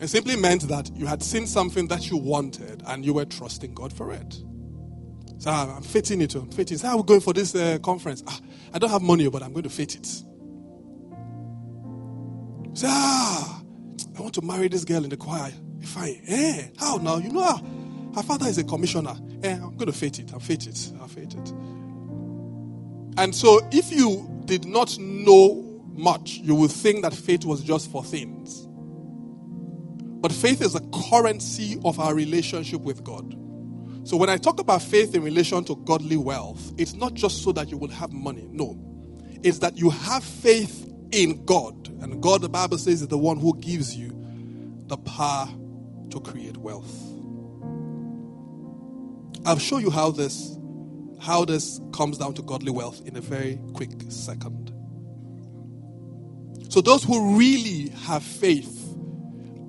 It 0.00 0.08
simply 0.08 0.36
meant 0.36 0.68
that 0.68 0.90
you 0.96 1.06
had 1.06 1.22
seen 1.22 1.46
something 1.46 1.86
that 1.88 2.10
you 2.10 2.16
wanted 2.16 2.82
and 2.86 3.04
you 3.04 3.14
were 3.14 3.24
trusting 3.24 3.72
God 3.74 3.92
for 3.92 4.12
it. 4.12 4.42
So 5.38 5.50
I'm 5.50 5.82
fitting 5.82 6.20
it. 6.20 6.34
I'm 6.34 6.50
fitting. 6.50 6.78
So 6.78 6.88
how 6.88 6.94
are 6.94 6.96
we 6.98 7.02
going 7.04 7.20
for 7.20 7.32
this 7.32 7.54
uh, 7.54 7.78
conference? 7.82 8.22
Ah, 8.26 8.40
I 8.74 8.78
don't 8.78 8.90
have 8.90 9.02
money, 9.02 9.28
but 9.28 9.42
I'm 9.42 9.52
going 9.52 9.64
to 9.64 9.70
fit 9.70 9.94
it. 9.96 10.06
Say, 12.74 12.86
ah, 12.88 13.62
I 14.16 14.20
want 14.20 14.34
to 14.34 14.42
marry 14.42 14.68
this 14.68 14.84
girl 14.84 15.04
in 15.04 15.10
the 15.10 15.16
choir. 15.16 15.52
If 15.80 15.96
I, 15.96 16.20
eh, 16.26 16.68
how 16.78 16.96
now? 16.96 17.18
You 17.18 17.32
know, 17.32 18.12
her 18.14 18.22
father 18.22 18.46
is 18.46 18.58
a 18.58 18.64
commissioner. 18.64 19.14
Eh, 19.42 19.52
I'm 19.54 19.76
going 19.76 19.90
to 19.90 19.92
fit 19.92 20.18
it. 20.18 20.32
I'll 20.32 20.40
fit 20.40 20.66
it. 20.66 20.92
I'll 21.00 21.08
fit 21.08 21.34
it. 21.34 21.52
And 23.18 23.34
so, 23.34 23.60
if 23.72 23.92
you 23.92 24.28
did 24.46 24.64
not 24.64 24.98
know 24.98 25.84
much, 25.92 26.38
you 26.38 26.54
would 26.54 26.70
think 26.70 27.02
that 27.02 27.12
faith 27.12 27.44
was 27.44 27.62
just 27.62 27.90
for 27.90 28.02
things. 28.02 28.66
But 30.22 30.32
faith 30.32 30.62
is 30.62 30.74
a 30.74 30.80
currency 31.10 31.78
of 31.84 32.00
our 32.00 32.14
relationship 32.14 32.80
with 32.80 33.04
God. 33.04 33.36
So, 34.04 34.16
when 34.16 34.28
I 34.28 34.36
talk 34.36 34.58
about 34.58 34.82
faith 34.82 35.14
in 35.14 35.22
relation 35.22 35.64
to 35.64 35.76
godly 35.76 36.16
wealth, 36.16 36.72
it's 36.76 36.94
not 36.94 37.14
just 37.14 37.42
so 37.42 37.52
that 37.52 37.70
you 37.70 37.76
will 37.76 37.90
have 37.90 38.12
money. 38.12 38.48
No. 38.50 38.76
It's 39.42 39.58
that 39.58 39.76
you 39.76 39.90
have 39.90 40.24
faith 40.24 40.92
in 41.12 41.44
God. 41.44 41.88
And 42.02 42.20
God, 42.20 42.40
the 42.40 42.48
Bible 42.48 42.78
says, 42.78 43.02
is 43.02 43.08
the 43.08 43.18
one 43.18 43.38
who 43.38 43.56
gives 43.58 43.94
you 43.94 44.12
the 44.86 44.96
power 44.96 45.48
to 46.10 46.20
create 46.20 46.56
wealth. 46.56 46.92
I'll 49.44 49.58
show 49.58 49.78
you 49.78 49.90
how 49.90 50.10
this 50.10 50.56
how 51.20 51.44
this 51.44 51.80
comes 51.92 52.18
down 52.18 52.34
to 52.34 52.42
godly 52.42 52.72
wealth 52.72 53.00
in 53.06 53.16
a 53.16 53.20
very 53.20 53.60
quick 53.74 53.90
second. 54.08 54.72
So 56.68 56.80
those 56.80 57.04
who 57.04 57.38
really 57.38 57.90
have 58.04 58.24
faith 58.24 58.96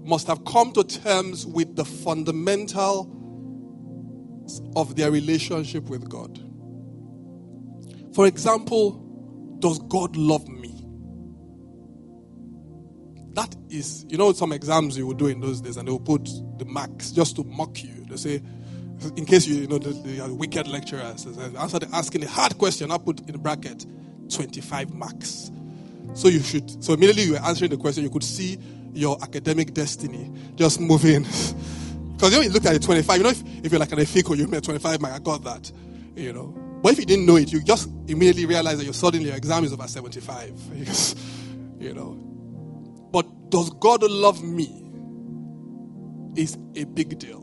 must 0.04 0.26
have 0.28 0.44
come 0.46 0.72
to 0.74 0.84
terms 0.84 1.46
with 1.46 1.76
the 1.76 1.86
fundamental 1.86 3.06
of 4.76 4.96
their 4.96 5.12
relationship 5.12 5.86
with 5.86 6.10
God. 6.10 6.40
For 8.14 8.28
example, 8.28 8.92
does 9.60 9.80
God 9.80 10.16
love 10.16 10.48
me? 10.48 10.70
That 13.34 13.56
is, 13.70 14.06
you 14.10 14.18
know, 14.18 14.32
some 14.34 14.52
exams 14.52 14.98
you 14.98 15.08
would 15.08 15.18
do 15.18 15.28
in 15.28 15.40
those 15.40 15.62
days, 15.62 15.78
and 15.78 15.88
they 15.88 15.92
will 15.92 16.00
put 16.00 16.30
the 16.60 16.66
marks 16.66 17.12
just 17.12 17.36
to 17.38 17.44
mock 17.44 17.84
you. 17.84 18.06
They 18.08 18.18
say, 18.18 18.42
in 19.16 19.26
case 19.26 19.48
you, 19.48 19.56
you 19.56 19.68
know, 19.68 19.80
the, 19.80 19.90
the 19.90 20.34
wicked 20.34 20.68
lecturers 20.68 21.26
answer 21.26 21.80
the 21.80 21.90
asking 21.92 22.24
a 22.24 22.28
hard 22.28 22.58
question, 22.58 22.92
I 22.92 22.98
put 22.98 23.28
in 23.28 23.38
bracket 23.38 23.86
25 24.30 24.94
marks. 24.94 25.52
So 26.14 26.28
you 26.28 26.42
should, 26.42 26.84
so 26.84 26.94
immediately 26.94 27.24
you 27.24 27.32
were 27.34 27.40
answering 27.40 27.72
the 27.72 27.78
question, 27.78 28.04
you 28.04 28.10
could 28.10 28.24
see 28.24 28.60
your 28.94 29.18
academic 29.24 29.74
destiny 29.74 30.32
just 30.56 30.80
moving. 30.80 31.26
Because 32.24 32.36
you 32.36 32.40
know, 32.40 32.48
you 32.48 32.54
look 32.54 32.66
at 32.66 32.72
the 32.72 32.80
25, 32.80 33.18
you 33.18 33.24
know, 33.24 33.30
if, 33.32 33.66
if 33.66 33.72
you're 33.74 33.80
like 33.80 33.92
an 33.92 34.00
efiko, 34.00 34.38
you 34.38 34.48
made 34.48 34.64
25 34.64 35.02
mark, 35.02 35.14
I 35.14 35.20
got 35.20 35.44
that, 35.44 35.70
you 36.16 36.32
know. 36.32 36.58
But 36.82 36.94
if 36.94 37.00
you 37.00 37.06
didn't 37.06 37.26
know 37.26 37.36
it, 37.36 37.52
you 37.52 37.62
just 37.62 37.90
immediately 38.08 38.46
realize 38.46 38.78
that 38.78 38.86
you're 38.86 38.94
suddenly 38.94 39.28
your 39.28 39.36
exam 39.36 39.66
is 39.66 39.74
over 39.74 39.86
75. 39.86 40.58
you 41.82 41.94
know. 41.94 42.14
But 43.12 43.50
does 43.50 43.72
God 43.72 44.04
love 44.04 44.42
me? 44.42 44.90
Is 46.38 46.58
a 46.76 46.86
big 46.86 47.20
deal. 47.20 47.42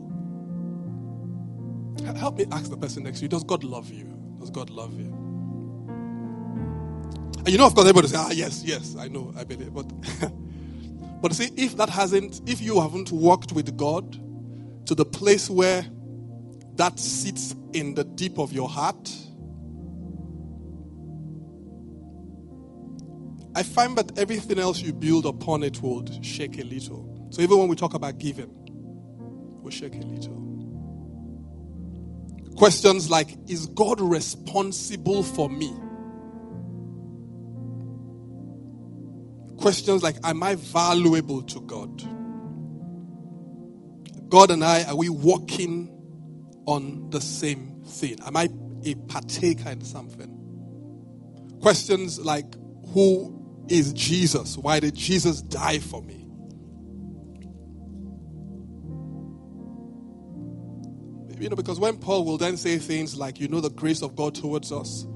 Help 2.17 2.39
me 2.39 2.47
ask 2.51 2.71
the 2.71 2.77
person 2.77 3.03
next 3.03 3.19
to 3.19 3.25
you, 3.25 3.29
does 3.29 3.43
God 3.43 3.63
love 3.63 3.91
you? 3.91 4.05
Does 4.39 4.49
God 4.49 4.71
love 4.71 4.99
you? 4.99 5.13
And 7.37 7.49
you 7.49 7.59
know, 7.59 7.67
of 7.67 7.75
course, 7.75 7.87
everybody 7.87 8.07
say, 8.07 8.17
ah, 8.17 8.31
yes, 8.31 8.63
yes, 8.65 8.95
I 8.97 9.09
know, 9.09 9.31
I 9.37 9.43
believe. 9.43 9.75
But, 9.75 9.85
but 11.21 11.33
see, 11.33 11.51
if 11.55 11.77
that 11.77 11.89
hasn't, 11.89 12.41
if 12.49 12.59
you 12.61 12.81
haven't 12.81 13.11
walked 13.11 13.51
with 13.51 13.77
God 13.77 14.19
to 14.85 14.95
the 14.95 15.05
place 15.05 15.49
where 15.49 15.85
that 16.75 16.99
sits 16.99 17.55
in 17.73 17.95
the 17.95 18.03
deep 18.03 18.39
of 18.39 18.51
your 18.51 18.69
heart, 18.69 19.09
I 23.53 23.63
find 23.63 23.97
that 23.97 24.17
everything 24.17 24.59
else 24.59 24.81
you 24.81 24.93
build 24.93 25.25
upon 25.25 25.63
it 25.63 25.81
will 25.81 26.05
shake 26.21 26.57
a 26.57 26.63
little. 26.63 27.27
So 27.31 27.41
even 27.41 27.57
when 27.57 27.67
we 27.67 27.75
talk 27.75 27.93
about 27.93 28.17
giving, 28.17 28.49
we'll 29.61 29.71
shake 29.71 29.95
a 29.95 29.99
little. 29.99 30.41
Questions 32.55 33.09
like 33.09 33.37
Is 33.47 33.65
God 33.67 33.99
responsible 33.99 35.23
for 35.23 35.49
me? 35.49 35.73
Questions 39.57 40.01
like 40.03 40.15
Am 40.23 40.41
I 40.43 40.55
valuable 40.55 41.41
to 41.43 41.61
God? 41.61 42.20
God 44.31 44.49
and 44.49 44.63
I, 44.63 44.85
are 44.85 44.95
we 44.95 45.09
walking 45.09 45.89
on 46.65 47.09
the 47.09 47.19
same 47.19 47.83
thing? 47.85 48.17
Am 48.25 48.37
I 48.37 48.47
a 48.85 48.95
partaker 48.95 49.69
in 49.69 49.81
something? 49.83 51.59
Questions 51.61 52.17
like 52.17 52.45
Who 52.93 53.65
is 53.67 53.91
Jesus? 53.91 54.57
Why 54.57 54.79
did 54.79 54.95
Jesus 54.95 55.41
die 55.41 55.79
for 55.79 56.01
me? 56.01 56.25
You 61.37 61.49
know, 61.49 61.55
because 61.55 61.79
when 61.79 61.97
Paul 61.97 62.23
will 62.23 62.37
then 62.37 62.55
say 62.55 62.77
things 62.77 63.17
like, 63.17 63.39
you 63.39 63.47
know, 63.47 63.59
the 63.61 63.71
grace 63.71 64.03
of 64.03 64.15
God 64.15 64.35
towards 64.35 64.71
us, 64.71 65.07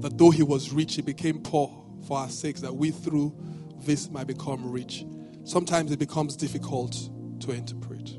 that 0.00 0.16
though 0.16 0.30
he 0.30 0.44
was 0.44 0.72
rich, 0.72 0.94
he 0.94 1.02
became 1.02 1.40
poor 1.40 1.84
for 2.06 2.16
our 2.16 2.30
sakes, 2.30 2.60
that 2.60 2.74
we 2.76 2.92
through 2.92 3.36
this 3.80 4.08
might 4.08 4.28
become 4.28 4.70
rich. 4.70 5.04
Sometimes 5.44 5.90
it 5.90 5.98
becomes 5.98 6.36
difficult 6.36 6.92
to 7.40 7.50
interpret. 7.50 8.17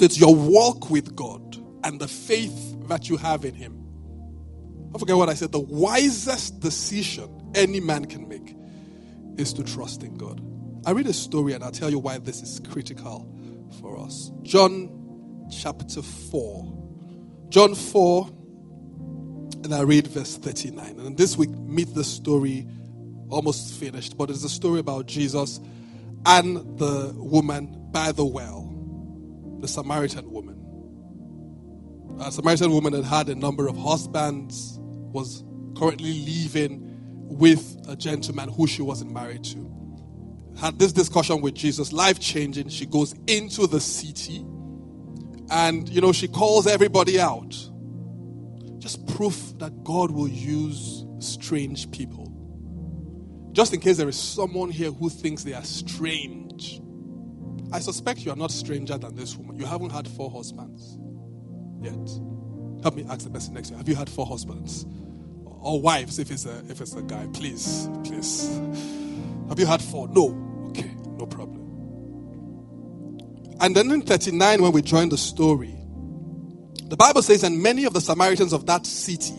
So 0.00 0.06
it's 0.06 0.18
your 0.18 0.34
walk 0.34 0.88
with 0.88 1.14
God 1.14 1.58
and 1.84 2.00
the 2.00 2.08
faith 2.08 2.74
that 2.88 3.10
you 3.10 3.18
have 3.18 3.44
in 3.44 3.54
Him. 3.54 3.74
Don't 4.92 4.98
forget 4.98 5.14
what 5.14 5.28
I 5.28 5.34
said. 5.34 5.52
The 5.52 5.60
wisest 5.60 6.60
decision 6.60 7.52
any 7.54 7.80
man 7.80 8.06
can 8.06 8.26
make 8.26 8.56
is 9.36 9.52
to 9.52 9.62
trust 9.62 10.02
in 10.02 10.14
God. 10.14 10.40
I 10.86 10.92
read 10.92 11.06
a 11.06 11.12
story 11.12 11.52
and 11.52 11.62
I'll 11.62 11.70
tell 11.70 11.90
you 11.90 11.98
why 11.98 12.16
this 12.16 12.40
is 12.40 12.62
critical 12.70 13.30
for 13.78 14.00
us. 14.00 14.32
John 14.40 15.46
chapter 15.50 16.00
4. 16.00 17.44
John 17.50 17.74
4, 17.74 18.26
and 19.64 19.74
I 19.74 19.82
read 19.82 20.06
verse 20.06 20.38
39. 20.38 20.98
And 20.98 21.18
this 21.18 21.36
week, 21.36 21.50
meet 21.50 21.94
the 21.94 22.04
story 22.04 22.66
almost 23.28 23.74
finished, 23.74 24.16
but 24.16 24.30
it's 24.30 24.44
a 24.44 24.48
story 24.48 24.80
about 24.80 25.04
Jesus 25.04 25.60
and 26.24 26.78
the 26.78 27.12
woman 27.18 27.88
by 27.92 28.12
the 28.12 28.24
well, 28.24 28.69
the 29.60 29.68
Samaritan 29.68 30.30
woman. 30.30 30.56
A 32.20 32.30
Samaritan 32.30 32.70
woman 32.70 32.92
had 32.92 33.04
had 33.04 33.28
a 33.28 33.34
number 33.34 33.68
of 33.68 33.76
husbands, 33.76 34.78
was 34.80 35.44
currently 35.76 36.24
living 36.26 36.86
with 37.30 37.80
a 37.88 37.96
gentleman 37.96 38.48
who 38.48 38.66
she 38.66 38.82
wasn't 38.82 39.12
married 39.12 39.44
to. 39.44 39.66
Had 40.58 40.78
this 40.78 40.92
discussion 40.92 41.40
with 41.40 41.54
Jesus, 41.54 41.92
life 41.92 42.18
changing. 42.20 42.68
She 42.68 42.84
goes 42.84 43.14
into 43.26 43.66
the 43.66 43.80
city 43.80 44.44
and, 45.50 45.88
you 45.88 46.00
know, 46.00 46.12
she 46.12 46.28
calls 46.28 46.66
everybody 46.66 47.18
out. 47.20 47.56
Just 48.78 49.06
proof 49.16 49.58
that 49.58 49.84
God 49.84 50.10
will 50.10 50.28
use 50.28 51.04
strange 51.18 51.90
people. 51.90 52.26
Just 53.52 53.74
in 53.74 53.80
case 53.80 53.96
there 53.96 54.08
is 54.08 54.18
someone 54.18 54.70
here 54.70 54.90
who 54.90 55.08
thinks 55.08 55.42
they 55.42 55.54
are 55.54 55.64
strange. 55.64 56.49
I 57.72 57.78
suspect 57.78 58.20
you 58.20 58.32
are 58.32 58.36
not 58.36 58.50
stranger 58.50 58.98
than 58.98 59.14
this 59.14 59.36
woman. 59.36 59.56
You 59.56 59.66
haven't 59.66 59.90
had 59.90 60.08
four 60.08 60.30
husbands 60.30 60.98
yet. 61.80 62.82
Help 62.82 62.96
me 62.96 63.04
ask 63.08 63.24
the 63.24 63.30
person 63.30 63.54
next 63.54 63.68
to 63.68 63.74
you. 63.74 63.78
Have 63.78 63.88
you 63.88 63.94
had 63.94 64.08
four 64.08 64.26
husbands? 64.26 64.86
Or 65.44 65.80
wives 65.80 66.18
if 66.18 66.30
it's 66.30 66.46
a 66.46 66.58
if 66.68 66.80
it's 66.80 66.94
a 66.94 67.02
guy. 67.02 67.26
Please, 67.34 67.88
please. 68.04 68.48
Have 69.48 69.58
you 69.58 69.66
had 69.66 69.82
four? 69.82 70.08
No. 70.08 70.68
Okay, 70.70 70.90
no 71.18 71.26
problem. 71.26 71.60
And 73.60 73.76
then 73.76 73.90
in 73.90 74.00
39, 74.00 74.62
when 74.62 74.72
we 74.72 74.80
join 74.80 75.10
the 75.10 75.18
story, 75.18 75.76
the 76.84 76.96
Bible 76.96 77.22
says, 77.22 77.44
and 77.44 77.62
many 77.62 77.84
of 77.84 77.92
the 77.92 78.00
Samaritans 78.00 78.54
of 78.54 78.66
that 78.66 78.86
city 78.86 79.34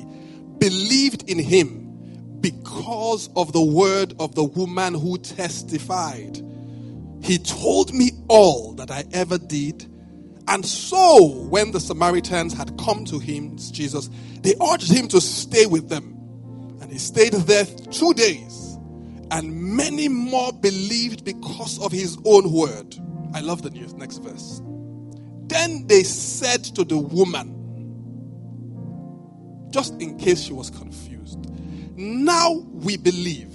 believed 0.59 1.27
in 1.29 1.39
him 1.39 2.39
because 2.39 3.29
of 3.35 3.51
the 3.51 3.61
word 3.61 4.13
of 4.19 4.35
the 4.35 4.43
woman 4.43 4.93
who 4.93 5.17
testified. 5.17 6.39
He 7.23 7.37
told 7.37 7.93
me 7.93 8.11
all 8.27 8.73
that 8.73 8.91
I 8.91 9.05
ever 9.13 9.37
did. 9.37 9.87
And 10.47 10.65
so, 10.65 11.27
when 11.49 11.71
the 11.71 11.79
Samaritans 11.79 12.53
had 12.53 12.77
come 12.77 13.05
to 13.05 13.19
him, 13.19 13.57
Jesus, 13.57 14.09
they 14.41 14.55
urged 14.73 14.91
him 14.91 15.07
to 15.09 15.21
stay 15.21 15.65
with 15.65 15.87
them. 15.87 16.17
And 16.81 16.91
he 16.91 16.97
stayed 16.97 17.33
there 17.33 17.65
two 17.65 18.13
days. 18.13 18.77
And 19.29 19.53
many 19.53 20.09
more 20.09 20.51
believed 20.51 21.23
because 21.23 21.79
of 21.79 21.91
his 21.91 22.17
own 22.25 22.51
word. 22.51 22.95
I 23.33 23.39
love 23.39 23.61
the 23.61 23.69
news. 23.69 23.93
Next 23.93 24.17
verse. 24.17 24.61
Then 25.43 25.87
they 25.87 26.03
said 26.03 26.63
to 26.75 26.83
the 26.83 26.97
woman, 26.97 27.57
just 29.69 30.01
in 30.01 30.17
case 30.17 30.41
she 30.41 30.53
was 30.53 30.69
confused, 30.69 31.49
now 31.95 32.51
we 32.71 32.97
believe, 32.97 33.53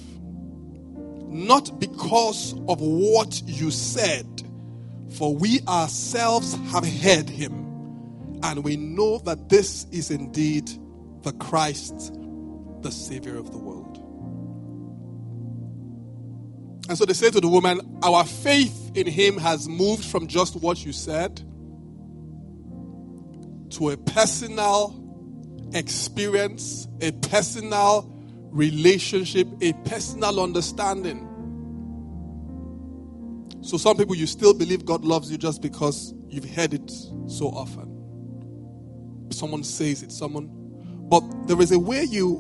not 1.37 1.79
because 1.79 2.53
of 2.69 2.81
what 2.81 3.43
you 3.45 3.71
said, 3.71 4.27
for 5.17 5.35
we 5.35 5.61
ourselves 5.69 6.55
have 6.71 6.87
heard 6.87 7.29
him, 7.29 8.41
and 8.43 8.65
we 8.65 8.77
know 8.77 9.19
that 9.19 9.49
this 9.49 9.87
is 9.93 10.11
indeed 10.11 10.71
the 11.23 11.33
Christ, 11.33 12.13
the 12.83 12.91
Savior 12.91 13.37
of 13.37 13.51
the 13.53 13.59
world. 13.59 13.97
And 16.89 16.97
so 16.97 17.05
they 17.05 17.15
say 17.15 17.31
to 17.31 17.41
the 17.41 17.49
woman, 17.49 17.99
Our 18.03 18.25
faith 18.25 18.93
in 18.95 19.07
him 19.07 19.39
has 19.39 19.69
moved 19.69 20.05
from 20.05 20.29
just 20.29 20.57
what 20.57 20.85
you 20.85 20.93
said 20.93 21.43
to 23.71 23.91
a 23.91 23.97
personal 23.97 25.03
experience, 25.75 26.87
a 27.01 27.11
personal 27.11 28.16
relationship, 28.57 29.49
a 29.61 29.73
personal 29.85 30.41
understanding. 30.41 31.29
So, 33.63 33.77
some 33.77 33.97
people, 33.97 34.15
you 34.15 34.27
still 34.27 34.55
believe 34.55 34.85
God 34.85 35.05
loves 35.05 35.31
you 35.31 35.39
just 35.39 35.61
because 35.63 36.15
you've 36.29 36.49
heard 36.49 36.75
it 36.75 36.91
so 37.27 37.49
often. 37.49 38.11
Someone 39.31 39.65
says 39.65 40.03
it, 40.03 40.13
someone. 40.13 40.49
But 41.09 41.23
there 41.47 41.61
is 41.61 41.73
a 41.73 41.79
way 41.79 42.05
you 42.05 42.31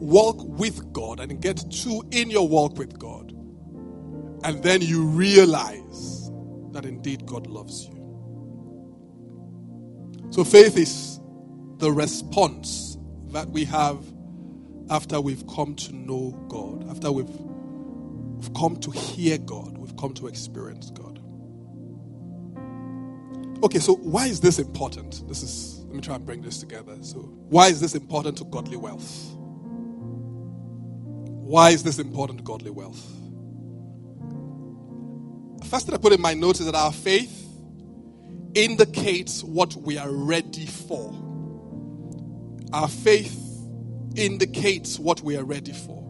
walk 0.00 0.36
with 0.42 0.92
God 0.92 1.20
and 1.20 1.40
get 1.40 1.58
to 1.70 2.02
in 2.10 2.30
your 2.30 2.48
walk 2.48 2.78
with 2.78 2.98
God. 2.98 3.32
And 4.44 4.62
then 4.62 4.80
you 4.80 5.04
realize 5.04 6.30
that 6.72 6.84
indeed 6.86 7.26
God 7.26 7.46
loves 7.46 7.86
you. 7.86 8.14
So, 10.30 10.44
faith 10.44 10.76
is 10.76 11.20
the 11.78 11.92
response 11.92 12.98
that 13.28 13.48
we 13.50 13.64
have 13.64 14.04
after 14.90 15.20
we've 15.20 15.46
come 15.46 15.74
to 15.76 15.94
know 15.94 16.32
God, 16.48 16.90
after 16.90 17.12
we've, 17.12 17.30
we've 17.30 18.52
come 18.54 18.76
to 18.78 18.90
hear 18.90 19.38
God, 19.38 19.78
we've 19.78 19.96
come 19.96 20.12
to 20.14 20.26
experience 20.26 20.90
God. 20.90 21.20
Okay, 23.62 23.78
so 23.78 23.94
why 23.96 24.26
is 24.26 24.40
this 24.40 24.58
important? 24.58 25.26
This 25.28 25.42
is, 25.42 25.84
let 25.86 25.94
me 25.94 26.00
try 26.00 26.16
and 26.16 26.26
bring 26.26 26.42
this 26.42 26.58
together. 26.58 26.96
So, 27.02 27.18
why 27.18 27.68
is 27.68 27.80
this 27.80 27.94
important 27.94 28.38
to 28.38 28.44
godly 28.44 28.76
wealth? 28.76 29.28
Why 31.50 31.70
is 31.70 31.82
this 31.82 31.98
important 31.98 32.38
to 32.38 32.44
godly 32.44 32.70
wealth? 32.70 33.04
First 35.66 35.86
thing 35.86 35.94
I 35.94 35.98
put 35.98 36.12
in 36.12 36.20
my 36.20 36.34
notes 36.34 36.60
is 36.60 36.66
that 36.66 36.74
our 36.74 36.92
faith 36.92 37.46
indicates 38.54 39.44
what 39.44 39.76
we 39.76 39.98
are 39.98 40.10
ready 40.10 40.66
for. 40.66 41.14
Our 42.72 42.88
faith 42.88 43.39
indicates 44.20 44.98
what 44.98 45.22
we 45.22 45.36
are 45.36 45.44
ready 45.44 45.72
for. 45.72 46.00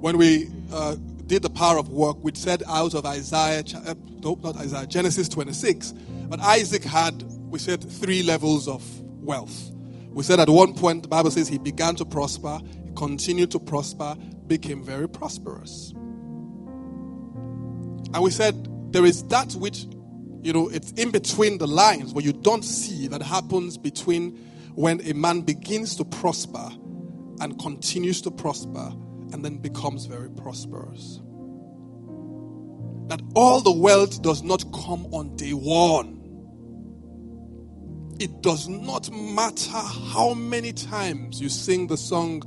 When 0.00 0.16
we 0.16 0.48
uh, 0.72 0.96
did 1.26 1.42
the 1.42 1.50
power 1.50 1.78
of 1.78 1.90
work, 1.90 2.16
we 2.22 2.32
said 2.34 2.62
out 2.66 2.94
of 2.94 3.04
Isaiah, 3.04 3.62
uh, 3.86 3.94
nope, 4.20 4.42
not 4.42 4.56
Isaiah, 4.56 4.86
Genesis 4.86 5.28
26. 5.28 5.92
But 6.28 6.40
Isaac 6.40 6.82
had, 6.82 7.22
we 7.50 7.58
said, 7.58 7.82
three 7.82 8.22
levels 8.22 8.66
of 8.66 8.82
wealth. 9.22 9.70
We 10.08 10.24
said 10.24 10.40
at 10.40 10.48
one 10.48 10.74
point, 10.74 11.02
the 11.02 11.08
Bible 11.08 11.30
says 11.30 11.48
he 11.48 11.58
began 11.58 11.94
to 11.96 12.04
prosper, 12.04 12.60
he 12.84 12.90
continued 12.96 13.50
to 13.52 13.60
prosper, 13.60 14.16
became 14.46 14.82
very 14.82 15.08
prosperous. 15.08 15.92
And 18.12 18.22
we 18.22 18.30
said 18.30 18.92
there 18.92 19.04
is 19.04 19.22
that 19.24 19.52
which, 19.52 19.86
you 20.42 20.52
know, 20.52 20.68
it's 20.68 20.90
in 20.92 21.10
between 21.10 21.58
the 21.58 21.68
lines 21.68 22.12
where 22.12 22.24
you 22.24 22.32
don't 22.32 22.64
see 22.64 23.06
that 23.08 23.22
happens 23.22 23.78
between 23.78 24.36
when 24.80 24.98
a 25.02 25.12
man 25.12 25.42
begins 25.42 25.94
to 25.94 26.04
prosper 26.06 26.70
and 27.40 27.58
continues 27.58 28.22
to 28.22 28.30
prosper 28.30 28.90
and 29.30 29.44
then 29.44 29.58
becomes 29.58 30.06
very 30.06 30.30
prosperous. 30.30 31.20
That 33.08 33.20
all 33.34 33.60
the 33.60 33.72
wealth 33.72 34.22
does 34.22 34.42
not 34.42 34.64
come 34.72 35.04
on 35.12 35.36
day 35.36 35.50
one. 35.50 36.16
It 38.18 38.40
does 38.40 38.68
not 38.68 39.10
matter 39.12 39.70
how 40.12 40.32
many 40.32 40.72
times 40.72 41.42
you 41.42 41.50
sing 41.50 41.86
the 41.86 41.98
song, 41.98 42.42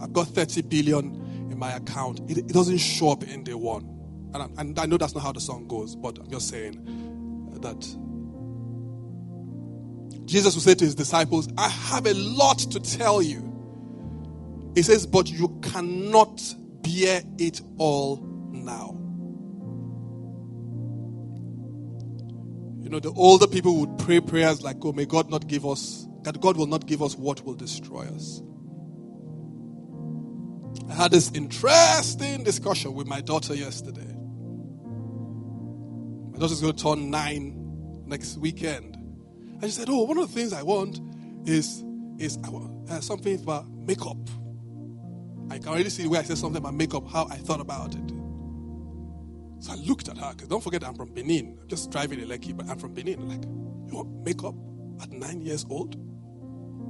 I've 0.00 0.12
got 0.12 0.28
30 0.28 0.62
billion 0.62 1.48
in 1.50 1.58
my 1.58 1.72
account. 1.72 2.20
It, 2.30 2.38
it 2.38 2.48
doesn't 2.48 2.78
show 2.78 3.10
up 3.10 3.24
in 3.24 3.42
day 3.42 3.54
one. 3.54 3.88
And 4.34 4.42
I, 4.44 4.48
and 4.60 4.78
I 4.78 4.86
know 4.86 4.98
that's 4.98 5.14
not 5.14 5.24
how 5.24 5.32
the 5.32 5.40
song 5.40 5.66
goes, 5.66 5.96
but 5.96 6.16
I'm 6.18 6.30
just 6.30 6.48
saying 6.48 7.58
that 7.60 7.96
Jesus 10.32 10.54
will 10.54 10.62
say 10.62 10.74
to 10.74 10.84
his 10.86 10.94
disciples, 10.94 11.46
I 11.58 11.68
have 11.68 12.06
a 12.06 12.14
lot 12.14 12.58
to 12.58 12.80
tell 12.80 13.20
you. 13.20 13.50
He 14.74 14.80
says, 14.80 15.06
but 15.06 15.30
you 15.30 15.60
cannot 15.60 16.40
bear 16.80 17.20
it 17.36 17.60
all 17.76 18.16
now. 18.50 18.98
You 22.82 22.88
know, 22.88 22.98
the 22.98 23.12
older 23.14 23.46
people 23.46 23.76
would 23.80 23.98
pray 23.98 24.20
prayers 24.20 24.62
like, 24.62 24.78
oh, 24.82 24.92
may 24.92 25.04
God 25.04 25.28
not 25.28 25.48
give 25.48 25.66
us, 25.66 26.06
that 26.22 26.40
God 26.40 26.56
will 26.56 26.66
not 26.66 26.86
give 26.86 27.02
us 27.02 27.14
what 27.14 27.44
will 27.44 27.52
destroy 27.52 28.06
us. 28.06 28.40
I 30.88 30.94
had 30.94 31.10
this 31.10 31.30
interesting 31.32 32.42
discussion 32.42 32.94
with 32.94 33.06
my 33.06 33.20
daughter 33.20 33.54
yesterday. 33.54 34.16
My 36.32 36.38
daughter's 36.38 36.62
going 36.62 36.74
to 36.74 36.82
turn 36.82 37.10
nine 37.10 38.02
next 38.06 38.38
weekend. 38.38 38.96
And 39.62 39.70
she 39.70 39.78
said, 39.78 39.88
Oh, 39.88 40.02
one 40.02 40.18
of 40.18 40.28
the 40.28 40.34
things 40.34 40.52
I 40.52 40.62
want 40.62 41.00
is, 41.46 41.84
is 42.18 42.36
I 42.44 42.50
want, 42.50 42.90
uh, 42.90 43.00
something 43.00 43.40
about 43.40 43.70
makeup. 43.70 44.18
I 45.50 45.58
can 45.58 45.68
already 45.68 45.88
see 45.88 46.08
where 46.08 46.20
I 46.20 46.24
said 46.24 46.36
something 46.36 46.58
about 46.58 46.74
makeup, 46.74 47.08
how 47.08 47.28
I 47.30 47.36
thought 47.36 47.60
about 47.60 47.94
it. 47.94 48.10
So 49.60 49.72
I 49.72 49.76
looked 49.76 50.08
at 50.08 50.18
her, 50.18 50.32
because 50.32 50.48
don't 50.48 50.64
forget 50.64 50.82
I'm 50.82 50.94
from 50.94 51.14
Benin. 51.14 51.56
I'm 51.62 51.68
just 51.68 51.92
driving 51.92 52.20
a 52.20 52.26
Lekki, 52.26 52.56
but 52.56 52.68
I'm 52.68 52.78
from 52.78 52.92
Benin. 52.92 53.28
Like, 53.28 53.44
you 53.44 53.96
want 53.96 54.24
makeup 54.24 54.56
at 55.00 55.12
nine 55.12 55.40
years 55.40 55.64
old? 55.70 55.94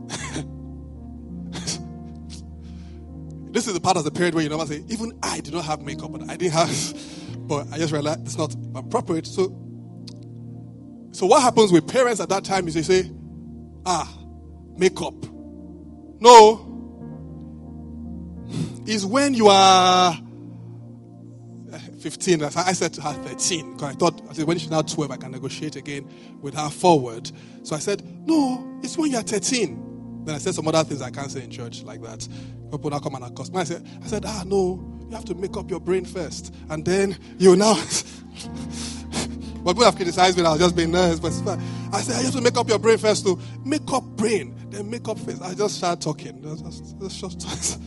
this 3.52 3.66
is 3.66 3.74
the 3.74 3.80
part 3.80 3.98
of 3.98 4.04
the 4.04 4.10
period 4.10 4.34
where 4.34 4.42
you 4.42 4.48
normally 4.48 4.78
say, 4.78 4.84
even 4.88 5.12
I 5.22 5.40
did 5.40 5.52
not 5.52 5.66
have 5.66 5.82
makeup, 5.82 6.10
but 6.10 6.30
I 6.30 6.38
didn't 6.38 6.54
have, 6.54 7.38
but 7.46 7.70
I 7.70 7.76
just 7.76 7.92
realized 7.92 8.20
it's 8.20 8.38
not 8.38 8.56
appropriate. 8.74 9.26
So, 9.26 9.54
so 11.12 11.26
what 11.26 11.42
happens 11.42 11.70
with 11.70 11.86
parents 11.86 12.20
at 12.20 12.28
that 12.30 12.44
time 12.44 12.66
is 12.66 12.74
they 12.74 12.82
say, 12.82 13.10
ah, 13.84 14.10
make 14.76 15.00
up. 15.00 15.14
No, 16.20 16.68
is 18.86 19.06
when 19.06 19.34
you 19.34 19.48
are 19.48 20.18
15. 22.00 22.42
I 22.42 22.72
said 22.72 22.92
to 22.94 23.02
her 23.02 23.12
13 23.12 23.74
because 23.74 23.94
I 23.94 23.94
thought 23.94 24.20
I 24.28 24.32
said 24.32 24.46
when 24.46 24.58
she's 24.58 24.70
now 24.70 24.82
12, 24.82 25.10
I 25.10 25.16
can 25.16 25.30
negotiate 25.30 25.76
again 25.76 26.08
with 26.40 26.54
her 26.54 26.68
forward. 26.68 27.30
So 27.62 27.76
I 27.76 27.78
said, 27.78 28.02
no, 28.26 28.80
it's 28.82 28.98
when 28.98 29.10
you're 29.10 29.22
13. 29.22 30.24
Then 30.24 30.34
I 30.34 30.38
said 30.38 30.54
some 30.54 30.66
other 30.66 30.82
things 30.84 31.02
I 31.02 31.10
can't 31.10 31.30
say 31.30 31.44
in 31.44 31.50
church 31.50 31.82
like 31.82 32.02
that. 32.02 32.26
People 32.70 32.90
now 32.90 32.98
come 32.98 33.14
and 33.16 33.24
accost 33.24 33.52
me. 33.52 33.60
I 33.60 33.64
said, 33.64 33.86
I 34.02 34.06
said, 34.06 34.24
ah, 34.26 34.44
no, 34.46 35.00
you 35.08 35.14
have 35.14 35.24
to 35.26 35.34
make 35.34 35.56
up 35.56 35.70
your 35.70 35.80
brain 35.80 36.04
first, 36.04 36.54
and 36.70 36.84
then 36.84 37.18
you 37.38 37.54
now. 37.56 37.80
but 39.62 39.72
people 39.72 39.84
have 39.84 39.96
criticized 39.96 40.36
me. 40.36 40.44
I 40.44 40.52
was 40.52 40.60
just 40.60 40.76
being 40.76 40.90
nice, 40.90 41.20
but 41.20 41.32
I 41.92 42.00
said, 42.00 42.16
I 42.16 42.22
have 42.22 42.32
to 42.32 42.40
make 42.40 42.56
up 42.56 42.68
your 42.68 42.78
brain 42.78 42.98
first 42.98 43.24
to 43.26 43.38
make 43.64 43.90
up 43.92 44.04
brain, 44.16 44.54
then 44.70 44.90
make 44.90 45.08
up 45.08 45.18
face. 45.18 45.40
I 45.40 45.54
just 45.54 45.76
started 45.76 46.02
talking. 46.02 46.42
Just, 46.42 47.00
just, 47.00 47.40
just, 47.40 47.80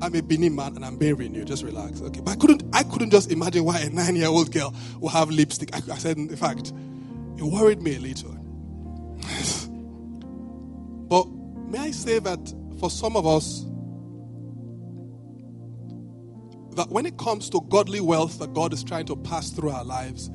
I'm 0.00 0.14
a 0.14 0.20
Benin 0.20 0.56
man 0.56 0.76
and 0.76 0.84
I'm 0.84 0.96
being 0.96 1.16
renewed. 1.16 1.46
Just 1.46 1.62
relax. 1.62 2.00
Okay. 2.00 2.20
But 2.20 2.32
I 2.32 2.36
couldn't 2.36 2.64
I 2.72 2.82
couldn't 2.82 3.10
just 3.10 3.30
imagine 3.30 3.64
why 3.64 3.80
a 3.80 3.90
nine 3.90 4.16
year 4.16 4.28
old 4.28 4.50
girl 4.50 4.74
will 4.98 5.10
have 5.10 5.30
lipstick. 5.30 5.74
I, 5.74 5.82
I 5.92 5.98
said, 5.98 6.16
in 6.16 6.34
fact, 6.36 6.72
it 7.36 7.44
worried 7.44 7.82
me 7.82 7.96
a 7.96 8.00
little. 8.00 8.30
but 11.08 11.26
may 11.70 11.78
I 11.78 11.90
say 11.92 12.18
that 12.18 12.54
for 12.80 12.90
some 12.90 13.16
of 13.16 13.26
us, 13.26 13.64
that 16.76 16.88
when 16.88 17.06
it 17.06 17.18
comes 17.18 17.50
to 17.50 17.60
godly 17.68 18.00
wealth 18.00 18.38
that 18.38 18.54
God 18.54 18.72
is 18.72 18.82
trying 18.82 19.06
to 19.06 19.16
pass 19.16 19.50
through 19.50 19.70
our 19.70 19.84
lives, 19.84 20.30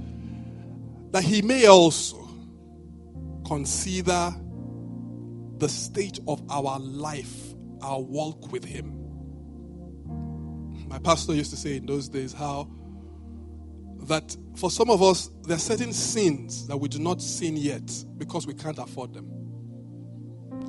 that 1.12 1.24
He 1.24 1.42
may 1.42 1.66
also 1.68 2.28
consider 3.46 4.34
the 5.58 5.70
state 5.70 6.20
of 6.28 6.44
our 6.50 6.80
life, 6.80 7.54
our 7.82 8.02
walk 8.02 8.52
with 8.52 8.64
Him. 8.64 8.94
My 10.88 11.00
pastor 11.00 11.34
used 11.34 11.52
to 11.52 11.58
say 11.58 11.78
in 11.78 11.86
those 11.86 12.08
days 12.08 12.34
how 12.34 12.70
that 14.04 14.36
for 14.56 14.72
some 14.72 14.90
of 14.90 15.04
us, 15.04 15.30
there 15.44 15.56
are 15.56 15.60
certain 15.60 15.94
sins 15.94 16.68
that 16.68 16.78
we 16.78 16.88
do 16.88 17.00
not 17.00 17.22
sin 17.22 17.58
yet 17.58 17.92
because 18.18 18.48
we 18.48 18.54
can't 18.54 18.78
afford 18.78 19.14
them. 19.14 19.30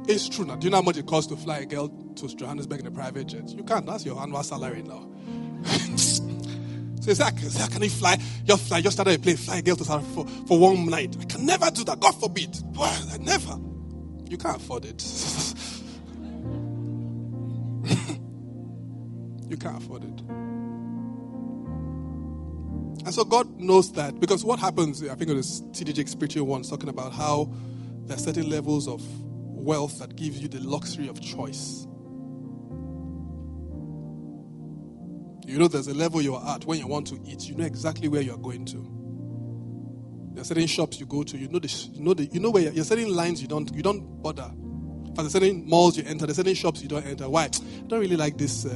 It's 0.09 0.29
true 0.29 0.45
now. 0.45 0.57
Do 0.57 0.67
you 0.67 0.71
know 0.71 0.79
how 0.79 0.83
much 0.83 0.97
it 0.97 1.07
costs 1.07 1.31
to 1.31 1.37
fly 1.37 1.59
a 1.59 1.67
girl 1.67 1.89
to 1.89 2.29
Johannesburg 2.29 2.81
in 2.81 2.87
a 2.87 2.91
private 2.91 3.29
jet? 3.29 3.49
You 3.51 3.63
can't. 3.63 3.87
That's 3.87 4.05
your 4.05 4.21
annual 4.21 4.43
salary 4.43 4.83
now. 4.83 5.11
so 5.97 6.23
you 7.07 7.15
say, 7.15 7.25
how 7.25 7.69
can 7.69 7.83
you 7.83 7.91
fly? 7.91 8.17
Just 8.45 8.69
fly, 8.69 8.81
just 8.81 8.97
start 8.97 9.09
a 9.09 9.19
plane, 9.19 9.37
fly 9.37 9.59
a 9.59 9.63
girl 9.63 9.77
to 9.77 9.85
South 9.85 10.07
for, 10.15 10.27
for 10.47 10.59
one 10.59 10.87
night. 10.87 11.17
I 11.21 11.25
can 11.25 11.47
never 11.47 11.71
do 11.71 11.85
that. 11.85 12.01
God 12.01 12.13
forbid. 12.13 12.57
Never. 13.21 13.59
You 14.29 14.39
can't 14.39 14.57
afford 14.57 14.85
it. 14.85 15.05
You 19.49 19.57
can't 19.57 19.83
afford 19.83 20.05
it. 20.05 20.21
And 23.05 23.15
so 23.15 23.25
God 23.25 23.59
knows 23.59 23.93
that 23.93 24.21
because 24.21 24.45
what 24.45 24.59
happens, 24.59 25.03
I 25.03 25.15
think 25.15 25.31
it 25.31 25.35
was 25.35 25.63
TDJ 25.71 26.07
Spiritual 26.09 26.47
Ones 26.47 26.69
talking 26.69 26.91
about 26.91 27.13
how 27.15 27.51
there 28.05 28.17
are 28.17 28.21
certain 28.21 28.51
levels 28.51 28.87
of 28.87 29.03
wealth 29.23 30.01
that 30.01 30.17
gives 30.17 30.41
you 30.41 30.49
the 30.49 30.61
luxury 30.61 31.09
of 31.09 31.21
choice. 31.21 31.87
You 35.49 35.59
know, 35.59 35.69
there's 35.69 35.89
a 35.89 35.95
level 35.95 36.21
you're 36.21 36.45
at 36.47 36.65
when 36.67 36.79
you 36.79 36.87
want 36.87 37.07
to 37.09 37.21
eat, 37.25 37.49
you 37.49 37.55
know 37.55 37.65
exactly 37.65 38.09
where 38.09 38.21
you're 38.21 38.37
going 38.37 38.65
to. 38.67 40.35
There 40.35 40.43
are 40.43 40.45
certain 40.45 40.67
shops 40.67 41.01
you 41.01 41.07
go 41.07 41.23
to, 41.23 41.39
you 41.39 41.49
know 41.49 41.59
the, 41.59 41.89
you 41.93 42.03
know 42.03 42.15
the, 42.15 42.27
you 42.27 42.39
know 42.39 42.51
where 42.51 42.71
you're, 42.71 42.85
certain 42.85 43.15
lines 43.15 43.41
you 43.41 43.49
don't, 43.49 43.75
you 43.75 43.83
don't 43.83 44.23
bother. 44.23 44.51
For 45.17 45.23
the 45.23 45.31
certain 45.31 45.67
malls 45.69 45.97
you 45.97 46.05
enter, 46.07 46.27
the 46.27 46.35
certain 46.35 46.55
shops 46.55 46.83
you 46.83 46.89
don't 46.89 47.05
enter. 47.05 47.29
Why? 47.29 47.45
I 47.45 47.49
don't 47.87 48.01
really 48.01 48.17
like 48.17 48.37
this. 48.39 48.67
Uh, 48.67 48.75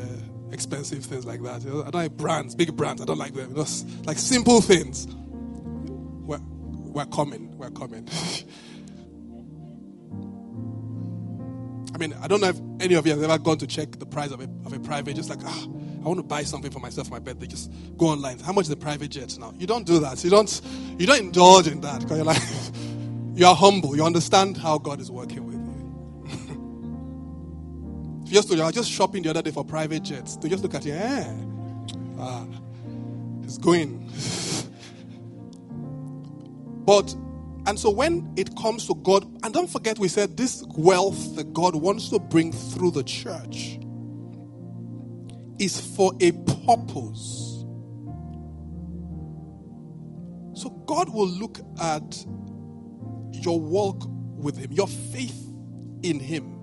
expensive 0.53 1.05
things 1.05 1.25
like 1.25 1.43
that. 1.43 1.63
I 1.63 1.69
don't 1.69 1.95
like 1.95 2.13
brands, 2.17 2.55
big 2.55 2.77
brands. 2.77 3.03
I 3.03 3.07
don't 3.07 3.19
like 3.19 3.35
them. 3.35 3.55
Just 3.55 3.87
like 4.07 4.19
simple 4.19 4.61
things. 4.61 5.07
We're, 5.07 6.41
we're 6.41 7.07
coming. 7.07 7.57
We're 7.57 7.71
coming. 7.71 8.07
I 11.95 11.99
mean, 11.99 12.15
I 12.23 12.27
don't 12.27 12.41
know 12.41 12.49
if 12.49 12.59
any 12.81 12.95
of 12.95 13.07
you 13.07 13.13
have 13.13 13.23
ever 13.23 13.39
gone 13.39 13.59
to 13.59 13.67
check 13.67 13.99
the 13.99 14.07
price 14.07 14.31
of 14.31 14.41
a, 14.41 14.49
of 14.65 14.73
a 14.73 14.81
private, 14.81 15.15
just 15.17 15.29
like, 15.29 15.41
ah, 15.45 15.67
I 16.03 16.09
want 16.09 16.19
to 16.19 16.25
buy 16.25 16.43
something 16.43 16.71
for 16.71 16.81
myself 16.81 17.07
for 17.07 17.15
my 17.15 17.21
birthday. 17.21 17.47
Just 17.47 17.71
go 17.97 18.07
online. 18.07 18.41
How 18.41 18.53
much 18.53 18.63
is 18.63 18.69
the 18.69 18.77
private 18.77 19.13
jet 19.13 19.39
now? 19.39 19.55
You 19.57 19.69
don't 19.69 19.87
do 19.87 20.01
that. 20.01 20.25
You 20.25 20.31
don't, 20.31 20.61
you 20.99 21.07
don't 21.07 21.21
indulge 21.21 21.69
in 21.69 21.81
that 21.83 22.01
because 22.01 22.17
you're 22.17 22.27
like, 22.27 22.43
you 23.35 23.47
are 23.47 23.55
humble. 23.55 23.95
You 23.95 24.05
understand 24.05 24.57
how 24.57 24.79
God 24.79 25.01
is 25.01 25.11
working 25.11 25.47
with 25.47 25.53
just 28.25 28.49
told 28.49 28.59
you, 28.59 28.65
I 28.65 28.67
was 28.67 28.75
just 28.75 28.91
shopping 28.91 29.23
the 29.23 29.31
other 29.31 29.43
day 29.43 29.53
for 29.53 29.65
private 29.65 30.03
jets. 30.03 30.37
To 30.37 30.49
just 30.49 30.65
look 30.65 30.75
at 30.75 30.85
you, 30.85 30.95
eh? 30.95 31.33
Ah, 32.19 32.47
it's 33.45 33.59
going. 33.59 34.11
but, 36.85 37.15
and 37.67 37.79
so 37.79 37.91
when 37.91 38.33
it 38.37 38.57
comes 38.57 38.89
to 38.89 38.95
God, 38.97 39.25
and 39.45 39.55
don't 39.55 39.71
forget, 39.71 40.01
we 40.01 40.09
said 40.09 40.37
this 40.37 40.65
wealth 40.77 41.37
that 41.37 41.53
God 41.53 41.77
wants 41.77 42.09
to 42.09 42.19
bring 42.19 42.51
through 42.53 42.91
the 42.91 43.05
church 43.05 43.79
is 45.63 45.81
for 45.81 46.13
a 46.21 46.33
purpose. 46.33 47.65
So 50.55 50.71
God 50.87 51.13
will 51.13 51.29
look 51.29 51.59
at 51.81 52.25
your 53.33 53.61
walk 53.61 54.05
with 54.37 54.57
Him, 54.57 54.73
your 54.73 54.89
faith 54.89 55.39
in 56.03 56.19
Him 56.21 56.59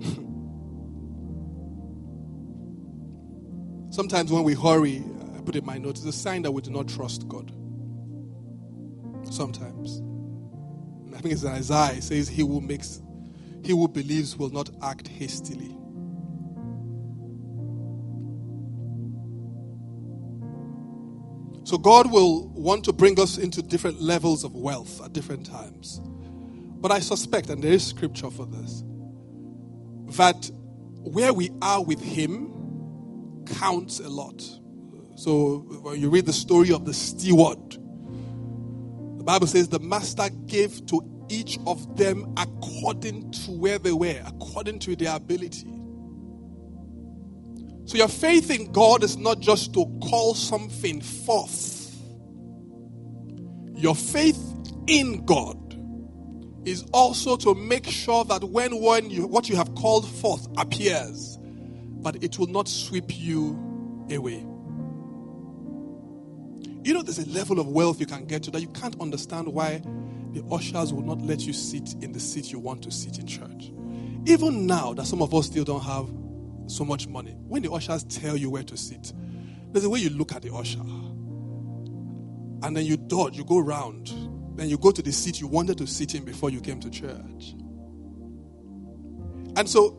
Sometimes 3.90 4.30
when 4.32 4.44
we 4.44 4.54
hurry, 4.54 5.02
I 5.36 5.40
put 5.40 5.56
in 5.56 5.64
my 5.64 5.78
notes, 5.78 6.00
it's 6.04 6.16
a 6.16 6.18
sign 6.18 6.42
that 6.42 6.52
we 6.52 6.62
do 6.62 6.70
not 6.70 6.88
trust 6.88 7.28
God. 7.28 7.52
Sometimes. 9.30 10.02
I 11.16 11.20
think 11.20 11.32
it's 11.32 11.44
Isaiah 11.44 11.96
it 11.96 12.02
says 12.02 12.28
he 12.28 12.42
who 12.42 12.60
makes 12.60 13.00
he 13.64 13.72
who 13.72 13.88
believes 13.88 14.36
will 14.36 14.50
not 14.50 14.70
act 14.82 15.08
hastily. 15.08 15.74
So 21.66 21.76
God 21.76 22.12
will 22.12 22.46
want 22.50 22.84
to 22.84 22.92
bring 22.92 23.18
us 23.18 23.38
into 23.38 23.60
different 23.60 24.00
levels 24.00 24.44
of 24.44 24.54
wealth 24.54 25.04
at 25.04 25.12
different 25.12 25.44
times. 25.46 26.00
But 26.80 26.92
I 26.92 27.00
suspect, 27.00 27.50
and 27.50 27.60
there 27.60 27.72
is 27.72 27.84
scripture 27.84 28.30
for 28.30 28.46
this, 28.46 28.84
that 30.16 30.48
where 31.02 31.32
we 31.32 31.50
are 31.62 31.82
with 31.82 32.00
Him 32.00 33.44
counts 33.58 33.98
a 33.98 34.08
lot. 34.08 34.40
So 35.16 35.58
when 35.82 36.00
you 36.00 36.08
read 36.08 36.26
the 36.26 36.32
story 36.32 36.70
of 36.70 36.84
the 36.84 36.94
steward, 36.94 37.72
the 39.18 39.24
Bible 39.24 39.48
says 39.48 39.66
the 39.68 39.80
master 39.80 40.28
gave 40.46 40.86
to 40.86 41.02
each 41.28 41.58
of 41.66 41.96
them 41.96 42.32
according 42.36 43.32
to 43.32 43.50
where 43.50 43.80
they 43.80 43.90
were, 43.90 44.22
according 44.24 44.78
to 44.78 44.94
their 44.94 45.16
ability. 45.16 45.75
So 47.86 47.96
your 47.96 48.08
faith 48.08 48.50
in 48.50 48.72
God 48.72 49.04
is 49.04 49.16
not 49.16 49.38
just 49.38 49.72
to 49.74 49.86
call 50.02 50.34
something 50.34 51.00
forth. 51.00 51.96
Your 53.74 53.94
faith 53.94 54.38
in 54.88 55.24
God 55.24 55.56
is 56.66 56.84
also 56.92 57.36
to 57.36 57.54
make 57.54 57.86
sure 57.86 58.24
that 58.24 58.42
when, 58.42 58.80
when 58.80 59.08
you, 59.08 59.28
what 59.28 59.48
you 59.48 59.54
have 59.54 59.72
called 59.76 60.08
forth 60.08 60.48
appears, 60.56 61.38
but 61.40 62.22
it 62.24 62.40
will 62.40 62.48
not 62.48 62.66
sweep 62.66 63.16
you 63.16 63.52
away. 64.10 64.44
You 66.82 66.92
know, 66.92 67.02
there's 67.02 67.20
a 67.20 67.28
level 67.28 67.60
of 67.60 67.68
wealth 67.68 68.00
you 68.00 68.06
can 68.06 68.24
get 68.26 68.42
to 68.44 68.50
that 68.50 68.60
you 68.60 68.68
can't 68.68 69.00
understand 69.00 69.46
why 69.46 69.80
the 70.32 70.44
ushers 70.50 70.92
will 70.92 71.02
not 71.02 71.20
let 71.22 71.40
you 71.42 71.52
sit 71.52 71.94
in 72.02 72.12
the 72.12 72.20
seat 72.20 72.50
you 72.50 72.58
want 72.58 72.82
to 72.82 72.90
sit 72.90 73.20
in 73.20 73.26
church. 73.28 73.70
Even 74.24 74.66
now 74.66 74.92
that 74.94 75.06
some 75.06 75.22
of 75.22 75.32
us 75.34 75.46
still 75.46 75.64
don't 75.64 75.82
have 75.84 76.08
so 76.66 76.84
much 76.84 77.06
money, 77.08 77.32
when 77.46 77.62
the 77.62 77.70
ushers 77.70 78.04
tell 78.04 78.36
you 78.36 78.50
where 78.50 78.64
to 78.64 78.76
sit, 78.76 79.12
there's 79.72 79.84
a 79.84 79.90
way 79.90 80.00
you 80.00 80.10
look 80.10 80.32
at 80.32 80.42
the 80.42 80.52
usher. 80.52 80.80
And 82.62 82.76
then 82.76 82.84
you 82.84 82.96
dodge, 82.96 83.36
you 83.36 83.44
go 83.44 83.58
round, 83.58 84.08
then 84.56 84.68
you 84.68 84.78
go 84.78 84.90
to 84.90 85.02
the 85.02 85.12
seat 85.12 85.40
you 85.40 85.46
wanted 85.46 85.78
to 85.78 85.86
sit 85.86 86.14
in 86.14 86.24
before 86.24 86.50
you 86.50 86.60
came 86.60 86.80
to 86.80 86.90
church. 86.90 87.54
And 89.56 89.68
so 89.68 89.98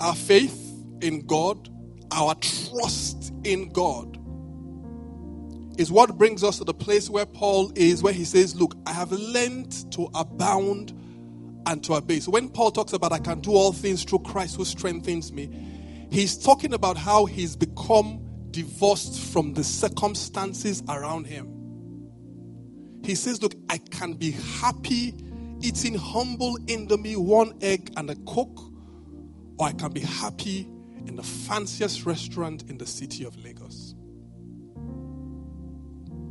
our 0.00 0.14
faith 0.14 0.84
in 1.00 1.26
God, 1.26 1.68
our 2.10 2.34
trust 2.36 3.32
in 3.44 3.70
God, 3.70 4.18
is 5.78 5.90
what 5.90 6.18
brings 6.18 6.44
us 6.44 6.58
to 6.58 6.64
the 6.64 6.74
place 6.74 7.08
where 7.08 7.26
Paul 7.26 7.72
is, 7.74 8.02
where 8.02 8.12
he 8.12 8.24
says, 8.24 8.54
Look, 8.54 8.76
I 8.86 8.92
have 8.92 9.10
learned 9.10 9.90
to 9.92 10.08
abound 10.14 10.92
and 11.66 11.82
to 11.84 11.94
obey. 11.94 12.20
So 12.20 12.30
when 12.30 12.48
Paul 12.48 12.70
talks 12.70 12.92
about 12.92 13.12
I 13.12 13.18
can 13.18 13.40
do 13.40 13.52
all 13.52 13.72
things 13.72 14.04
through 14.04 14.20
Christ 14.20 14.56
who 14.56 14.64
strengthens 14.64 15.32
me, 15.32 15.50
he's 16.10 16.36
talking 16.36 16.74
about 16.74 16.96
how 16.96 17.26
he's 17.26 17.56
become 17.56 18.20
divorced 18.50 19.20
from 19.32 19.54
the 19.54 19.64
circumstances 19.64 20.82
around 20.88 21.26
him. 21.26 21.62
He 23.04 23.14
says, 23.14 23.42
Look, 23.42 23.54
I 23.68 23.78
can 23.78 24.14
be 24.14 24.32
happy 24.32 25.14
eating 25.62 25.94
humble 25.94 26.56
indomie, 26.66 27.16
one 27.16 27.54
egg, 27.60 27.92
and 27.96 28.10
a 28.10 28.16
coke, 28.16 28.60
or 29.58 29.66
I 29.66 29.72
can 29.72 29.92
be 29.92 30.00
happy 30.00 30.68
in 31.06 31.16
the 31.16 31.22
fanciest 31.22 32.04
restaurant 32.04 32.64
in 32.68 32.78
the 32.78 32.86
city 32.86 33.24
of 33.24 33.36
Lagos. 33.42 33.94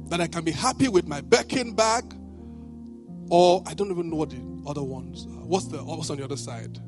That 0.10 0.22
I 0.22 0.28
can 0.28 0.44
be 0.44 0.52
happy 0.52 0.90
with 0.90 1.08
my 1.08 1.22
Birkin 1.22 1.74
bag, 1.74 2.14
or 3.30 3.64
I 3.66 3.74
don't 3.74 3.90
even 3.92 4.10
know 4.10 4.18
what 4.18 4.32
the 4.32 4.51
other 4.68 4.84
ones. 4.84 5.26
Uh, 5.26 5.46
what's 5.46 5.68
the 5.68 5.84
what's 5.84 6.10
on 6.10 6.18
the 6.18 6.24
other 6.24 6.38
side? 6.38 6.80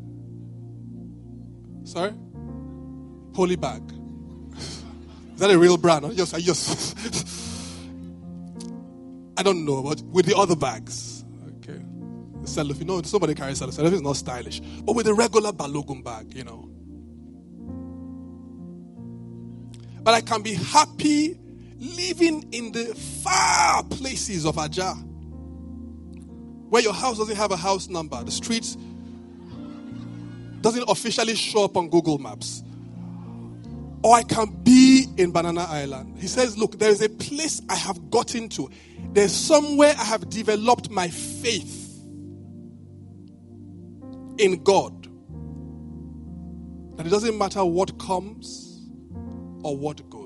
Sorry, 1.83 2.13
Holy 3.35 3.55
bag. 3.55 3.81
Is 4.55 5.39
that 5.39 5.49
a 5.49 5.57
real 5.57 5.77
brand? 5.77 6.05
I 6.05 6.13
just, 6.13 6.35
I 6.35 6.39
I 9.37 9.43
don't 9.43 9.65
know, 9.65 9.81
but 9.81 10.01
with 10.03 10.27
the 10.27 10.37
other 10.37 10.55
bags, 10.55 11.25
okay. 11.57 11.81
The 12.41 12.47
cellophane, 12.47 12.85
know, 12.85 13.01
somebody 13.01 13.33
carries 13.33 13.57
cellophane. 13.57 13.77
Cellophane 13.77 13.95
is 13.95 14.01
not 14.03 14.17
stylish, 14.17 14.59
but 14.85 14.95
with 14.95 15.07
a 15.07 15.13
regular 15.13 15.51
Balogun 15.51 16.03
bag, 16.03 16.35
you 16.35 16.43
know. 16.43 16.69
But 20.03 20.13
I 20.13 20.21
can 20.21 20.43
be 20.43 20.53
happy 20.53 21.39
living 21.79 22.47
in 22.51 22.71
the 22.71 22.93
far 23.23 23.83
places 23.85 24.45
of 24.45 24.57
Ajah, 24.57 24.95
where 26.73 26.81
your 26.81 26.91
house 26.91 27.19
doesn't 27.19 27.35
have 27.35 27.51
a 27.51 27.55
house 27.55 27.87
number, 27.87 28.23
the 28.23 28.31
streets 28.31 28.77
doesn't 30.61 30.89
officially 30.89 31.35
show 31.35 31.65
up 31.65 31.77
on 31.77 31.87
Google 31.87 32.17
Maps. 32.17 32.63
Or 34.03 34.15
I 34.15 34.23
can 34.23 34.47
be 34.63 35.05
in 35.17 35.31
Banana 35.31 35.67
Island. 35.69 36.17
He 36.17 36.25
says, 36.25 36.57
Look, 36.57 36.79
there 36.79 36.89
is 36.89 37.03
a 37.03 37.09
place 37.09 37.61
I 37.69 37.75
have 37.75 38.09
gotten 38.09 38.49
to. 38.49 38.71
There's 39.11 39.31
somewhere 39.31 39.93
I 39.99 40.03
have 40.03 40.27
developed 40.31 40.89
my 40.89 41.09
faith 41.09 42.01
in 44.39 44.63
God. 44.63 45.07
That 46.97 47.05
it 47.05 47.11
doesn't 47.11 47.37
matter 47.37 47.63
what 47.63 47.99
comes 47.99 48.81
or 49.61 49.77
what 49.77 50.09
goes. 50.09 50.22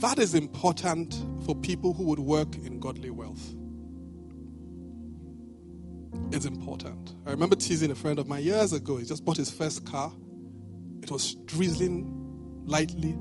That 0.00 0.18
is 0.18 0.34
important 0.34 1.14
for 1.44 1.54
people 1.54 1.92
who 1.92 2.04
would 2.04 2.20
work 2.20 2.56
in 2.56 2.80
godly 2.80 3.10
wealth. 3.10 3.54
It's 6.32 6.46
important. 6.46 7.14
I 7.26 7.30
remember 7.30 7.54
teasing 7.54 7.90
a 7.90 7.94
friend 7.94 8.18
of 8.18 8.26
mine 8.26 8.42
years 8.42 8.72
ago. 8.72 8.96
He 8.96 9.04
just 9.04 9.26
bought 9.26 9.36
his 9.36 9.50
first 9.50 9.84
car. 9.84 10.10
It 11.02 11.10
was 11.10 11.34
drizzling 11.44 12.64
lightly. 12.64 13.12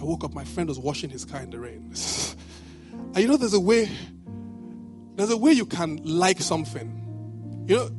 I 0.00 0.04
woke 0.04 0.24
up, 0.24 0.34
my 0.34 0.44
friend 0.44 0.68
was 0.68 0.80
washing 0.80 1.08
his 1.08 1.24
car 1.24 1.40
in 1.40 1.50
the 1.50 1.60
rain. 1.60 1.94
and 2.92 3.18
you 3.18 3.28
know, 3.28 3.36
there's 3.36 3.54
a 3.54 3.60
way, 3.60 3.88
there's 5.14 5.30
a 5.30 5.36
way 5.36 5.52
you 5.52 5.66
can 5.66 6.00
like 6.02 6.40
something. 6.40 7.64
You 7.68 7.76
know, 7.76 7.90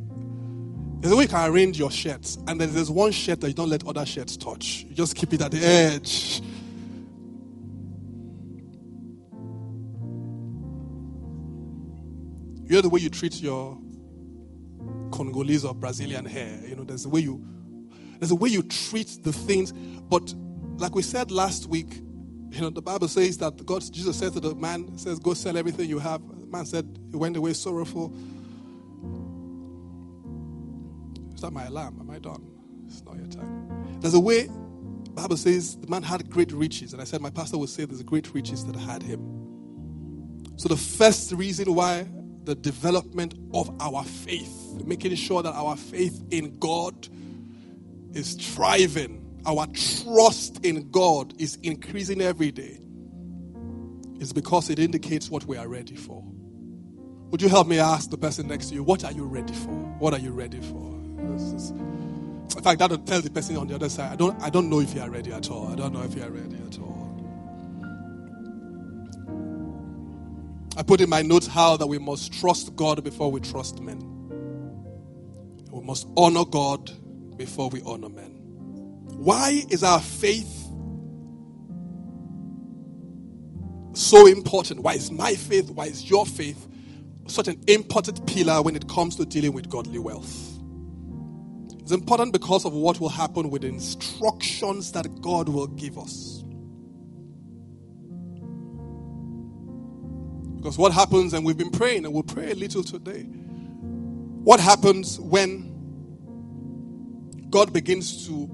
there's 0.99 1.13
a 1.13 1.15
way 1.15 1.23
you 1.23 1.29
can 1.29 1.49
arrange 1.49 1.79
your 1.79 1.91
shirts, 1.91 2.37
and 2.47 2.59
then 2.59 2.73
there's 2.73 2.91
one 2.91 3.11
shirt 3.11 3.39
that 3.39 3.47
you 3.47 3.53
don't 3.53 3.69
let 3.69 3.87
other 3.87 4.05
shirts 4.05 4.35
touch. 4.35 4.85
You 4.89 4.95
just 4.95 5.15
keep 5.15 5.31
it 5.31 5.41
at 5.41 5.51
the 5.51 5.63
edge. 5.63 6.41
You 12.69 12.75
know 12.75 12.81
the 12.81 12.89
way 12.89 12.99
you 12.99 13.09
treat 13.09 13.41
your 13.41 13.79
Congolese 15.11 15.65
or 15.65 15.73
Brazilian 15.73 16.23
hair. 16.23 16.61
You 16.67 16.75
know, 16.75 16.83
there's 16.83 17.03
a 17.03 17.09
way 17.09 17.21
you 17.21 17.43
there's 18.19 18.29
a 18.29 18.35
way 18.35 18.49
you 18.49 18.61
treat 18.61 19.19
the 19.23 19.33
things. 19.33 19.71
But 19.71 20.33
like 20.77 20.93
we 20.93 21.01
said 21.01 21.31
last 21.31 21.65
week, 21.65 21.95
you 22.51 22.61
know, 22.61 22.69
the 22.69 22.81
Bible 22.81 23.07
says 23.07 23.39
that 23.39 23.65
God, 23.65 23.83
Jesus 23.91 24.19
said 24.19 24.33
to 24.33 24.39
the 24.39 24.53
man, 24.53 24.95
says, 24.99 25.17
Go 25.17 25.33
sell 25.33 25.57
everything 25.57 25.89
you 25.89 25.97
have. 25.97 26.21
The 26.39 26.45
man 26.45 26.67
said, 26.67 26.99
He 27.09 27.17
went 27.17 27.35
away 27.37 27.53
sorrowful. 27.53 28.13
Is 31.33 31.41
that 31.41 31.51
my 31.51 31.65
alarm? 31.65 31.97
Am 31.99 32.09
I 32.11 32.19
done? 32.19 32.51
It's 32.85 33.03
not 33.03 33.15
your 33.15 33.27
time. 33.27 33.97
There's 33.99 34.13
a 34.13 34.19
way, 34.19 34.47
Bible 35.11 35.37
says, 35.37 35.75
the 35.75 35.87
man 35.87 36.03
had 36.03 36.29
great 36.29 36.51
riches. 36.51 36.93
And 36.93 37.01
I 37.01 37.05
said, 37.05 37.19
My 37.19 37.31
pastor 37.31 37.57
would 37.57 37.69
say 37.69 37.85
there's 37.85 38.03
great 38.03 38.31
riches 38.35 38.63
that 38.65 38.75
had 38.75 39.01
him. 39.01 39.39
So 40.57 40.67
the 40.67 40.77
first 40.77 41.31
reason 41.31 41.73
why 41.73 42.07
the 42.45 42.55
development 42.55 43.33
of 43.53 43.69
our 43.81 44.03
faith, 44.03 44.81
making 44.85 45.15
sure 45.15 45.43
that 45.43 45.53
our 45.53 45.75
faith 45.75 46.23
in 46.31 46.57
God 46.59 47.07
is 48.13 48.33
thriving, 48.35 49.41
our 49.45 49.67
trust 49.67 50.65
in 50.65 50.89
God 50.91 51.33
is 51.39 51.57
increasing 51.63 52.21
every 52.21 52.51
day, 52.51 52.79
is 54.19 54.33
because 54.33 54.69
it 54.69 54.79
indicates 54.79 55.29
what 55.29 55.45
we 55.45 55.57
are 55.57 55.67
ready 55.67 55.95
for. 55.95 56.23
Would 57.31 57.41
you 57.41 57.49
help 57.49 57.67
me 57.67 57.77
ask 57.79 58.09
the 58.09 58.17
person 58.17 58.47
next 58.47 58.69
to 58.69 58.75
you, 58.75 58.83
what 58.83 59.05
are 59.05 59.11
you 59.11 59.25
ready 59.25 59.53
for? 59.53 59.75
What 59.99 60.13
are 60.13 60.19
you 60.19 60.31
ready 60.31 60.59
for? 60.61 60.99
Is, 61.35 61.69
in 61.71 62.63
fact, 62.63 62.79
that 62.79 62.89
will 62.89 62.97
tell 62.97 63.21
the 63.21 63.29
person 63.29 63.55
on 63.57 63.67
the 63.67 63.75
other 63.75 63.89
side, 63.89 64.11
I 64.11 64.15
don't, 64.15 64.41
I 64.41 64.49
don't 64.49 64.69
know 64.69 64.79
if 64.79 64.95
you 64.95 65.01
are 65.01 65.09
ready 65.09 65.31
at 65.31 65.51
all. 65.51 65.67
I 65.67 65.75
don't 65.75 65.93
know 65.93 66.01
if 66.01 66.15
you 66.15 66.23
are 66.23 66.31
ready 66.31 66.55
at 66.55 66.79
all. 66.79 66.98
I 70.79 70.81
put 70.81 71.01
in 71.01 71.09
my 71.09 71.21
notes 71.21 71.45
how 71.45 71.75
that 71.75 71.87
we 71.87 71.97
must 71.97 72.31
trust 72.31 72.73
God 72.77 73.03
before 73.03 73.29
we 73.29 73.41
trust 73.41 73.81
men. 73.81 73.99
We 75.73 75.83
must 75.83 76.07
honor 76.15 76.45
God 76.45 76.89
before 77.35 77.67
we 77.69 77.81
honor 77.81 78.07
men. 78.07 78.31
Why 79.17 79.61
is 79.69 79.83
our 79.83 79.99
faith 79.99 80.69
so 83.91 84.25
important? 84.25 84.79
Why 84.79 84.93
is 84.93 85.11
my 85.11 85.35
faith, 85.35 85.69
why 85.69 85.87
is 85.87 86.09
your 86.09 86.25
faith 86.25 86.65
such 87.27 87.49
an 87.49 87.61
important 87.67 88.25
pillar 88.25 88.61
when 88.61 88.77
it 88.77 88.87
comes 88.87 89.17
to 89.17 89.25
dealing 89.25 89.51
with 89.51 89.69
godly 89.69 89.99
wealth? 89.99 90.61
It's 91.81 91.91
important 91.91 92.31
because 92.31 92.63
of 92.63 92.71
what 92.71 93.01
will 93.01 93.09
happen 93.09 93.49
with 93.49 93.63
the 93.63 93.67
instructions 93.67 94.93
that 94.93 95.21
God 95.21 95.49
will 95.49 95.67
give 95.67 95.97
us. 95.97 96.38
Because 100.59 100.77
what 100.77 100.91
happens, 100.91 101.33
and 101.33 101.45
we've 101.45 101.57
been 101.57 101.71
praying, 101.71 102.03
and 102.03 102.13
we'll 102.13 102.21
pray 102.23 102.51
a 102.51 102.55
little 102.55 102.83
today. 102.83 103.21
What 104.43 104.59
happens 104.59 105.17
when 105.21 105.69
God 107.49 107.71
begins 107.71 108.27
to, 108.27 108.45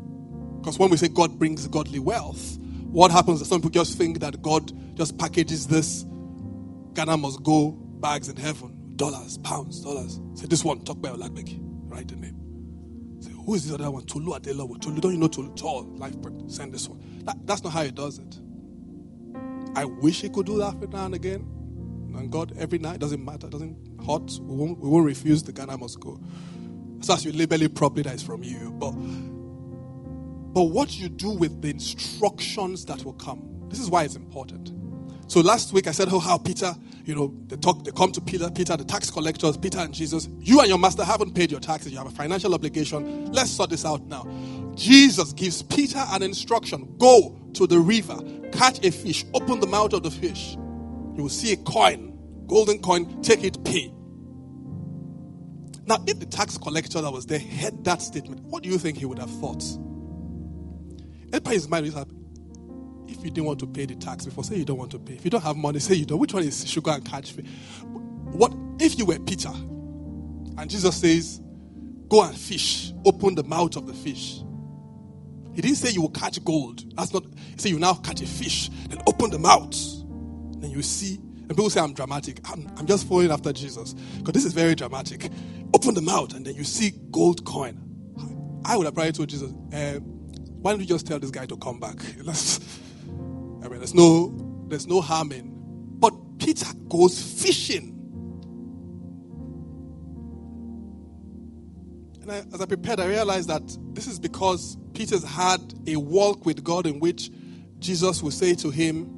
because 0.60 0.78
when 0.78 0.92
we 0.92 0.98
say 0.98 1.08
God 1.08 1.40
brings 1.40 1.68
godly 1.68 1.98
wealth, 1.98 2.60
what 2.92 3.10
happens 3.10 3.42
is 3.42 3.48
some 3.48 3.60
people 3.60 3.72
just 3.72 3.98
think 3.98 4.20
that 4.20 4.40
God 4.44 4.72
just 4.96 5.18
packages 5.18 5.66
this. 5.66 6.06
Ghana 6.94 7.18
must 7.18 7.42
go 7.42 7.72
bags 7.72 8.30
in 8.30 8.36
heaven, 8.36 8.94
dollars, 8.96 9.40
pounds, 9.40 9.82
dollars. 9.82 10.20
Say 10.36 10.46
this 10.46 10.64
one, 10.64 10.82
talk 10.82 11.02
by 11.02 11.10
Olagbeki, 11.10 11.58
write 11.90 12.08
the 12.08 12.18
name. 12.18 12.40
Say, 13.20 13.32
who 13.32 13.56
is 13.56 13.66
this 13.66 13.74
other 13.74 13.90
one? 13.90 14.06
Tolu 14.06 14.34
Adelawo. 14.34 14.80
Tolu, 14.80 15.02
don't 15.02 15.12
you 15.12 15.18
know 15.18 15.28
Tolu? 15.28 15.56
Tall, 15.56 15.86
life 15.98 16.14
Send 16.50 16.72
this 16.72 16.88
one. 16.88 17.02
That, 17.26 17.38
that's 17.48 17.64
not 17.64 17.74
how 17.74 17.82
he 17.84 17.90
does 17.90 18.20
it. 18.20 18.40
I 19.76 19.86
wish 19.86 20.22
he 20.22 20.30
could 20.30 20.46
do 20.46 20.60
that 20.60 20.76
every 20.76 20.88
now 20.88 21.06
and 21.06 21.16
again. 21.16 21.55
And 22.18 22.32
God, 22.32 22.54
every 22.58 22.80
night, 22.80 23.00
doesn't 23.00 23.24
matter, 23.24 23.48
doesn't 23.48 23.78
hot. 24.06 24.32
We 24.42 24.56
won't, 24.56 24.80
we 24.80 24.90
won't 24.90 25.06
refuse 25.06 25.44
the 25.44 25.52
Ghana 25.52 25.78
must 25.78 26.00
go. 26.00 26.20
So 27.02 27.14
as 27.14 27.26
you 27.26 27.32
label 27.32 27.62
it 27.62 27.76
properly, 27.76 28.04
that 28.04 28.16
is 28.16 28.24
from 28.24 28.44
you. 28.44 28.72
But 28.72 28.92
but 30.54 30.64
what 30.64 30.98
you 30.98 31.10
do 31.10 31.32
with 31.32 31.62
the 31.62 31.70
instructions 31.70 32.86
that 32.86 33.04
will 33.04 33.14
come. 33.14 33.68
This 33.68 33.80
is 33.80 33.90
why 33.90 34.04
it's 34.04 34.16
important. 34.16 34.72
So 35.28 35.42
last 35.42 35.74
week 35.74 35.88
I 35.88 35.92
said, 35.92 36.08
oh, 36.12 36.20
how 36.20 36.38
Peter, 36.38 36.74
you 37.04 37.14
know, 37.16 37.34
they 37.48 37.58
talk, 37.58 37.84
they 37.84 37.92
come 37.92 38.12
to 38.14 38.22
Peter, 38.22 38.50
Peter, 38.50 38.78
the 38.78 38.86
tax 38.86 39.12
collectors, 39.12 39.58
Peter 39.58 39.80
and 39.80 39.94
Jesus. 39.94 40.30
You 40.40 40.60
and 40.62 40.70
your 40.70 40.78
master 40.78 41.04
haven't 41.04 41.34
paid 41.34 41.52
your 41.52 41.60
taxes. 41.60 41.92
You 41.92 41.98
have 41.98 42.08
a 42.08 42.12
financial 42.12 42.54
obligation. 42.54 43.32
Let's 43.34 43.52
sort 43.52 43.72
this 43.72 43.84
out 43.84 44.04
now. 44.04 44.26
Jesus 44.76 45.34
gives 45.34 45.62
Peter 45.62 46.04
an 46.10 46.24
instruction: 46.24 46.96
go 46.98 47.38
to 47.54 47.68
the 47.68 47.80
river, 47.80 48.18
catch 48.52 48.86
a 48.86 48.92
fish, 48.92 49.26
open 49.34 49.60
the 49.60 49.68
mouth 49.68 49.94
of 49.94 50.04
the 50.04 50.12
fish. 50.12 50.58
You 51.16 51.24
will 51.24 51.30
see 51.30 51.54
a 51.54 51.58
coin, 51.58 52.18
golden 52.48 52.82
coin. 52.82 53.22
Take 53.22 53.44
it, 53.44 53.64
pay. 53.64 53.92
Now, 55.88 56.04
if 56.08 56.20
the 56.20 56.26
tax 56.26 56.58
collector 56.58 57.02
that 57.02 57.12
was 57.12 57.26
there 57.28 57.40
heard 57.40 57.84
that 57.86 58.02
statement, 58.02 58.42
what 58.42 58.64
do 58.64 58.70
you 58.70 58.78
think 58.78 58.98
he 58.98 59.06
would 59.06 59.20
have 59.20 59.30
thought? 59.40 59.64
Everybody 61.28 61.56
his 61.56 61.70
mind 61.70 61.86
is 61.86 61.96
like, 61.96 62.08
if 63.08 63.24
you 63.24 63.30
didn't 63.30 63.46
want 63.46 63.60
to 63.60 63.68
pay 63.68 63.86
the 63.86 63.96
tax 63.96 64.26
before, 64.26 64.44
say 64.44 64.58
you 64.58 64.66
don't 64.66 64.78
want 64.78 64.92
to 64.92 65.00
pay. 65.00 65.14
If 65.14 65.26
you 65.26 65.32
don't 65.32 65.44
have 65.44 65.56
money, 65.56 65.80
say 65.80 65.96
you 65.96 66.06
don't. 66.06 66.20
Which 66.20 66.34
one 66.34 66.44
is 66.44 66.68
sugar 66.68 66.92
and 66.92 67.06
catch 67.06 67.32
fish? 67.32 67.46
What 67.86 68.54
if 68.80 68.98
you 68.98 69.06
were 69.06 69.20
Peter 69.20 69.52
and 70.58 70.70
Jesus 70.70 70.98
says, 70.98 71.42
Go 72.10 72.24
and 72.24 72.38
fish, 72.38 72.94
open 73.04 73.36
the 73.36 73.44
mouth 73.44 73.76
of 73.76 73.88
the 73.88 73.94
fish. 73.94 74.42
He 75.54 75.62
didn't 75.62 75.78
say 75.78 75.90
you 75.92 76.02
will 76.02 76.10
catch 76.10 76.44
gold. 76.44 76.84
That's 76.96 77.14
not, 77.14 77.24
he 77.26 77.58
said 77.58 77.70
you 77.70 77.80
now 77.80 77.94
catch 77.96 78.22
a 78.22 78.28
fish, 78.28 78.70
then 78.90 79.02
open 79.08 79.32
the 79.32 79.40
mouth. 79.40 79.76
Then 80.66 80.74
you 80.74 80.82
see 80.82 81.18
And 81.18 81.50
people 81.50 81.70
say 81.70 81.80
I'm 81.80 81.94
dramatic. 81.94 82.40
I'm, 82.50 82.68
I'm 82.76 82.88
just 82.88 83.08
following 83.08 83.30
after 83.30 83.54
Jesus 83.54 83.94
because 83.94 84.34
this 84.34 84.46
is 84.46 84.54
very 84.54 84.74
dramatic. 84.74 85.30
Open 85.76 85.94
the 85.94 86.02
mouth 86.02 86.34
and 86.34 86.44
then 86.44 86.56
you 86.56 86.64
see 86.64 86.92
gold 87.12 87.46
coin. 87.46 87.80
I 88.66 88.76
would 88.76 88.86
have 88.86 88.96
probably 88.96 89.12
told 89.12 89.30
Jesus, 89.30 89.52
uh, 89.52 90.00
why 90.00 90.72
don't 90.72 90.80
you 90.80 90.88
just 90.88 91.06
tell 91.06 91.20
this 91.20 91.30
guy 91.30 91.46
to 91.46 91.56
come 91.58 91.80
back? 91.80 91.98
I 92.26 93.68
mean, 93.68 93.78
there's 93.78 93.94
no, 93.94 94.66
there's 94.68 94.88
no 94.88 95.02
harm 95.02 95.32
in. 95.34 95.52
But 96.00 96.40
Peter 96.40 96.66
goes 96.90 97.22
fishing. 97.22 97.92
And 102.24 102.32
I, 102.32 102.38
as 102.56 102.60
I 102.60 102.66
prepared, 102.66 103.00
I 103.00 103.06
realized 103.06 103.50
that 103.50 103.62
this 103.94 104.08
is 104.08 104.18
because 104.18 104.78
Peter's 104.96 105.24
had 105.24 105.62
a 105.86 105.98
walk 105.98 106.44
with 106.44 106.64
God 106.64 106.88
in 106.88 107.00
which 107.00 107.30
Jesus 107.78 108.24
will 108.24 108.32
say 108.32 108.56
to 108.56 108.72
him, 108.72 109.15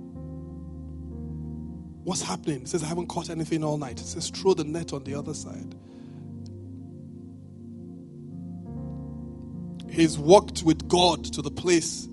What's 2.08 2.22
happening? 2.22 2.62
He 2.62 2.66
says, 2.68 2.84
I 2.84 2.86
haven't 2.86 3.08
caught 3.08 3.30
anything 3.30 3.66
all 3.66 3.78
night. 3.78 4.00
He 4.00 4.06
says, 4.06 4.30
Throw 4.30 4.54
the 4.54 4.64
net 4.64 4.94
on 4.94 5.04
the 5.04 5.14
other 5.14 5.34
side. 5.34 5.76
He's 9.90 10.18
walked 10.18 10.64
with 10.64 10.88
God 10.88 11.26
to 11.34 11.42
the 11.42 11.52
place 11.52 12.08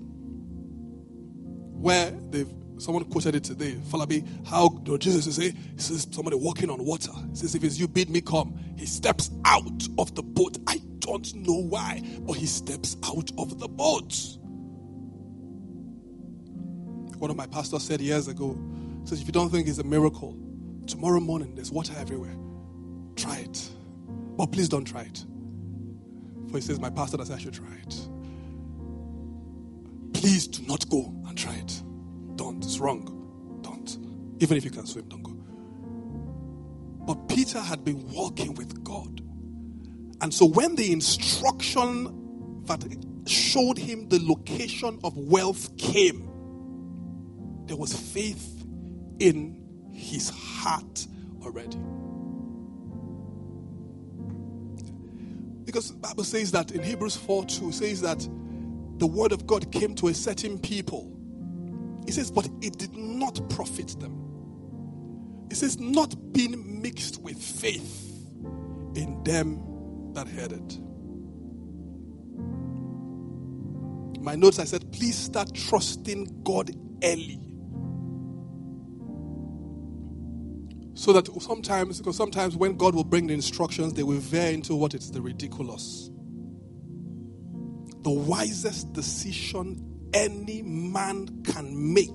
where 1.71 2.11
they've 2.11 2.53
someone 2.77 3.05
quoted 3.05 3.35
it 3.35 3.45
today. 3.45 3.77
Falabi, 3.89 4.27
how 4.45 4.81
you 4.85 4.97
Jesus 4.97 5.33
say, 5.33 5.51
he 5.51 5.81
says 5.81 6.05
somebody 6.11 6.35
walking 6.35 6.69
on 6.69 6.83
water. 6.83 7.13
He 7.29 7.37
says, 7.37 7.55
if 7.55 7.63
it's 7.63 7.79
you 7.79 7.87
bid 7.87 8.09
me 8.09 8.19
come, 8.19 8.59
he 8.77 8.85
steps 8.85 9.31
out 9.45 9.87
of 9.97 10.13
the 10.13 10.23
boat. 10.23 10.57
I 10.67 10.81
don't 10.99 11.33
know 11.35 11.61
why, 11.61 12.01
but 12.19 12.33
he 12.33 12.47
steps 12.47 12.97
out 13.05 13.31
of 13.37 13.59
the 13.59 13.69
boat. 13.69 14.13
One 17.17 17.31
of 17.31 17.37
my 17.37 17.47
pastors 17.47 17.83
said 17.83 18.01
years 18.01 18.27
ago, 18.27 18.57
says, 19.05 19.21
if 19.21 19.27
you 19.27 19.33
don't 19.33 19.49
think 19.49 19.67
it's 19.67 19.77
a 19.77 19.83
miracle, 19.83 20.37
tomorrow 20.87 21.19
morning 21.19 21.55
there's 21.55 21.71
water 21.71 21.93
everywhere. 21.97 22.35
Try 23.15 23.37
it. 23.37 23.69
But 24.37 24.47
please 24.47 24.67
don't 24.67 24.85
try 24.85 25.01
it. 25.01 25.23
For 26.49 26.57
he 26.57 26.61
says, 26.61 26.79
my 26.79 26.89
pastor 26.89 27.17
says 27.17 27.31
I 27.31 27.37
should 27.37 27.53
try 27.53 27.73
it. 27.83 27.95
Please 30.13 30.47
do 30.47 30.65
not 30.67 30.89
go 30.89 31.13
and 31.27 31.37
try 31.37 31.53
it. 31.55 31.81
Don't. 32.35 32.63
It's 32.63 32.79
wrong. 32.79 33.59
Don't. 33.61 33.97
Even 34.41 34.57
if 34.57 34.65
you 34.65 34.71
can 34.71 34.85
swim, 34.85 35.07
don't 35.07 35.23
go. 35.23 35.31
But 37.05 37.29
Peter 37.29 37.59
had 37.59 37.85
been 37.85 38.11
walking 38.11 38.55
with 38.55 38.83
God. 38.83 39.21
And 40.21 40.33
so 40.33 40.45
when 40.45 40.75
the 40.75 40.91
instruction 40.91 42.63
that 42.65 42.83
showed 43.27 43.77
him 43.77 44.09
the 44.09 44.19
location 44.21 44.99
of 45.03 45.15
wealth 45.17 45.77
came, 45.77 46.27
there 47.67 47.77
was 47.77 47.93
faith 47.93 48.54
in 49.19 49.89
his 49.93 50.29
heart 50.29 51.07
already. 51.43 51.77
Because 55.65 55.91
the 55.91 55.97
Bible 55.97 56.23
says 56.23 56.51
that 56.51 56.71
in 56.71 56.83
Hebrews 56.83 57.15
4 57.17 57.45
2 57.45 57.71
says 57.71 58.01
that 58.01 58.27
the 58.99 59.07
word 59.07 59.31
of 59.31 59.47
God 59.47 59.71
came 59.71 59.95
to 59.95 60.09
a 60.09 60.13
certain 60.13 60.59
people. 60.59 61.11
It 62.07 62.13
says, 62.13 62.31
but 62.31 62.49
it 62.61 62.77
did 62.77 62.95
not 62.95 63.49
profit 63.49 63.99
them. 63.99 64.37
It 65.51 65.57
says, 65.57 65.79
not 65.79 66.33
being 66.33 66.81
mixed 66.81 67.21
with 67.21 67.37
faith 67.41 68.27
in 68.95 69.21
them 69.23 70.13
that 70.13 70.27
heard 70.27 70.53
it. 70.53 70.79
My 74.21 74.35
notes, 74.35 74.59
I 74.59 74.65
said, 74.65 74.91
please 74.91 75.17
start 75.17 75.53
trusting 75.53 76.43
God 76.43 76.71
early. 77.03 77.39
So 80.95 81.11
that 81.13 81.27
sometimes, 81.41 81.97
because 81.97 82.15
sometimes 82.15 82.55
when 82.55 82.77
God 82.77 82.95
will 82.95 83.03
bring 83.03 83.27
the 83.27 83.33
instructions, 83.33 83.93
they 83.93 84.03
will 84.03 84.17
veer 84.17 84.51
into 84.51 84.75
what 84.75 84.93
is 84.93 85.11
the 85.11 85.21
ridiculous. 85.21 86.09
The 88.03 88.11
wisest 88.11 88.93
decision 88.93 90.09
any 90.13 90.61
man 90.61 91.43
can 91.43 91.93
make 91.93 92.09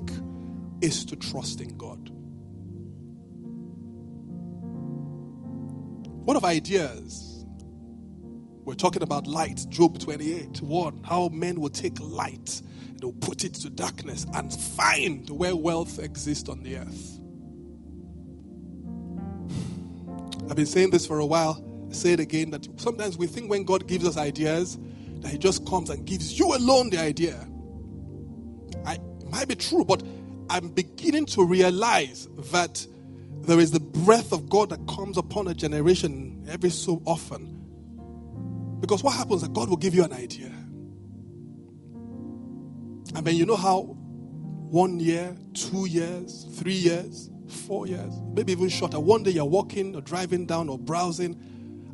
is 0.80 1.04
to 1.04 1.16
trust 1.16 1.60
in 1.60 1.76
God. 1.76 2.10
What 6.24 6.38
of 6.38 6.44
ideas? 6.44 7.44
We're 8.64 8.74
talking 8.74 9.02
about 9.02 9.26
light, 9.26 9.66
Job 9.68 9.98
28 9.98 10.62
1. 10.62 11.02
How 11.04 11.28
men 11.28 11.60
will 11.60 11.70
take 11.70 12.00
light 12.00 12.62
and 12.88 13.00
they'll 13.00 13.12
put 13.12 13.44
it 13.44 13.54
to 13.54 13.68
darkness 13.68 14.24
and 14.32 14.52
find 14.52 15.28
where 15.28 15.54
wealth 15.54 15.98
exists 15.98 16.48
on 16.48 16.62
the 16.62 16.78
earth. 16.78 17.19
I've 20.50 20.56
been 20.56 20.66
saying 20.66 20.90
this 20.90 21.06
for 21.06 21.20
a 21.20 21.26
while. 21.26 21.64
I 21.88 21.92
say 21.92 22.12
it 22.12 22.20
again 22.20 22.50
that 22.50 22.66
sometimes 22.76 23.16
we 23.16 23.28
think 23.28 23.48
when 23.48 23.62
God 23.62 23.86
gives 23.86 24.04
us 24.04 24.16
ideas, 24.16 24.78
that 25.20 25.30
He 25.30 25.38
just 25.38 25.64
comes 25.64 25.90
and 25.90 26.04
gives 26.04 26.36
you 26.36 26.54
alone 26.54 26.90
the 26.90 26.98
idea. 26.98 27.48
I, 28.84 28.94
it 28.94 29.30
might 29.30 29.46
be 29.46 29.54
true, 29.54 29.84
but 29.84 30.02
I'm 30.48 30.70
beginning 30.70 31.26
to 31.26 31.44
realize 31.44 32.28
that 32.50 32.84
there 33.42 33.60
is 33.60 33.70
the 33.70 33.78
breath 33.78 34.32
of 34.32 34.48
God 34.48 34.70
that 34.70 34.84
comes 34.88 35.16
upon 35.16 35.46
a 35.46 35.54
generation 35.54 36.44
every 36.48 36.70
so 36.70 37.00
often. 37.06 37.56
Because 38.80 39.04
what 39.04 39.14
happens 39.14 39.42
is 39.42 39.42
that 39.42 39.54
God 39.54 39.70
will 39.70 39.76
give 39.76 39.94
you 39.94 40.02
an 40.02 40.12
idea. 40.12 40.52
And 43.14 43.24
then 43.24 43.36
you 43.36 43.46
know 43.46 43.56
how 43.56 43.82
one 43.82 44.98
year, 44.98 45.36
two 45.54 45.86
years, 45.86 46.46
three 46.56 46.74
years, 46.74 47.30
four 47.50 47.86
years, 47.86 48.12
maybe 48.34 48.52
even 48.52 48.68
shorter. 48.68 48.98
One 49.00 49.22
day 49.22 49.32
you're 49.32 49.44
walking 49.44 49.94
or 49.94 50.00
driving 50.00 50.46
down 50.46 50.68
or 50.68 50.78
browsing, 50.78 51.38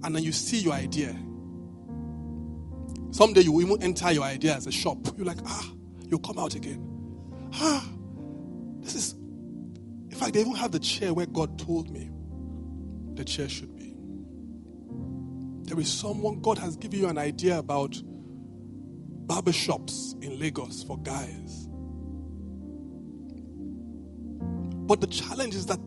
and 0.02 0.14
then 0.14 0.22
you 0.22 0.32
see 0.32 0.58
your 0.58 0.74
idea. 0.74 1.16
Someday 3.10 3.40
you 3.42 3.52
will 3.52 3.62
even 3.62 3.82
enter 3.82 4.12
your 4.12 4.24
idea 4.24 4.54
as 4.54 4.66
a 4.66 4.72
shop. 4.72 4.98
You're 5.16 5.26
like, 5.26 5.38
ah, 5.46 5.72
you'll 6.08 6.20
come 6.20 6.38
out 6.38 6.54
again. 6.54 6.82
Ah, 7.54 7.88
this 8.80 8.94
is. 8.94 9.14
In 9.14 10.16
fact, 10.16 10.34
they 10.34 10.40
even 10.40 10.54
have 10.54 10.72
the 10.72 10.78
chair 10.78 11.12
where 11.12 11.26
God 11.26 11.58
told 11.58 11.90
me 11.90 12.10
the 13.14 13.24
chair 13.24 13.48
should 13.48 13.74
be. 13.74 13.94
There 15.64 15.80
is 15.80 15.92
someone, 15.92 16.40
God 16.40 16.58
has 16.58 16.76
given 16.76 17.00
you 17.00 17.08
an 17.08 17.18
idea 17.18 17.58
about 17.58 18.00
barbershops 19.26 20.22
in 20.22 20.38
Lagos 20.38 20.84
for 20.84 20.98
guys. 20.98 21.65
But 24.86 25.00
the 25.00 25.06
challenge 25.08 25.54
is 25.54 25.66
that 25.66 25.80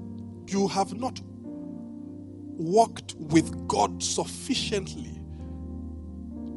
you 0.47 0.67
have 0.67 0.93
not 0.93 1.19
walked 2.59 3.15
with 3.17 3.67
God 3.67 4.03
sufficiently 4.03 5.21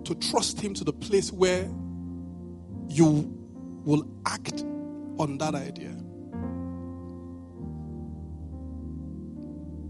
to 0.04 0.14
trust 0.16 0.60
Him 0.60 0.74
to 0.74 0.84
the 0.84 0.92
place 0.92 1.32
where 1.32 1.70
you 2.88 3.38
will 3.84 4.06
act 4.26 4.62
on 5.18 5.38
that 5.38 5.54
idea. 5.54 5.90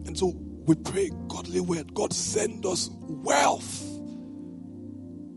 And 0.06 0.18
so 0.18 0.34
we 0.66 0.74
pray, 0.74 1.10
godly 1.28 1.60
word, 1.60 1.94
God 1.94 2.12
send 2.12 2.66
us 2.66 2.90
wealth. 3.00 3.82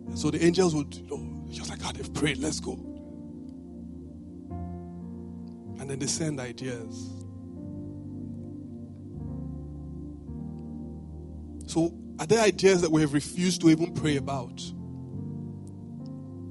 And 0.07 0.19
so 0.19 0.29
the 0.29 0.43
angels 0.43 0.75
would, 0.75 0.93
you 0.93 1.07
know, 1.07 1.45
just 1.49 1.69
like, 1.69 1.79
God, 1.81 1.95
they've 1.95 2.13
prayed, 2.13 2.39
let's 2.39 2.59
go. 2.59 2.94
And 5.95 6.01
they 6.01 6.07
send 6.07 6.41
ideas. 6.41 7.09
So, 11.67 11.93
are 12.19 12.25
there 12.25 12.43
ideas 12.43 12.81
that 12.81 12.91
we 12.91 12.99
have 12.99 13.13
refused 13.13 13.61
to 13.61 13.69
even 13.69 13.93
pray 13.93 14.17
about? 14.17 14.61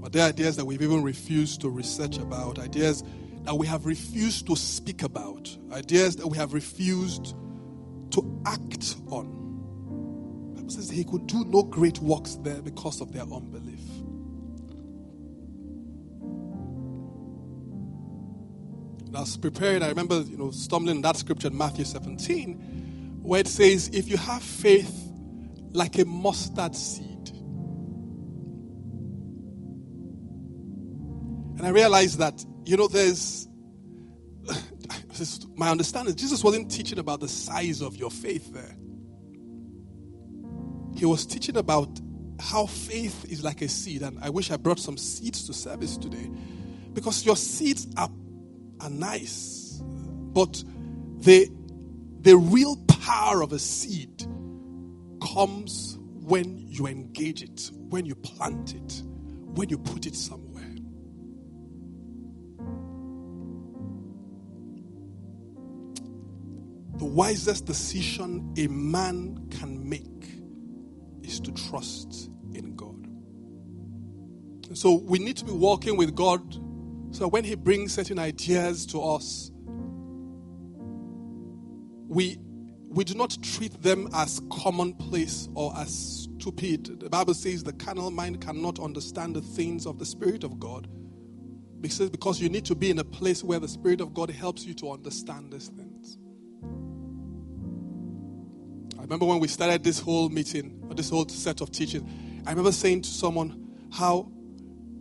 Are 0.02 0.08
there 0.08 0.26
ideas 0.26 0.56
that 0.56 0.64
we've 0.64 0.80
even 0.80 1.02
refused 1.02 1.60
to 1.60 1.68
research 1.68 2.16
about? 2.16 2.58
Ideas 2.58 3.04
that 3.42 3.54
we 3.54 3.66
have 3.66 3.84
refused 3.84 4.46
to 4.46 4.56
speak 4.56 5.02
about? 5.02 5.54
Ideas 5.72 6.16
that 6.16 6.26
we 6.26 6.38
have 6.38 6.54
refused 6.54 7.34
to 8.12 8.42
act 8.46 8.96
on? 9.08 10.54
The 10.54 10.62
Bible 10.62 10.70
says 10.70 10.88
he 10.88 11.04
could 11.04 11.26
do 11.26 11.44
no 11.44 11.64
great 11.64 11.98
works 11.98 12.36
there 12.36 12.62
because 12.62 13.02
of 13.02 13.12
their 13.12 13.24
unbelief. 13.24 13.93
I 19.16 19.20
was 19.20 19.36
preparing, 19.36 19.82
I 19.82 19.88
remember, 19.88 20.20
you 20.20 20.36
know, 20.36 20.50
stumbling 20.50 20.96
in 20.96 21.02
that 21.02 21.16
scripture 21.16 21.48
in 21.48 21.56
Matthew 21.56 21.84
17, 21.84 23.20
where 23.22 23.40
it 23.40 23.48
says, 23.48 23.88
if 23.92 24.08
you 24.08 24.16
have 24.16 24.42
faith 24.42 25.04
like 25.72 25.98
a 25.98 26.04
mustard 26.04 26.74
seed. 26.74 27.30
And 31.56 31.66
I 31.66 31.70
realized 31.70 32.18
that, 32.18 32.44
you 32.64 32.76
know, 32.76 32.88
there's 32.88 33.48
my 35.56 35.70
understanding, 35.70 36.14
Jesus 36.14 36.42
wasn't 36.44 36.70
teaching 36.70 36.98
about 36.98 37.20
the 37.20 37.28
size 37.28 37.80
of 37.80 37.96
your 37.96 38.10
faith 38.10 38.52
there. 38.52 38.76
He 40.96 41.04
was 41.06 41.26
teaching 41.26 41.56
about 41.56 41.88
how 42.40 42.66
faith 42.66 43.24
is 43.30 43.42
like 43.42 43.62
a 43.62 43.68
seed. 43.68 44.02
And 44.02 44.18
I 44.20 44.30
wish 44.30 44.50
I 44.50 44.56
brought 44.56 44.78
some 44.78 44.96
seeds 44.96 45.46
to 45.46 45.52
service 45.52 45.96
today. 45.96 46.30
Because 46.92 47.24
your 47.26 47.36
seeds 47.36 47.88
are 47.96 48.08
are 48.84 48.90
nice, 48.90 49.80
but 49.82 50.62
the, 51.20 51.48
the 52.20 52.36
real 52.36 52.76
power 52.86 53.42
of 53.42 53.52
a 53.52 53.58
seed 53.58 54.26
comes 55.22 55.98
when 56.00 56.58
you 56.68 56.86
engage 56.86 57.42
it, 57.42 57.70
when 57.88 58.04
you 58.04 58.14
plant 58.14 58.74
it, 58.74 59.02
when 59.54 59.68
you 59.70 59.78
put 59.78 60.06
it 60.06 60.14
somewhere. 60.14 60.62
The 66.98 67.04
wisest 67.04 67.66
decision 67.66 68.54
a 68.56 68.66
man 68.68 69.48
can 69.50 69.88
make 69.88 70.40
is 71.22 71.40
to 71.40 71.52
trust 71.52 72.30
in 72.52 72.76
God. 72.76 73.08
So 74.76 74.94
we 74.94 75.18
need 75.18 75.36
to 75.38 75.44
be 75.44 75.52
walking 75.52 75.96
with 75.96 76.14
God 76.14 76.56
so 77.14 77.28
when 77.28 77.44
He 77.44 77.54
brings 77.54 77.94
certain 77.94 78.18
ideas 78.18 78.86
to 78.86 79.00
us, 79.00 79.52
we 82.08 82.38
we 82.88 83.04
do 83.04 83.14
not 83.14 83.36
treat 83.42 83.82
them 83.82 84.08
as 84.14 84.40
commonplace 84.50 85.48
or 85.54 85.72
as 85.76 86.28
stupid. 86.38 87.00
The 87.00 87.08
Bible 87.10 87.34
says 87.34 87.64
the 87.64 87.72
carnal 87.72 88.10
mind 88.10 88.40
cannot 88.40 88.78
understand 88.78 89.34
the 89.34 89.40
things 89.40 89.86
of 89.86 89.98
the 89.98 90.06
Spirit 90.06 90.44
of 90.44 90.60
God. 90.60 90.86
Because, 91.80 92.08
because 92.10 92.40
you 92.40 92.48
need 92.48 92.64
to 92.66 92.74
be 92.74 92.90
in 92.90 92.98
a 92.98 93.04
place 93.04 93.42
where 93.42 93.58
the 93.58 93.66
Spirit 93.68 94.00
of 94.00 94.14
God 94.14 94.30
helps 94.30 94.64
you 94.64 94.74
to 94.74 94.92
understand 94.92 95.52
these 95.52 95.68
things. 95.68 96.18
I 98.96 99.02
remember 99.02 99.26
when 99.26 99.40
we 99.40 99.48
started 99.48 99.82
this 99.82 99.98
whole 99.98 100.28
meeting, 100.28 100.80
or 100.88 100.94
this 100.94 101.10
whole 101.10 101.28
set 101.28 101.60
of 101.60 101.72
teaching, 101.72 102.08
I 102.46 102.50
remember 102.50 102.72
saying 102.72 103.02
to 103.02 103.08
someone 103.10 103.74
how, 103.92 104.30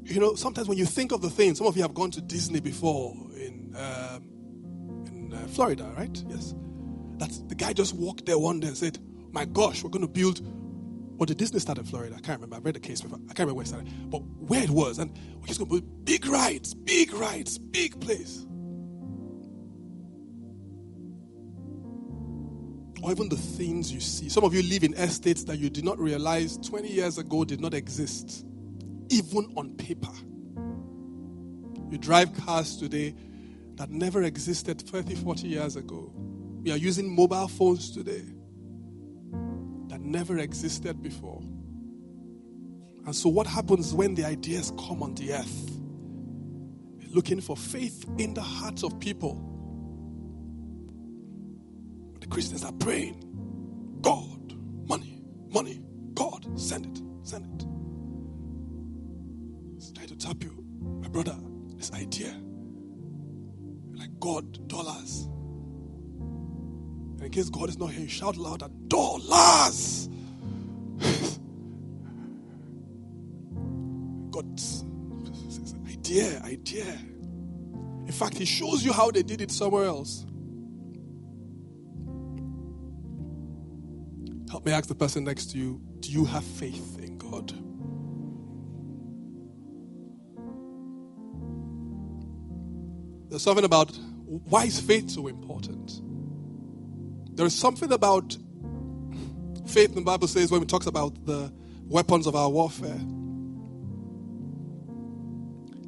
you 0.04 0.20
know, 0.20 0.36
sometimes 0.36 0.68
when 0.68 0.78
you 0.78 0.86
think 0.86 1.12
of 1.12 1.22
the 1.22 1.30
things, 1.30 1.58
some 1.58 1.68
of 1.68 1.76
you 1.76 1.82
have 1.82 1.94
gone 1.94 2.12
to 2.12 2.22
Disney 2.22 2.60
before 2.60 3.14
in, 3.36 3.76
um, 3.76 5.06
in 5.08 5.34
uh, 5.34 5.48
Florida, 5.48 5.92
right? 5.98 6.24
Yes 6.28 6.54
that 7.18 7.50
the 7.50 7.56
guy 7.56 7.74
just 7.74 7.94
walked 7.94 8.26
there 8.26 8.38
one 8.38 8.60
day 8.60 8.68
and 8.68 8.78
said, 8.78 9.00
My 9.32 9.46
gosh, 9.46 9.84
we're 9.84 9.90
going 9.90 10.06
to 10.06 10.08
build. 10.08 10.42
Or 11.20 11.26
did 11.26 11.38
Disney 11.38 11.60
start 11.60 11.78
in 11.78 11.86
Florida? 11.86 12.16
I 12.18 12.22
can't 12.22 12.42
remember. 12.42 12.56
I 12.56 12.60
read 12.60 12.76
the 12.76 12.80
case 12.80 13.02
before. 13.02 13.20
I 13.30 13.34
can't 13.34 13.48
remember 13.48 13.56
where 13.56 13.64
it 13.64 13.68
started. 13.68 14.10
But 14.10 14.20
where 14.20 14.64
it 14.64 14.70
was. 14.70 14.98
And 14.98 15.18
we're 15.40 15.48
just 15.48 15.60
going 15.60 15.70
to 15.70 15.82
build 15.82 16.06
big 16.06 16.26
rides, 16.26 16.74
big 16.74 17.14
rides, 17.14 17.58
big 17.60 18.00
place. 18.02 18.46
Or 23.04 23.12
even 23.12 23.30
the 23.30 23.38
things 23.38 23.92
you 23.92 24.00
see. 24.00 24.28
Some 24.28 24.44
of 24.44 24.54
you 24.56 24.64
live 24.64 24.84
in 24.84 24.94
estates 24.96 25.44
that 25.44 25.60
you 25.60 25.70
did 25.70 25.86
not 25.86 26.00
realize 26.00 26.58
20 26.58 26.90
years 26.90 27.18
ago 27.18 27.46
did 27.46 27.62
not 27.62 27.74
exist, 27.74 28.46
even 29.14 29.54
on 29.56 29.76
paper. 29.76 30.12
You 31.92 32.00
drive 32.00 32.34
cars 32.46 32.78
today 32.78 33.14
that 33.76 33.92
never 33.92 34.24
existed 34.24 34.82
30, 34.82 35.16
40 35.16 35.48
years 35.48 35.76
ago. 35.76 36.12
We 36.64 36.72
are 36.72 36.78
using 36.78 37.16
mobile 37.16 37.48
phones 37.48 37.92
today 37.92 38.24
that 39.90 40.02
never 40.02 40.40
existed 40.40 41.04
before. 41.04 41.42
And 43.06 43.16
so, 43.16 43.30
what 43.30 43.46
happens 43.46 43.94
when 43.94 44.16
the 44.16 44.26
ideas 44.26 44.72
come 44.80 45.04
on 45.04 45.14
the 45.14 45.34
earth? 45.34 45.70
Looking 47.14 47.42
for 47.42 47.56
faith 47.56 48.10
in 48.18 48.34
the 48.34 48.42
hearts 48.42 48.84
of 48.84 49.00
people. 49.00 49.50
The 52.20 52.28
Christians 52.28 52.64
are 52.64 52.72
praying 52.72 53.20
God, 54.02 54.56
money, 54.88 55.22
money, 55.50 55.84
God, 56.16 56.60
send 56.60 56.86
it, 56.86 57.04
send 57.22 57.62
it. 57.62 57.68
Tap 60.24 60.42
you, 60.42 60.56
my 61.02 61.10
brother, 61.10 61.36
this 61.76 61.92
idea. 61.92 62.34
Like 63.94 64.18
God, 64.22 64.70
dollars, 64.70 65.28
And 67.18 67.24
in 67.24 67.30
case 67.30 67.50
God 67.50 67.68
is 67.68 67.78
not 67.78 67.92
here, 67.92 68.08
shout 68.08 68.38
louder, 68.38 68.70
dollars. 68.88 70.08
God 74.32 74.62
idea, 75.90 76.42
idea. 76.46 76.86
In 78.06 78.14
fact, 78.14 78.38
he 78.38 78.46
shows 78.46 78.86
you 78.86 78.94
how 78.94 79.12
they 79.12 79.24
did 79.24 79.42
it 79.42 79.52
somewhere 79.52 79.84
else. 79.84 80.26
Help 84.50 84.66
me 84.66 84.72
ask 84.72 84.88
the 84.88 84.96
person 84.96 85.26
next 85.26 85.52
to 85.52 85.58
you 85.58 85.82
do 86.00 86.10
you 86.14 86.24
have 86.24 86.46
faith 86.46 86.98
in 87.00 87.18
God? 87.18 87.54
There's 93.34 93.42
something 93.42 93.66
about 93.66 93.90
why 94.28 94.66
is 94.66 94.80
faith 94.80 95.10
so 95.10 95.26
important? 95.26 96.02
There 97.36 97.48
is 97.48 97.56
something 97.56 97.92
about 97.92 98.38
faith, 99.66 99.96
the 99.96 100.02
Bible 100.02 100.28
says, 100.28 100.52
when 100.52 100.62
it 100.62 100.70
talks 100.70 100.86
about 100.86 101.26
the 101.26 101.52
weapons 101.88 102.28
of 102.28 102.36
our 102.36 102.48
warfare, 102.48 103.02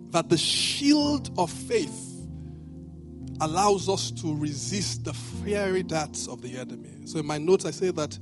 that 0.10 0.30
the 0.30 0.40
shield 0.40 1.38
of 1.38 1.52
faith 1.52 2.28
allows 3.42 3.90
us 3.90 4.10
to 4.10 4.36
resist 4.36 5.04
the 5.04 5.14
fiery 5.14 5.84
darts 5.84 6.28
of 6.28 6.42
the 6.42 6.58
enemy. 6.58 7.06
So 7.06 7.20
in 7.20 7.28
my 7.28 7.38
notes, 7.38 7.64
I 7.64 7.70
say 7.70 7.92
that 7.92 8.18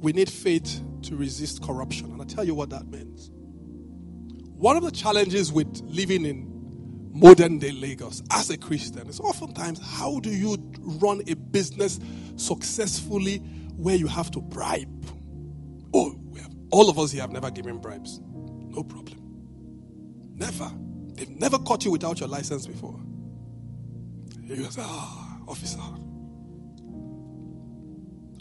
we 0.00 0.12
need 0.12 0.28
faith 0.28 0.82
to 1.04 1.16
resist 1.16 1.62
corruption. 1.62 2.12
And 2.12 2.20
I 2.20 2.26
tell 2.26 2.44
you 2.44 2.54
what 2.54 2.68
that 2.68 2.86
means. 2.88 3.30
One 4.52 4.76
of 4.76 4.82
the 4.82 4.90
challenges 4.90 5.50
with 5.50 5.80
living 5.86 6.26
in 6.26 6.49
modern 7.10 7.58
day 7.58 7.72
Lagos 7.72 8.22
as 8.30 8.50
a 8.50 8.58
Christian 8.58 9.08
is 9.08 9.20
oftentimes 9.20 9.80
how 9.80 10.20
do 10.20 10.30
you 10.30 10.56
run 10.80 11.22
a 11.28 11.34
business 11.34 12.00
successfully 12.36 13.38
where 13.76 13.96
you 13.96 14.06
have 14.06 14.30
to 14.32 14.40
bribe? 14.40 15.06
Oh, 15.94 16.16
have, 16.38 16.54
all 16.70 16.88
of 16.90 16.98
us 16.98 17.12
here 17.12 17.22
have 17.22 17.32
never 17.32 17.50
given 17.50 17.78
bribes. 17.78 18.20
No 18.22 18.84
problem. 18.84 19.38
Never. 20.34 20.70
They've 21.14 21.30
never 21.30 21.58
caught 21.58 21.84
you 21.84 21.90
without 21.90 22.20
your 22.20 22.28
license 22.28 22.66
before. 22.66 23.00
You 24.42 24.64
say, 24.70 24.82
ah, 24.84 25.38
officer. 25.48 25.80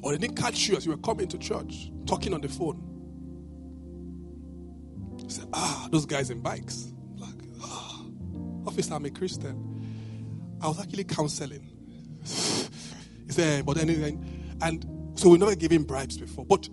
Or 0.03 0.11
they 0.13 0.17
didn't 0.17 0.37
catch 0.37 0.67
you 0.67 0.77
as 0.77 0.85
you 0.85 0.91
were 0.91 0.97
coming 0.97 1.27
to 1.27 1.37
church, 1.37 1.91
talking 2.07 2.33
on 2.33 2.41
the 2.41 2.49
phone. 2.49 3.01
You 5.23 5.29
say, 5.29 5.43
ah, 5.53 5.87
those 5.91 6.05
guys 6.05 6.29
in 6.31 6.41
bikes. 6.41 6.93
Officer, 8.69 8.93
I'm 8.93 9.05
a 9.05 9.09
Christian. 9.09 10.59
I 10.61 10.67
was 10.67 10.79
actually 10.79 11.03
counseling. 11.03 11.67
he 12.21 13.31
said, 13.31 13.65
but 13.65 13.79
anyway, 13.79 14.15
and 14.61 14.85
so 15.15 15.29
we 15.29 15.39
never 15.39 15.55
given 15.55 15.81
bribes 15.81 16.19
before. 16.19 16.45
But 16.45 16.69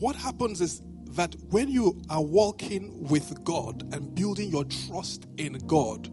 what 0.00 0.16
happens 0.16 0.60
is 0.60 0.82
that 1.10 1.36
when 1.50 1.68
you 1.68 2.02
are 2.10 2.20
walking 2.20 3.06
with 3.08 3.44
God 3.44 3.84
and 3.94 4.12
building 4.16 4.50
your 4.50 4.64
trust 4.64 5.28
in 5.36 5.52
God, 5.68 6.08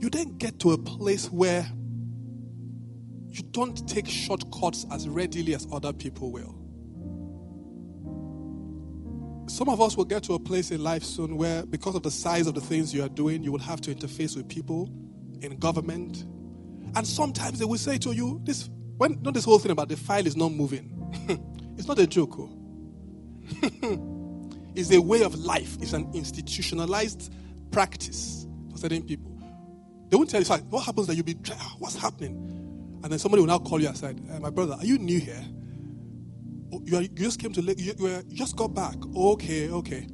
you 0.00 0.10
then 0.10 0.38
get 0.38 0.60
to 0.60 0.70
a 0.70 0.78
place 0.78 1.28
where 1.28 1.68
you 3.30 3.42
don't 3.50 3.88
take 3.88 4.06
shortcuts 4.06 4.86
as 4.92 5.08
readily 5.08 5.56
as 5.56 5.66
other 5.72 5.92
people 5.92 6.30
will. 6.30 6.61
Some 9.46 9.68
of 9.68 9.80
us 9.80 9.96
will 9.96 10.04
get 10.04 10.22
to 10.24 10.34
a 10.34 10.38
place 10.38 10.70
in 10.70 10.82
life 10.82 11.02
soon 11.02 11.36
where, 11.36 11.66
because 11.66 11.94
of 11.94 12.02
the 12.02 12.10
size 12.10 12.46
of 12.46 12.54
the 12.54 12.60
things 12.60 12.94
you 12.94 13.02
are 13.02 13.08
doing, 13.08 13.42
you 13.42 13.52
will 13.52 13.58
have 13.58 13.80
to 13.82 13.94
interface 13.94 14.36
with 14.36 14.48
people 14.48 14.88
in 15.40 15.56
government. 15.58 16.24
And 16.94 17.06
sometimes 17.06 17.58
they 17.58 17.64
will 17.64 17.78
say 17.78 17.98
to 17.98 18.12
you, 18.12 18.40
this 18.44 18.70
when 18.96 19.20
not 19.22 19.34
this 19.34 19.44
whole 19.44 19.58
thing 19.58 19.72
about 19.72 19.88
the 19.88 19.96
file 19.96 20.26
is 20.26 20.36
not 20.36 20.52
moving. 20.52 20.88
it's 21.76 21.88
not 21.88 21.98
a 21.98 22.06
joke. 22.06 22.38
Oh. 22.38 22.50
it's 24.74 24.92
a 24.92 25.00
way 25.00 25.22
of 25.22 25.34
life. 25.34 25.76
It's 25.80 25.92
an 25.92 26.10
institutionalized 26.14 27.32
practice 27.72 28.46
for 28.70 28.78
certain 28.78 29.02
people. 29.02 29.32
They 30.08 30.16
won't 30.16 30.30
tell 30.30 30.42
you, 30.42 30.46
what 30.68 30.84
happens 30.84 31.06
that 31.06 31.14
you'll 31.16 31.24
be, 31.24 31.36
ah, 31.50 31.74
what's 31.78 31.96
happening? 31.96 33.00
And 33.02 33.10
then 33.10 33.18
somebody 33.18 33.40
will 33.40 33.48
now 33.48 33.58
call 33.58 33.80
you 33.80 33.88
aside. 33.88 34.20
Hey, 34.30 34.38
my 34.38 34.50
brother, 34.50 34.74
are 34.74 34.84
you 34.84 34.98
new 34.98 35.18
here? 35.18 35.42
You, 36.84 36.96
are, 36.96 37.02
you 37.02 37.08
just 37.08 37.38
came 37.38 37.52
to, 37.52 37.62
you, 37.62 37.74
you, 37.98 38.08
you, 38.08 38.36
just 38.36 38.56
got 38.56 38.74
back. 38.74 38.96
Okay, 39.14 39.68
okay. 39.70 40.06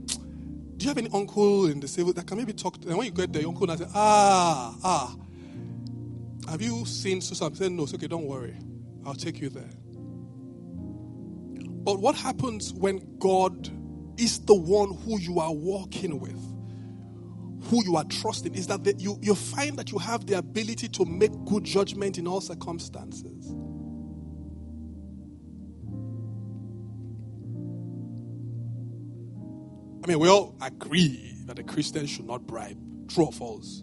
Do 0.76 0.84
you 0.84 0.88
have 0.88 0.98
any 0.98 1.10
uncle 1.12 1.66
in 1.66 1.80
the 1.80 1.88
civil 1.88 2.12
that 2.12 2.26
can 2.26 2.38
maybe 2.38 2.52
talk? 2.52 2.80
To, 2.80 2.88
and 2.88 2.96
when 2.96 3.06
you 3.06 3.12
get 3.12 3.32
there, 3.32 3.42
your 3.42 3.50
uncle 3.50 3.66
will 3.66 3.76
say, 3.76 3.86
ah, 3.94 4.76
ah. 4.84 5.16
Have 6.48 6.62
you 6.62 6.84
seen 6.86 7.20
Susan? 7.20 7.52
I 7.52 7.54
said, 7.56 7.72
no, 7.72 7.82
it's 7.82 7.94
okay, 7.94 8.06
don't 8.06 8.26
worry. 8.26 8.56
I'll 9.04 9.14
take 9.14 9.40
you 9.40 9.48
there. 9.48 9.70
But 11.84 12.00
what 12.00 12.14
happens 12.14 12.72
when 12.72 13.00
God 13.18 13.70
is 14.18 14.40
the 14.40 14.54
one 14.54 14.94
who 14.94 15.18
you 15.20 15.40
are 15.40 15.52
walking 15.52 16.20
with, 16.20 16.40
who 17.64 17.84
you 17.84 17.96
are 17.96 18.04
trusting, 18.04 18.54
is 18.54 18.66
that 18.68 18.84
the, 18.84 18.94
you, 18.98 19.18
you 19.20 19.34
find 19.34 19.78
that 19.78 19.90
you 19.90 19.98
have 19.98 20.26
the 20.26 20.34
ability 20.38 20.88
to 20.88 21.04
make 21.04 21.32
good 21.44 21.64
judgment 21.64 22.18
in 22.18 22.26
all 22.26 22.40
circumstances. 22.40 23.54
Mean, 30.08 30.20
we 30.20 30.28
all 30.30 30.56
agree 30.62 31.34
that 31.44 31.58
a 31.58 31.62
Christian 31.62 32.06
should 32.06 32.24
not 32.24 32.46
bribe. 32.46 32.78
True 33.08 33.26
or 33.26 33.32
false? 33.32 33.82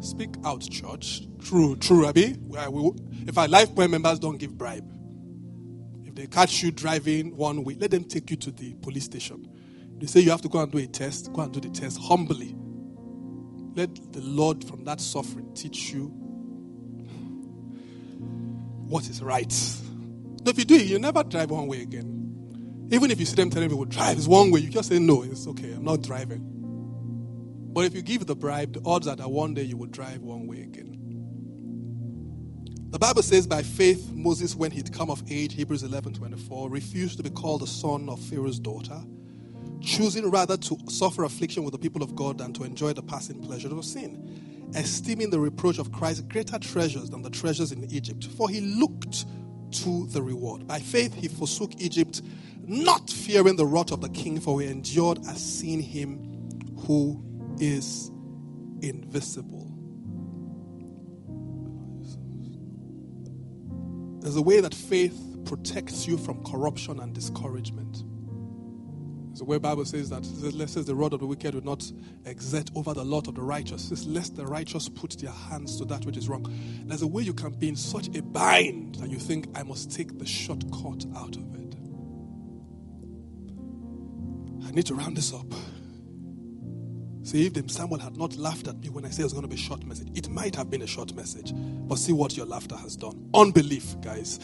Speak 0.00 0.30
out, 0.46 0.62
church. 0.62 1.28
True, 1.42 1.76
true, 1.76 2.06
Abby. 2.06 2.38
If 2.48 3.36
our 3.36 3.46
LifePoint 3.46 3.90
members 3.90 4.18
don't 4.18 4.38
give 4.38 4.56
bribe, 4.56 4.90
if 6.06 6.14
they 6.14 6.26
catch 6.26 6.62
you 6.62 6.70
driving 6.70 7.36
one 7.36 7.64
way, 7.64 7.76
let 7.78 7.90
them 7.90 8.04
take 8.04 8.30
you 8.30 8.38
to 8.38 8.50
the 8.50 8.72
police 8.76 9.04
station. 9.04 9.46
They 9.98 10.06
say 10.06 10.20
you 10.20 10.30
have 10.30 10.40
to 10.40 10.48
go 10.48 10.58
and 10.60 10.72
do 10.72 10.78
a 10.78 10.86
test. 10.86 11.30
Go 11.34 11.42
and 11.42 11.52
do 11.52 11.60
the 11.60 11.68
test 11.68 12.00
humbly. 12.00 12.56
Let 13.74 14.14
the 14.14 14.22
Lord 14.22 14.64
from 14.64 14.84
that 14.84 15.02
suffering 15.02 15.52
teach 15.52 15.90
you 15.92 16.06
what 18.88 19.06
is 19.10 19.20
right. 19.20 19.52
if 20.46 20.58
you 20.58 20.64
do 20.64 20.76
it, 20.76 20.86
you 20.86 20.98
never 20.98 21.22
drive 21.22 21.50
one 21.50 21.66
way 21.66 21.82
again. 21.82 22.15
Even 22.90 23.10
if 23.10 23.18
you 23.18 23.26
see 23.26 23.34
them 23.34 23.50
telling 23.50 23.68
people 23.68 23.84
drive 23.84 24.16
it's 24.16 24.28
one 24.28 24.50
way, 24.50 24.60
you 24.60 24.70
just 24.70 24.88
say 24.88 24.98
no, 24.98 25.22
it's 25.22 25.46
okay, 25.46 25.72
I'm 25.72 25.84
not 25.84 26.02
driving. 26.02 26.52
But 27.72 27.84
if 27.84 27.94
you 27.94 28.02
give 28.02 28.26
the 28.26 28.36
bribe, 28.36 28.72
the 28.72 28.80
odds 28.88 29.06
are 29.06 29.16
that 29.16 29.30
one 29.30 29.54
day 29.54 29.62
you 29.62 29.76
will 29.76 29.88
drive 29.88 30.22
one 30.22 30.46
way 30.46 30.62
again. 30.62 30.96
The 32.90 32.98
Bible 32.98 33.22
says, 33.22 33.46
by 33.46 33.62
faith, 33.62 34.10
Moses, 34.12 34.54
when 34.54 34.70
he'd 34.70 34.92
come 34.92 35.10
of 35.10 35.22
age, 35.28 35.52
Hebrews 35.54 35.82
11 35.82 36.14
24, 36.14 36.70
refused 36.70 37.18
to 37.18 37.22
be 37.22 37.30
called 37.30 37.62
the 37.62 37.66
son 37.66 38.08
of 38.08 38.20
Pharaoh's 38.20 38.58
daughter, 38.58 38.98
choosing 39.82 40.30
rather 40.30 40.56
to 40.56 40.78
suffer 40.88 41.24
affliction 41.24 41.64
with 41.64 41.72
the 41.72 41.78
people 41.78 42.02
of 42.02 42.14
God 42.14 42.38
than 42.38 42.52
to 42.54 42.64
enjoy 42.64 42.92
the 42.92 43.02
passing 43.02 43.42
pleasure 43.42 43.68
of 43.68 43.84
sin, 43.84 44.70
esteeming 44.74 45.30
the 45.30 45.40
reproach 45.40 45.78
of 45.78 45.92
Christ 45.92 46.28
greater 46.28 46.58
treasures 46.58 47.10
than 47.10 47.20
the 47.22 47.30
treasures 47.30 47.72
in 47.72 47.84
Egypt. 47.92 48.24
For 48.24 48.48
he 48.48 48.60
looked 48.60 49.26
to 49.72 50.06
the 50.06 50.22
reward. 50.22 50.66
By 50.66 50.78
faith, 50.78 51.12
he 51.12 51.28
forsook 51.28 51.72
Egypt, 51.78 52.22
not 52.66 53.08
fearing 53.08 53.56
the 53.56 53.66
wrath 53.66 53.92
of 53.92 54.00
the 54.00 54.08
king, 54.08 54.40
for 54.40 54.56
we 54.56 54.66
endured 54.66 55.18
as 55.28 55.42
seeing 55.42 55.80
him 55.80 56.18
who 56.86 57.22
is 57.60 58.10
invisible. 58.82 59.72
There's 64.20 64.36
a 64.36 64.42
way 64.42 64.60
that 64.60 64.74
faith 64.74 65.36
protects 65.44 66.06
you 66.06 66.18
from 66.18 66.42
corruption 66.44 66.98
and 66.98 67.14
discouragement. 67.14 68.02
There's 69.28 69.42
a 69.42 69.44
way 69.44 69.58
Bible 69.58 69.84
says 69.84 70.10
that 70.10 70.24
says 70.24 70.86
the 70.86 70.94
rod 70.94 71.12
of 71.12 71.20
the 71.20 71.26
wicked 71.26 71.54
will 71.54 71.62
not 71.62 71.92
exert 72.24 72.70
over 72.74 72.94
the 72.94 73.04
lot 73.04 73.28
of 73.28 73.34
the 73.34 73.42
righteous. 73.42 73.84
It 73.84 73.88
says, 73.96 74.06
lest 74.06 74.34
the 74.34 74.46
righteous 74.46 74.88
put 74.88 75.18
their 75.18 75.30
hands 75.30 75.76
to 75.78 75.84
that 75.84 76.06
which 76.06 76.16
is 76.16 76.28
wrong. 76.28 76.50
There's 76.86 77.02
a 77.02 77.06
way 77.06 77.22
you 77.22 77.34
can 77.34 77.52
be 77.52 77.68
in 77.68 77.76
such 77.76 78.08
a 78.16 78.22
bind 78.22 78.94
that 78.96 79.10
you 79.10 79.18
think 79.18 79.46
I 79.54 79.62
must 79.62 79.92
take 79.92 80.18
the 80.18 80.26
shortcut 80.26 81.04
out 81.14 81.36
of 81.36 81.54
it. 81.54 81.65
Need 84.76 84.86
to 84.86 84.94
round 84.94 85.16
this 85.16 85.32
up. 85.32 85.46
See, 87.22 87.46
if 87.46 87.70
someone 87.70 87.98
had 87.98 88.16
not 88.16 88.36
laughed 88.36 88.68
at 88.68 88.78
me 88.78 88.90
when 88.90 89.04
I 89.04 89.10
said 89.10 89.22
it 89.22 89.24
was 89.24 89.32
going 89.32 89.42
to 89.42 89.48
be 89.48 89.54
a 89.54 89.58
short 89.58 89.84
message, 89.84 90.08
it 90.14 90.28
might 90.28 90.54
have 90.54 90.70
been 90.70 90.82
a 90.82 90.86
short 90.86 91.14
message. 91.14 91.52
But 91.54 91.98
see 91.98 92.12
what 92.12 92.36
your 92.36 92.46
laughter 92.46 92.76
has 92.76 92.94
done. 92.94 93.28
Unbelief, 93.34 93.98
guys. 94.02 94.38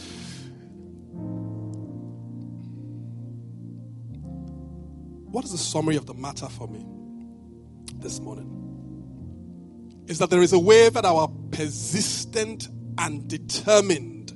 What 5.30 5.44
is 5.44 5.52
the 5.52 5.58
summary 5.58 5.96
of 5.96 6.06
the 6.06 6.14
matter 6.14 6.48
for 6.48 6.66
me 6.66 6.84
this 7.96 8.18
morning? 8.18 8.48
Is 10.08 10.18
that 10.18 10.30
there 10.30 10.42
is 10.42 10.54
a 10.54 10.58
way 10.58 10.88
that 10.88 11.04
our 11.04 11.28
persistent 11.52 12.68
and 12.98 13.28
determined 13.28 14.32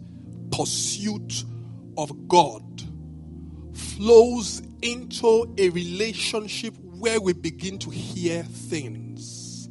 pursuit 0.53 1.45
of 1.97 2.29
God 2.29 2.63
flows 3.73 4.61
into 4.87 5.55
a 5.59 5.69
relationship 5.71 6.75
where 6.79 7.21
we 7.21 7.33
begin 7.33 7.79
to 7.81 7.91
hear 7.91 8.43
things 8.43 9.69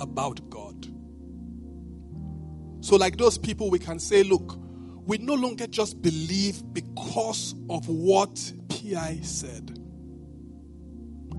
about 0.00 0.48
God. 0.50 0.86
So, 2.80 2.96
like 2.96 3.16
those 3.16 3.38
people, 3.38 3.70
we 3.70 3.78
can 3.78 3.98
say, 3.98 4.22
look, 4.22 4.58
we 5.06 5.18
no 5.18 5.34
longer 5.34 5.66
just 5.66 6.02
believe 6.02 6.62
because 6.74 7.54
of 7.70 7.88
what 7.88 8.52
PI 8.68 9.20
said, 9.22 9.78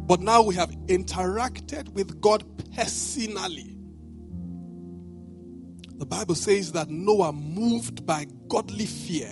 but 0.08 0.20
now 0.22 0.42
we 0.42 0.56
have 0.56 0.72
interacted 0.88 1.90
with 1.90 2.20
God 2.22 2.44
personally. 2.76 3.78
The 5.98 6.06
Bible 6.06 6.36
says 6.36 6.72
that 6.74 6.90
Noah, 6.90 7.32
moved 7.32 8.06
by 8.06 8.26
godly 8.48 8.86
fear, 8.86 9.32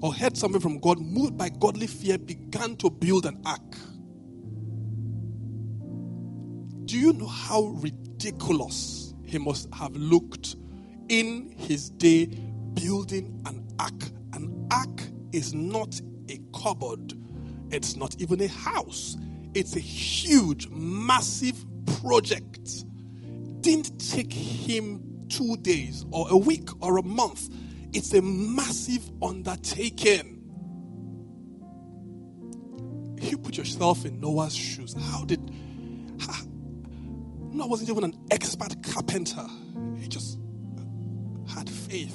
or 0.00 0.12
heard 0.14 0.36
something 0.36 0.60
from 0.60 0.78
God, 0.78 1.00
moved 1.00 1.36
by 1.36 1.48
godly 1.48 1.86
fear, 1.86 2.18
began 2.18 2.76
to 2.76 2.90
build 2.90 3.26
an 3.26 3.40
ark. 3.44 3.76
Do 6.84 6.98
you 6.98 7.12
know 7.12 7.26
how 7.26 7.62
ridiculous 7.62 9.14
he 9.24 9.38
must 9.38 9.72
have 9.74 9.94
looked 9.96 10.56
in 11.08 11.54
his 11.56 11.90
day 11.90 12.26
building 12.74 13.42
an 13.46 13.66
ark? 13.78 14.04
An 14.34 14.68
ark 14.70 15.02
is 15.32 15.52
not 15.54 16.00
a 16.28 16.38
cupboard, 16.54 17.14
it's 17.70 17.96
not 17.96 18.14
even 18.20 18.40
a 18.40 18.48
house. 18.48 19.16
It's 19.54 19.74
a 19.74 19.80
huge, 19.80 20.68
massive 20.68 21.64
project. 22.02 22.84
Didn't 23.62 23.98
take 23.98 24.30
him 24.30 25.26
two 25.30 25.56
days 25.56 26.04
or 26.10 26.26
a 26.30 26.36
week 26.36 26.68
or 26.82 26.98
a 26.98 27.02
month. 27.02 27.48
It's 27.96 28.12
a 28.12 28.20
massive 28.20 29.10
undertaking. 29.22 30.42
You 33.22 33.38
put 33.38 33.56
yourself 33.56 34.04
in 34.04 34.20
Noah's 34.20 34.54
shoes. 34.54 34.92
How 34.92 35.24
did. 35.24 35.40
How, 36.20 36.42
Noah 37.52 37.68
wasn't 37.68 37.88
even 37.88 38.04
an 38.04 38.14
expert 38.30 38.82
carpenter, 38.82 39.46
he 39.96 40.08
just 40.08 40.38
had 41.48 41.70
faith. 41.70 42.14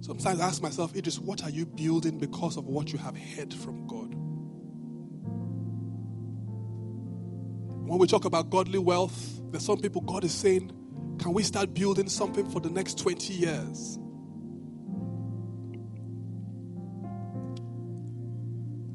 Sometimes 0.00 0.40
I 0.40 0.46
ask 0.46 0.62
myself, 0.62 0.96
Idris, 0.96 1.18
what 1.18 1.44
are 1.44 1.50
you 1.50 1.66
building 1.66 2.18
because 2.18 2.56
of 2.56 2.64
what 2.64 2.94
you 2.94 2.98
have 2.98 3.14
heard 3.14 3.52
from 3.52 3.86
God? 3.86 4.14
When 7.86 7.98
we 7.98 8.06
talk 8.06 8.24
about 8.24 8.48
godly 8.48 8.78
wealth, 8.78 9.42
there's 9.50 9.66
some 9.66 9.82
people 9.82 10.00
God 10.00 10.24
is 10.24 10.32
saying, 10.32 10.72
can 11.20 11.34
we 11.34 11.42
start 11.42 11.74
building 11.74 12.08
something 12.08 12.48
for 12.48 12.60
the 12.60 12.70
next 12.70 12.98
20 12.98 13.34
years? 13.34 13.98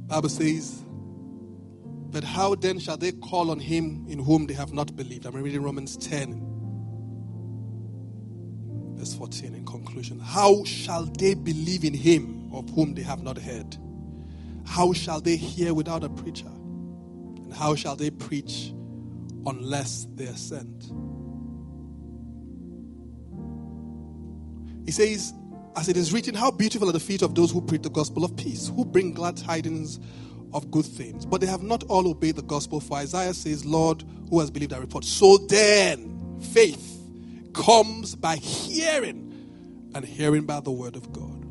Bible 0.08 0.30
says, 0.30 0.82
but 2.10 2.24
how 2.24 2.56
then 2.56 2.80
shall 2.80 2.98
they 2.98 3.12
call 3.12 3.52
on 3.52 3.60
him 3.60 4.06
in 4.08 4.18
whom 4.18 4.48
they 4.48 4.56
have 4.56 4.74
not 4.74 4.96
believed? 4.96 5.28
I'm 5.28 5.36
reading 5.36 5.62
Romans 5.62 5.98
10, 5.98 6.42
verse 8.98 9.14
14 9.14 9.54
in 9.54 9.64
conclusion. 9.66 10.20
How 10.20 10.64
shall 10.64 11.06
they 11.06 11.36
believe 11.36 11.84
in 11.84 11.94
him 11.94 12.50
of 12.52 12.68
whom 12.72 12.96
they 12.96 13.04
have 13.04 13.22
not 13.22 13.38
heard? 13.38 13.78
How 14.66 14.94
shall 14.94 15.22
they 15.22 15.36
hear 15.36 15.76
without 15.76 16.04
a 16.04 16.10
preacher? 16.10 16.48
And 16.48 17.54
how 17.54 17.76
shall 17.76 17.96
they 17.96 18.10
preach 18.10 18.74
unless 19.46 20.08
they 20.16 20.26
are 20.26 20.38
sent? 20.38 20.92
He 24.86 24.92
says, 24.92 25.34
as 25.76 25.90
it 25.90 25.98
is 25.98 26.14
written, 26.14 26.36
how 26.36 26.52
beautiful 26.52 26.88
are 26.90 26.94
the 26.94 27.00
feet 27.00 27.22
of 27.22 27.36
those 27.36 27.52
who 27.52 27.62
preach 27.62 27.82
the 27.82 27.90
gospel 27.90 28.24
of 28.24 28.36
peace, 28.38 28.70
who 28.70 28.86
bring 28.86 29.14
glad 29.14 29.36
tidings 29.36 30.00
of 30.54 30.72
good 30.72 30.86
things. 30.86 31.26
But 31.26 31.42
they 31.42 31.48
have 31.48 31.64
not 31.64 31.84
all 31.86 32.08
obeyed 32.08 32.38
the 32.38 32.44
gospel, 32.44 32.80
for 32.80 32.98
Isaiah 32.98 33.34
says, 33.34 33.66
Lord, 33.66 34.04
who 34.30 34.40
has 34.40 34.50
believed 34.50 34.74
our 34.74 34.80
report? 34.80 35.04
So 35.04 35.38
then, 35.38 36.40
faith 36.54 37.02
comes 37.54 38.16
by 38.16 38.38
hearing, 38.38 39.92
and 39.94 40.06
hearing 40.06 40.46
by 40.46 40.60
the 40.62 40.72
word 40.72 40.96
of 40.96 41.12
God. 41.12 41.44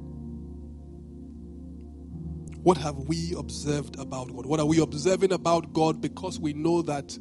What 2.63 2.79
have 2.79 2.97
we 2.97 3.35
observed 3.37 3.99
about 3.99 4.35
God? 4.35 4.47
What 4.47 4.59
are 4.59 4.65
we 4.67 4.81
observing 4.81 5.33
about 5.33 5.75
God 5.75 6.01
because 6.01 6.41
we 6.41 6.55
know 6.55 6.81
that 6.83 7.19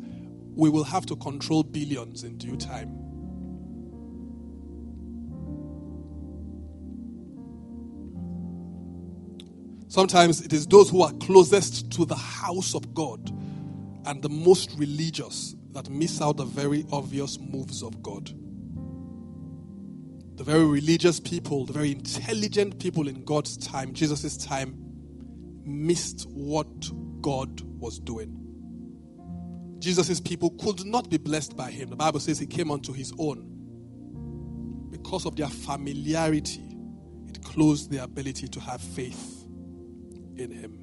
we 0.55 0.69
will 0.69 0.85
have 0.85 1.05
to 1.07 1.17
control 1.17 1.63
billions 1.63 2.23
in 2.23 2.37
due 2.37 2.55
time? 2.55 3.12
Sometimes 9.93 10.41
it 10.41 10.51
is 10.53 10.65
those 10.65 10.89
who 10.89 11.03
are 11.03 11.13
closest 11.19 11.91
to 11.91 12.03
the 12.03 12.15
house 12.15 12.73
of 12.73 12.95
God 12.95 13.29
and 14.07 14.23
the 14.23 14.29
most 14.29 14.71
religious 14.75 15.53
that 15.69 15.87
miss 15.87 16.19
out 16.19 16.37
the 16.37 16.45
very 16.45 16.83
obvious 16.91 17.37
moves 17.37 17.83
of 17.83 18.01
God. 18.01 18.31
The 20.35 20.43
very 20.43 20.65
religious 20.65 21.19
people, 21.19 21.67
the 21.67 21.73
very 21.73 21.91
intelligent 21.91 22.79
people 22.79 23.07
in 23.07 23.23
God's 23.23 23.55
time, 23.55 23.93
Jesus' 23.93 24.35
time, 24.35 24.73
missed 25.63 26.27
what 26.31 26.65
God 27.21 27.61
was 27.79 27.99
doing. 27.99 29.77
Jesus' 29.77 30.19
people 30.19 30.49
could 30.59 30.83
not 30.87 31.11
be 31.11 31.17
blessed 31.17 31.55
by 31.55 31.69
him. 31.69 31.91
The 31.91 31.95
Bible 31.95 32.19
says 32.19 32.39
he 32.39 32.47
came 32.47 32.71
unto 32.71 32.93
his 32.93 33.13
own. 33.19 34.87
Because 34.89 35.27
of 35.27 35.35
their 35.35 35.49
familiarity, 35.49 36.63
it 37.27 37.43
closed 37.43 37.91
their 37.91 38.05
ability 38.05 38.47
to 38.47 38.59
have 38.59 38.81
faith 38.81 39.42
in 40.37 40.51
him. 40.51 40.79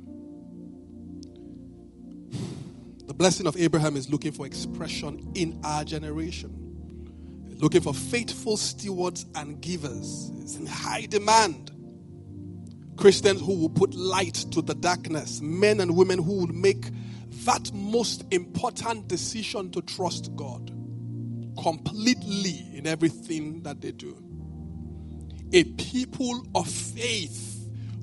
The 3.06 3.14
blessing 3.14 3.46
of 3.46 3.56
Abraham 3.56 3.96
is 3.96 4.08
looking 4.08 4.32
for 4.32 4.46
expression 4.46 5.32
in 5.34 5.60
our 5.64 5.84
generation. 5.84 6.56
Looking 7.58 7.80
for 7.80 7.92
faithful 7.92 8.56
stewards 8.56 9.26
and 9.34 9.60
givers. 9.60 10.30
It's 10.40 10.56
in 10.56 10.66
high 10.66 11.06
demand. 11.06 11.72
Christians 12.96 13.40
who 13.40 13.54
will 13.54 13.70
put 13.70 13.94
light 13.94 14.34
to 14.52 14.62
the 14.62 14.74
darkness, 14.74 15.40
men 15.40 15.80
and 15.80 15.96
women 15.96 16.22
who 16.22 16.40
will 16.40 16.54
make 16.54 16.86
that 17.44 17.72
most 17.72 18.24
important 18.30 19.08
decision 19.08 19.70
to 19.72 19.82
trust 19.82 20.34
God 20.36 20.70
completely 21.62 22.70
in 22.74 22.86
everything 22.86 23.62
that 23.62 23.80
they 23.80 23.92
do. 23.92 24.16
A 25.52 25.64
people 25.64 26.46
of 26.54 26.68
faith 26.68 27.59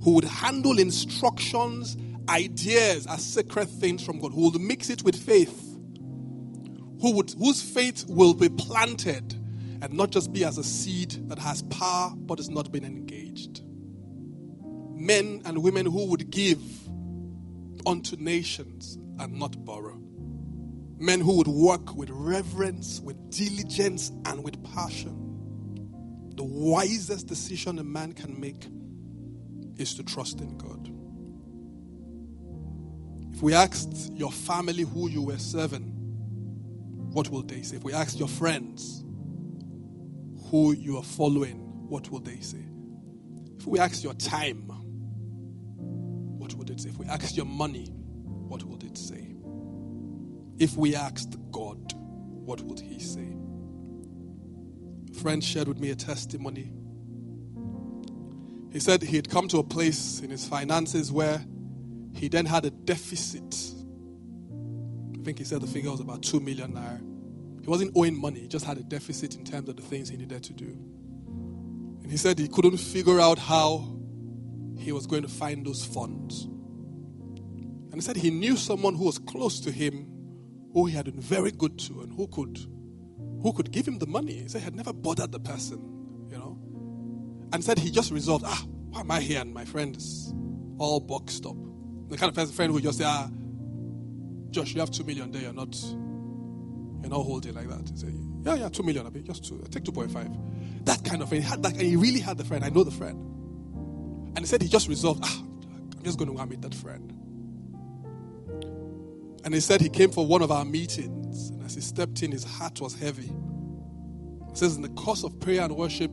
who 0.07 0.13
would 0.13 0.23
handle 0.23 0.79
instructions, 0.79 1.97
ideas 2.29 3.05
as 3.07 3.21
sacred 3.21 3.67
things 3.67 4.01
from 4.01 4.21
God, 4.21 4.31
who 4.31 4.49
would 4.49 4.61
mix 4.61 4.89
it 4.89 5.03
with 5.03 5.17
faith, 5.17 5.77
who 7.01 7.11
would, 7.11 7.29
whose 7.37 7.61
faith 7.61 8.05
will 8.07 8.33
be 8.33 8.47
planted 8.47 9.33
and 9.81 9.91
not 9.91 10.11
just 10.11 10.31
be 10.31 10.45
as 10.45 10.57
a 10.57 10.63
seed 10.63 11.27
that 11.27 11.37
has 11.37 11.61
power 11.63 12.13
but 12.15 12.39
is 12.39 12.49
not 12.49 12.71
been 12.71 12.85
engaged. 12.85 13.63
Men 14.95 15.41
and 15.43 15.61
women 15.61 15.85
who 15.85 16.05
would 16.05 16.29
give 16.31 16.61
unto 17.85 18.15
nations 18.15 18.97
and 19.19 19.33
not 19.33 19.65
borrow. 19.65 20.01
Men 20.97 21.19
who 21.19 21.35
would 21.35 21.49
work 21.49 21.97
with 21.97 22.09
reverence, 22.11 23.01
with 23.01 23.29
diligence, 23.29 24.13
and 24.23 24.41
with 24.41 24.63
passion. 24.73 26.31
The 26.37 26.45
wisest 26.45 27.27
decision 27.27 27.77
a 27.77 27.83
man 27.83 28.13
can 28.13 28.39
make 28.39 28.69
is 29.77 29.93
to 29.95 30.03
trust 30.03 30.41
in 30.41 30.57
God. 30.57 30.91
If 33.33 33.41
we 33.43 33.53
asked 33.53 34.11
your 34.13 34.31
family 34.31 34.83
who 34.83 35.09
you 35.09 35.21
were 35.21 35.37
serving, 35.37 35.93
what 37.11 37.29
will 37.29 37.43
they 37.43 37.61
say? 37.61 37.77
If 37.77 37.83
we 37.83 37.93
asked 37.93 38.17
your 38.17 38.27
friends 38.27 39.03
who 40.49 40.73
you 40.73 40.97
are 40.97 41.03
following, 41.03 41.57
what 41.87 42.09
will 42.09 42.19
they 42.19 42.39
say? 42.39 42.65
If 43.59 43.67
we 43.67 43.79
asked 43.79 44.03
your 44.03 44.13
time, 44.15 44.63
what 46.37 46.53
would 46.55 46.69
it 46.69 46.79
say? 46.79 46.89
If 46.89 46.97
we 46.97 47.05
asked 47.05 47.35
your 47.37 47.45
money, 47.45 47.85
what 47.85 48.63
would 48.63 48.83
it 48.83 48.97
say? 48.97 49.35
If 50.59 50.75
we 50.75 50.95
asked 50.95 51.35
God, 51.51 51.93
what 51.93 52.61
would 52.61 52.79
He 52.79 52.99
say? 52.99 53.35
A 55.11 55.19
friend 55.19 55.43
shared 55.43 55.67
with 55.67 55.79
me 55.79 55.91
a 55.91 55.95
testimony. 55.95 56.71
He 58.71 58.79
said 58.79 59.01
he 59.01 59.15
had 59.15 59.29
come 59.29 59.47
to 59.49 59.59
a 59.59 59.63
place 59.63 60.19
in 60.19 60.29
his 60.29 60.45
finances 60.45 61.11
where 61.11 61.43
he 62.13 62.27
then 62.27 62.45
had 62.45 62.65
a 62.65 62.69
deficit. 62.69 63.55
I 65.19 65.23
think 65.23 65.39
he 65.39 65.43
said 65.43 65.61
the 65.61 65.67
figure 65.67 65.91
was 65.91 65.99
about 65.99 66.23
2 66.23 66.39
million 66.39 66.73
naira. 66.73 67.01
He 67.61 67.69
wasn't 67.69 67.91
owing 67.95 68.19
money, 68.19 68.41
he 68.41 68.47
just 68.47 68.65
had 68.65 68.77
a 68.77 68.83
deficit 68.83 69.35
in 69.35 69.43
terms 69.43 69.69
of 69.69 69.75
the 69.75 69.81
things 69.83 70.09
he 70.09 70.17
needed 70.17 70.43
to 70.43 70.53
do. 70.53 70.77
And 72.01 72.09
he 72.09 72.17
said 72.17 72.39
he 72.39 72.47
couldn't 72.47 72.77
figure 72.77 73.19
out 73.19 73.37
how 73.37 73.97
he 74.77 74.91
was 74.91 75.07
going 75.07 75.23
to 75.23 75.27
find 75.27 75.65
those 75.65 75.83
funds. 75.83 76.45
And 76.45 77.95
he 77.95 78.01
said 78.01 78.15
he 78.15 78.29
knew 78.29 78.55
someone 78.55 78.95
who 78.95 79.05
was 79.05 79.17
close 79.17 79.59
to 79.61 79.71
him 79.71 80.07
who 80.73 80.85
he 80.85 80.95
had 80.95 81.05
been 81.05 81.19
very 81.19 81.51
good 81.51 81.79
to 81.79 82.01
and 82.01 82.13
who 82.13 82.27
could 82.27 82.57
who 83.41 83.53
could 83.53 83.71
give 83.71 83.87
him 83.87 83.99
the 83.99 84.07
money. 84.07 84.33
He 84.33 84.47
said 84.47 84.59
he 84.59 84.65
had 84.65 84.75
never 84.75 84.93
bothered 84.93 85.31
the 85.31 85.39
person. 85.39 85.96
And 87.53 87.63
said 87.63 87.79
he 87.79 87.91
just 87.91 88.11
resolved, 88.11 88.43
ah, 88.45 88.63
why 88.89 89.01
am 89.01 89.11
I 89.11 89.21
here? 89.21 89.41
And 89.41 89.53
my 89.53 89.65
friend 89.65 89.95
is 89.95 90.33
all 90.77 90.99
boxed 90.99 91.45
up. 91.45 91.55
The 92.09 92.17
kind 92.17 92.29
of 92.29 92.35
person 92.35 92.53
friend 92.53 92.71
who 92.71 92.81
just 92.81 92.97
say, 92.97 93.05
ah, 93.05 93.29
Josh, 94.49 94.73
you 94.73 94.79
have 94.79 94.91
two 94.91 95.03
million 95.03 95.31
there, 95.31 95.43
you're 95.43 95.53
not 95.53 95.75
you're 97.01 97.09
not 97.09 97.23
holding 97.23 97.53
like 97.53 97.69
that. 97.69 97.89
He 97.89 97.97
said, 97.97 98.13
Yeah, 98.43 98.55
yeah, 98.55 98.69
two 98.69 98.83
million, 98.83 99.05
I 99.05 99.09
mean, 99.09 99.23
just 99.23 99.45
two, 99.45 99.63
take 99.69 99.83
2.5. 99.83 100.85
That 100.85 101.03
kind 101.03 101.21
of 101.21 101.29
friend. 101.29 101.43
He 101.43 101.49
had 101.49 101.63
that, 101.63 101.73
and 101.73 101.81
he 101.81 101.95
really 101.95 102.19
had 102.19 102.37
the 102.37 102.43
friend. 102.43 102.63
I 102.63 102.69
know 102.69 102.83
the 102.83 102.91
friend. 102.91 103.17
And 104.35 104.39
he 104.39 104.45
said 104.45 104.61
he 104.61 104.67
just 104.67 104.87
resolved, 104.87 105.21
ah, 105.23 105.43
I'm 105.97 106.03
just 106.03 106.17
going 106.17 106.29
to 106.29 106.35
go 106.35 106.41
and 106.41 106.49
meet 106.49 106.61
that 106.61 106.75
friend. 106.75 107.13
And 109.43 109.53
he 109.53 109.59
said 109.59 109.79
he 109.79 109.89
came 109.89 110.11
for 110.11 110.25
one 110.25 110.41
of 110.41 110.51
our 110.51 110.65
meetings. 110.65 111.49
And 111.49 111.63
as 111.63 111.75
he 111.75 111.81
stepped 111.81 112.21
in, 112.23 112.31
his 112.31 112.43
heart 112.43 112.81
was 112.81 112.93
heavy. 112.93 113.31
He 114.49 114.55
says, 114.55 114.75
in 114.75 114.81
the 114.81 114.89
course 114.89 115.23
of 115.23 115.39
prayer 115.39 115.61
and 115.61 115.75
worship, 115.75 116.11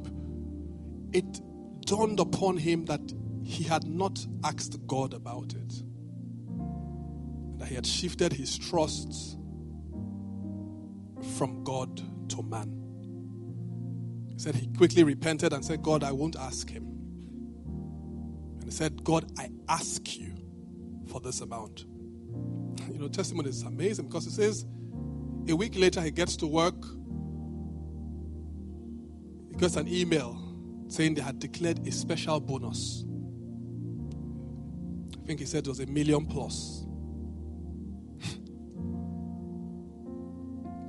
it 1.15 1.41
dawned 1.87 2.21
upon 2.21 2.57
him 2.57 2.85
that 2.87 3.01
he 3.45 3.63
had 3.65 3.87
not 3.87 4.27
asked 4.43 4.85
God 4.87 5.15
about 5.15 5.55
it. 5.55 5.83
That 7.59 7.69
he 7.69 7.77
had 7.77 7.87
shifted 7.87 8.33
his 8.33 8.59
trust 8.59 9.39
from 11.37 11.63
God 11.63 12.03
to 12.31 12.43
man. 12.43 12.81
He 14.29 14.39
said 14.39 14.57
he 14.57 14.67
quickly 14.77 15.05
repented 15.05 15.53
and 15.53 15.65
said, 15.65 15.83
God, 15.83 16.03
I 16.03 16.11
won't 16.11 16.37
ask 16.37 16.69
him. 16.69 16.85
And 18.57 18.65
he 18.65 18.71
said, 18.71 19.05
God, 19.05 19.31
I 19.39 19.51
ask 19.69 20.19
you 20.19 20.35
for 21.07 21.21
this 21.21 21.41
amount. 21.41 21.87
You 22.93 22.99
know, 22.99 23.09
testimony 23.09 23.49
is 23.49 23.63
amazing 23.63 24.09
because 24.09 24.27
it 24.27 24.33
says 24.33 24.67
a 25.49 25.57
week 25.57 25.75
later 25.77 26.01
he 26.03 26.11
gets 26.11 26.37
to 26.37 26.47
work. 26.47 26.77
He 29.51 29.57
gets 29.57 29.77
an 29.77 29.89
email 29.89 30.44
saying 30.89 31.15
they 31.15 31.23
had 31.23 31.39
declared 31.39 31.87
a 31.87 31.93
special 31.93 32.41
bonus. 32.41 33.05
I 35.25 35.27
think 35.27 35.41
he 35.41 35.47
said 35.47 35.67
it 35.67 35.69
was 35.69 35.81
a 35.81 35.87
million 35.87 36.27
plus. 36.27 36.85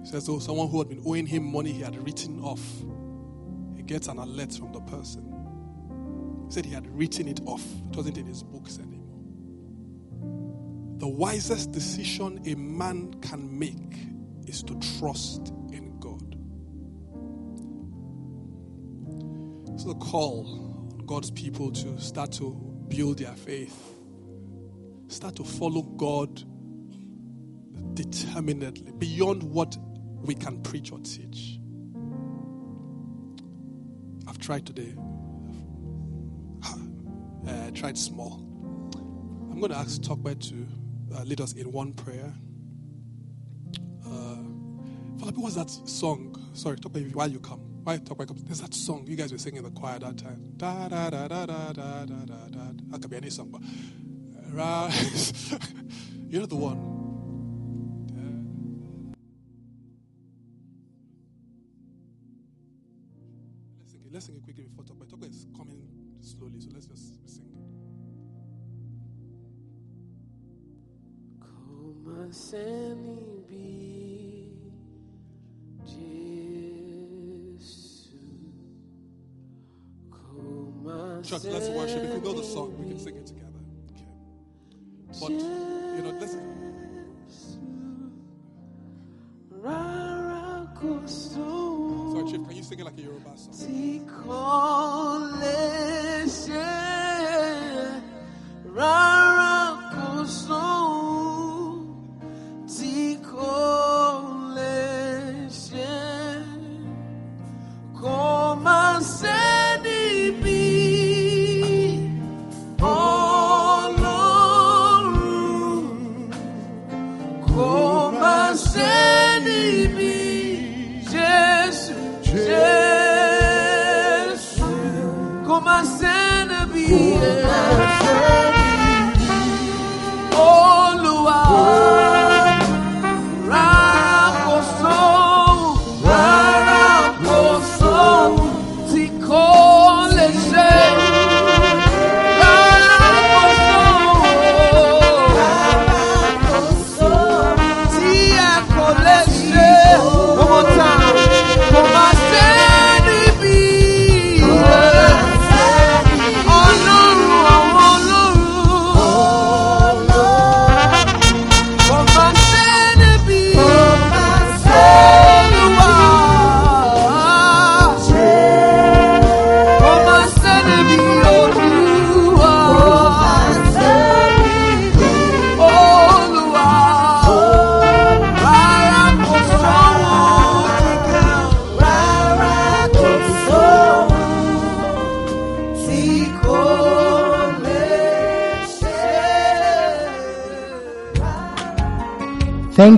he 0.01 0.09
says, 0.09 0.25
so 0.25 0.39
someone 0.39 0.67
who 0.69 0.79
had 0.79 0.89
been 0.89 1.01
owing 1.05 1.25
him 1.25 1.51
money 1.51 1.71
he 1.71 1.81
had 1.81 1.95
written 2.05 2.41
off. 2.41 2.61
He 3.75 3.83
gets 3.83 4.07
an 4.07 4.17
alert 4.17 4.53
from 4.53 4.73
the 4.73 4.81
person. 4.81 5.31
He 6.47 6.51
said 6.51 6.65
he 6.65 6.73
had 6.73 6.87
written 6.87 7.27
it 7.27 7.39
off. 7.45 7.63
It 7.91 7.95
wasn't 7.95 8.17
in 8.17 8.25
his 8.25 8.43
books 8.43 8.77
anymore. 8.77 9.05
The 10.97 11.07
wisest 11.07 11.71
decision 11.71 12.41
a 12.45 12.55
man 12.55 13.13
can 13.21 13.57
make 13.57 13.95
is 14.47 14.63
to 14.63 14.79
trust 14.99 15.53
So, 19.85 19.93
the 19.93 19.99
call 19.99 20.89
on 20.93 21.05
God's 21.05 21.29
people 21.29 21.71
to 21.71 22.01
start 22.01 22.31
to 22.33 22.49
build 22.87 23.19
their 23.19 23.33
faith, 23.33 23.93
start 25.09 25.35
to 25.35 25.43
follow 25.43 25.83
God 25.83 26.43
determinedly 27.93 28.93
beyond 28.93 29.43
what 29.43 29.77
we 30.23 30.33
can 30.33 30.63
preach 30.63 30.91
or 30.91 30.97
teach. 31.01 31.59
I've 34.27 34.39
tried 34.39 34.65
today. 34.65 34.95
I 36.63 37.47
uh, 37.51 37.71
tried 37.75 37.95
small. 37.95 38.39
I'm 39.51 39.59
going 39.59 39.71
to 39.71 39.77
ask 39.77 40.01
Talkback 40.01 40.39
to 40.49 40.65
uh, 41.15 41.23
lead 41.25 41.41
us 41.41 41.53
in 41.53 41.71
one 41.71 41.93
prayer. 41.93 42.33
Uh, 44.03 44.37
what's 45.35 45.53
that 45.53 45.69
song? 45.69 46.49
Sorry, 46.53 46.75
baby, 46.91 47.11
while 47.11 47.29
you 47.29 47.39
come. 47.39 47.74
Why 47.85 47.97
talk 47.97 48.19
about? 48.19 48.35
There's 48.47 48.61
that 48.61 48.73
song 48.73 49.05
you 49.05 49.15
guys 49.15 49.31
were 49.31 49.37
singing 49.37 49.59
in 49.59 49.63
the 49.63 49.69
choir 49.69 49.99
that 49.99 50.17
time. 50.17 50.53
Da 50.57 50.87
da 50.89 51.11
da 51.11 51.27
da 51.27 51.45
da 51.45 51.71
da 51.71 52.03
da 52.03 52.25
da. 52.25 52.65
That 52.89 52.99
could 52.99 53.11
be 53.11 53.17
any 53.17 53.29
song, 53.29 53.49
but. 53.51 53.61
Uh, 53.61 54.49
rise. 54.57 55.53
you 56.27 56.39
know 56.39 56.47
the 56.47 56.55
one. 56.55 56.94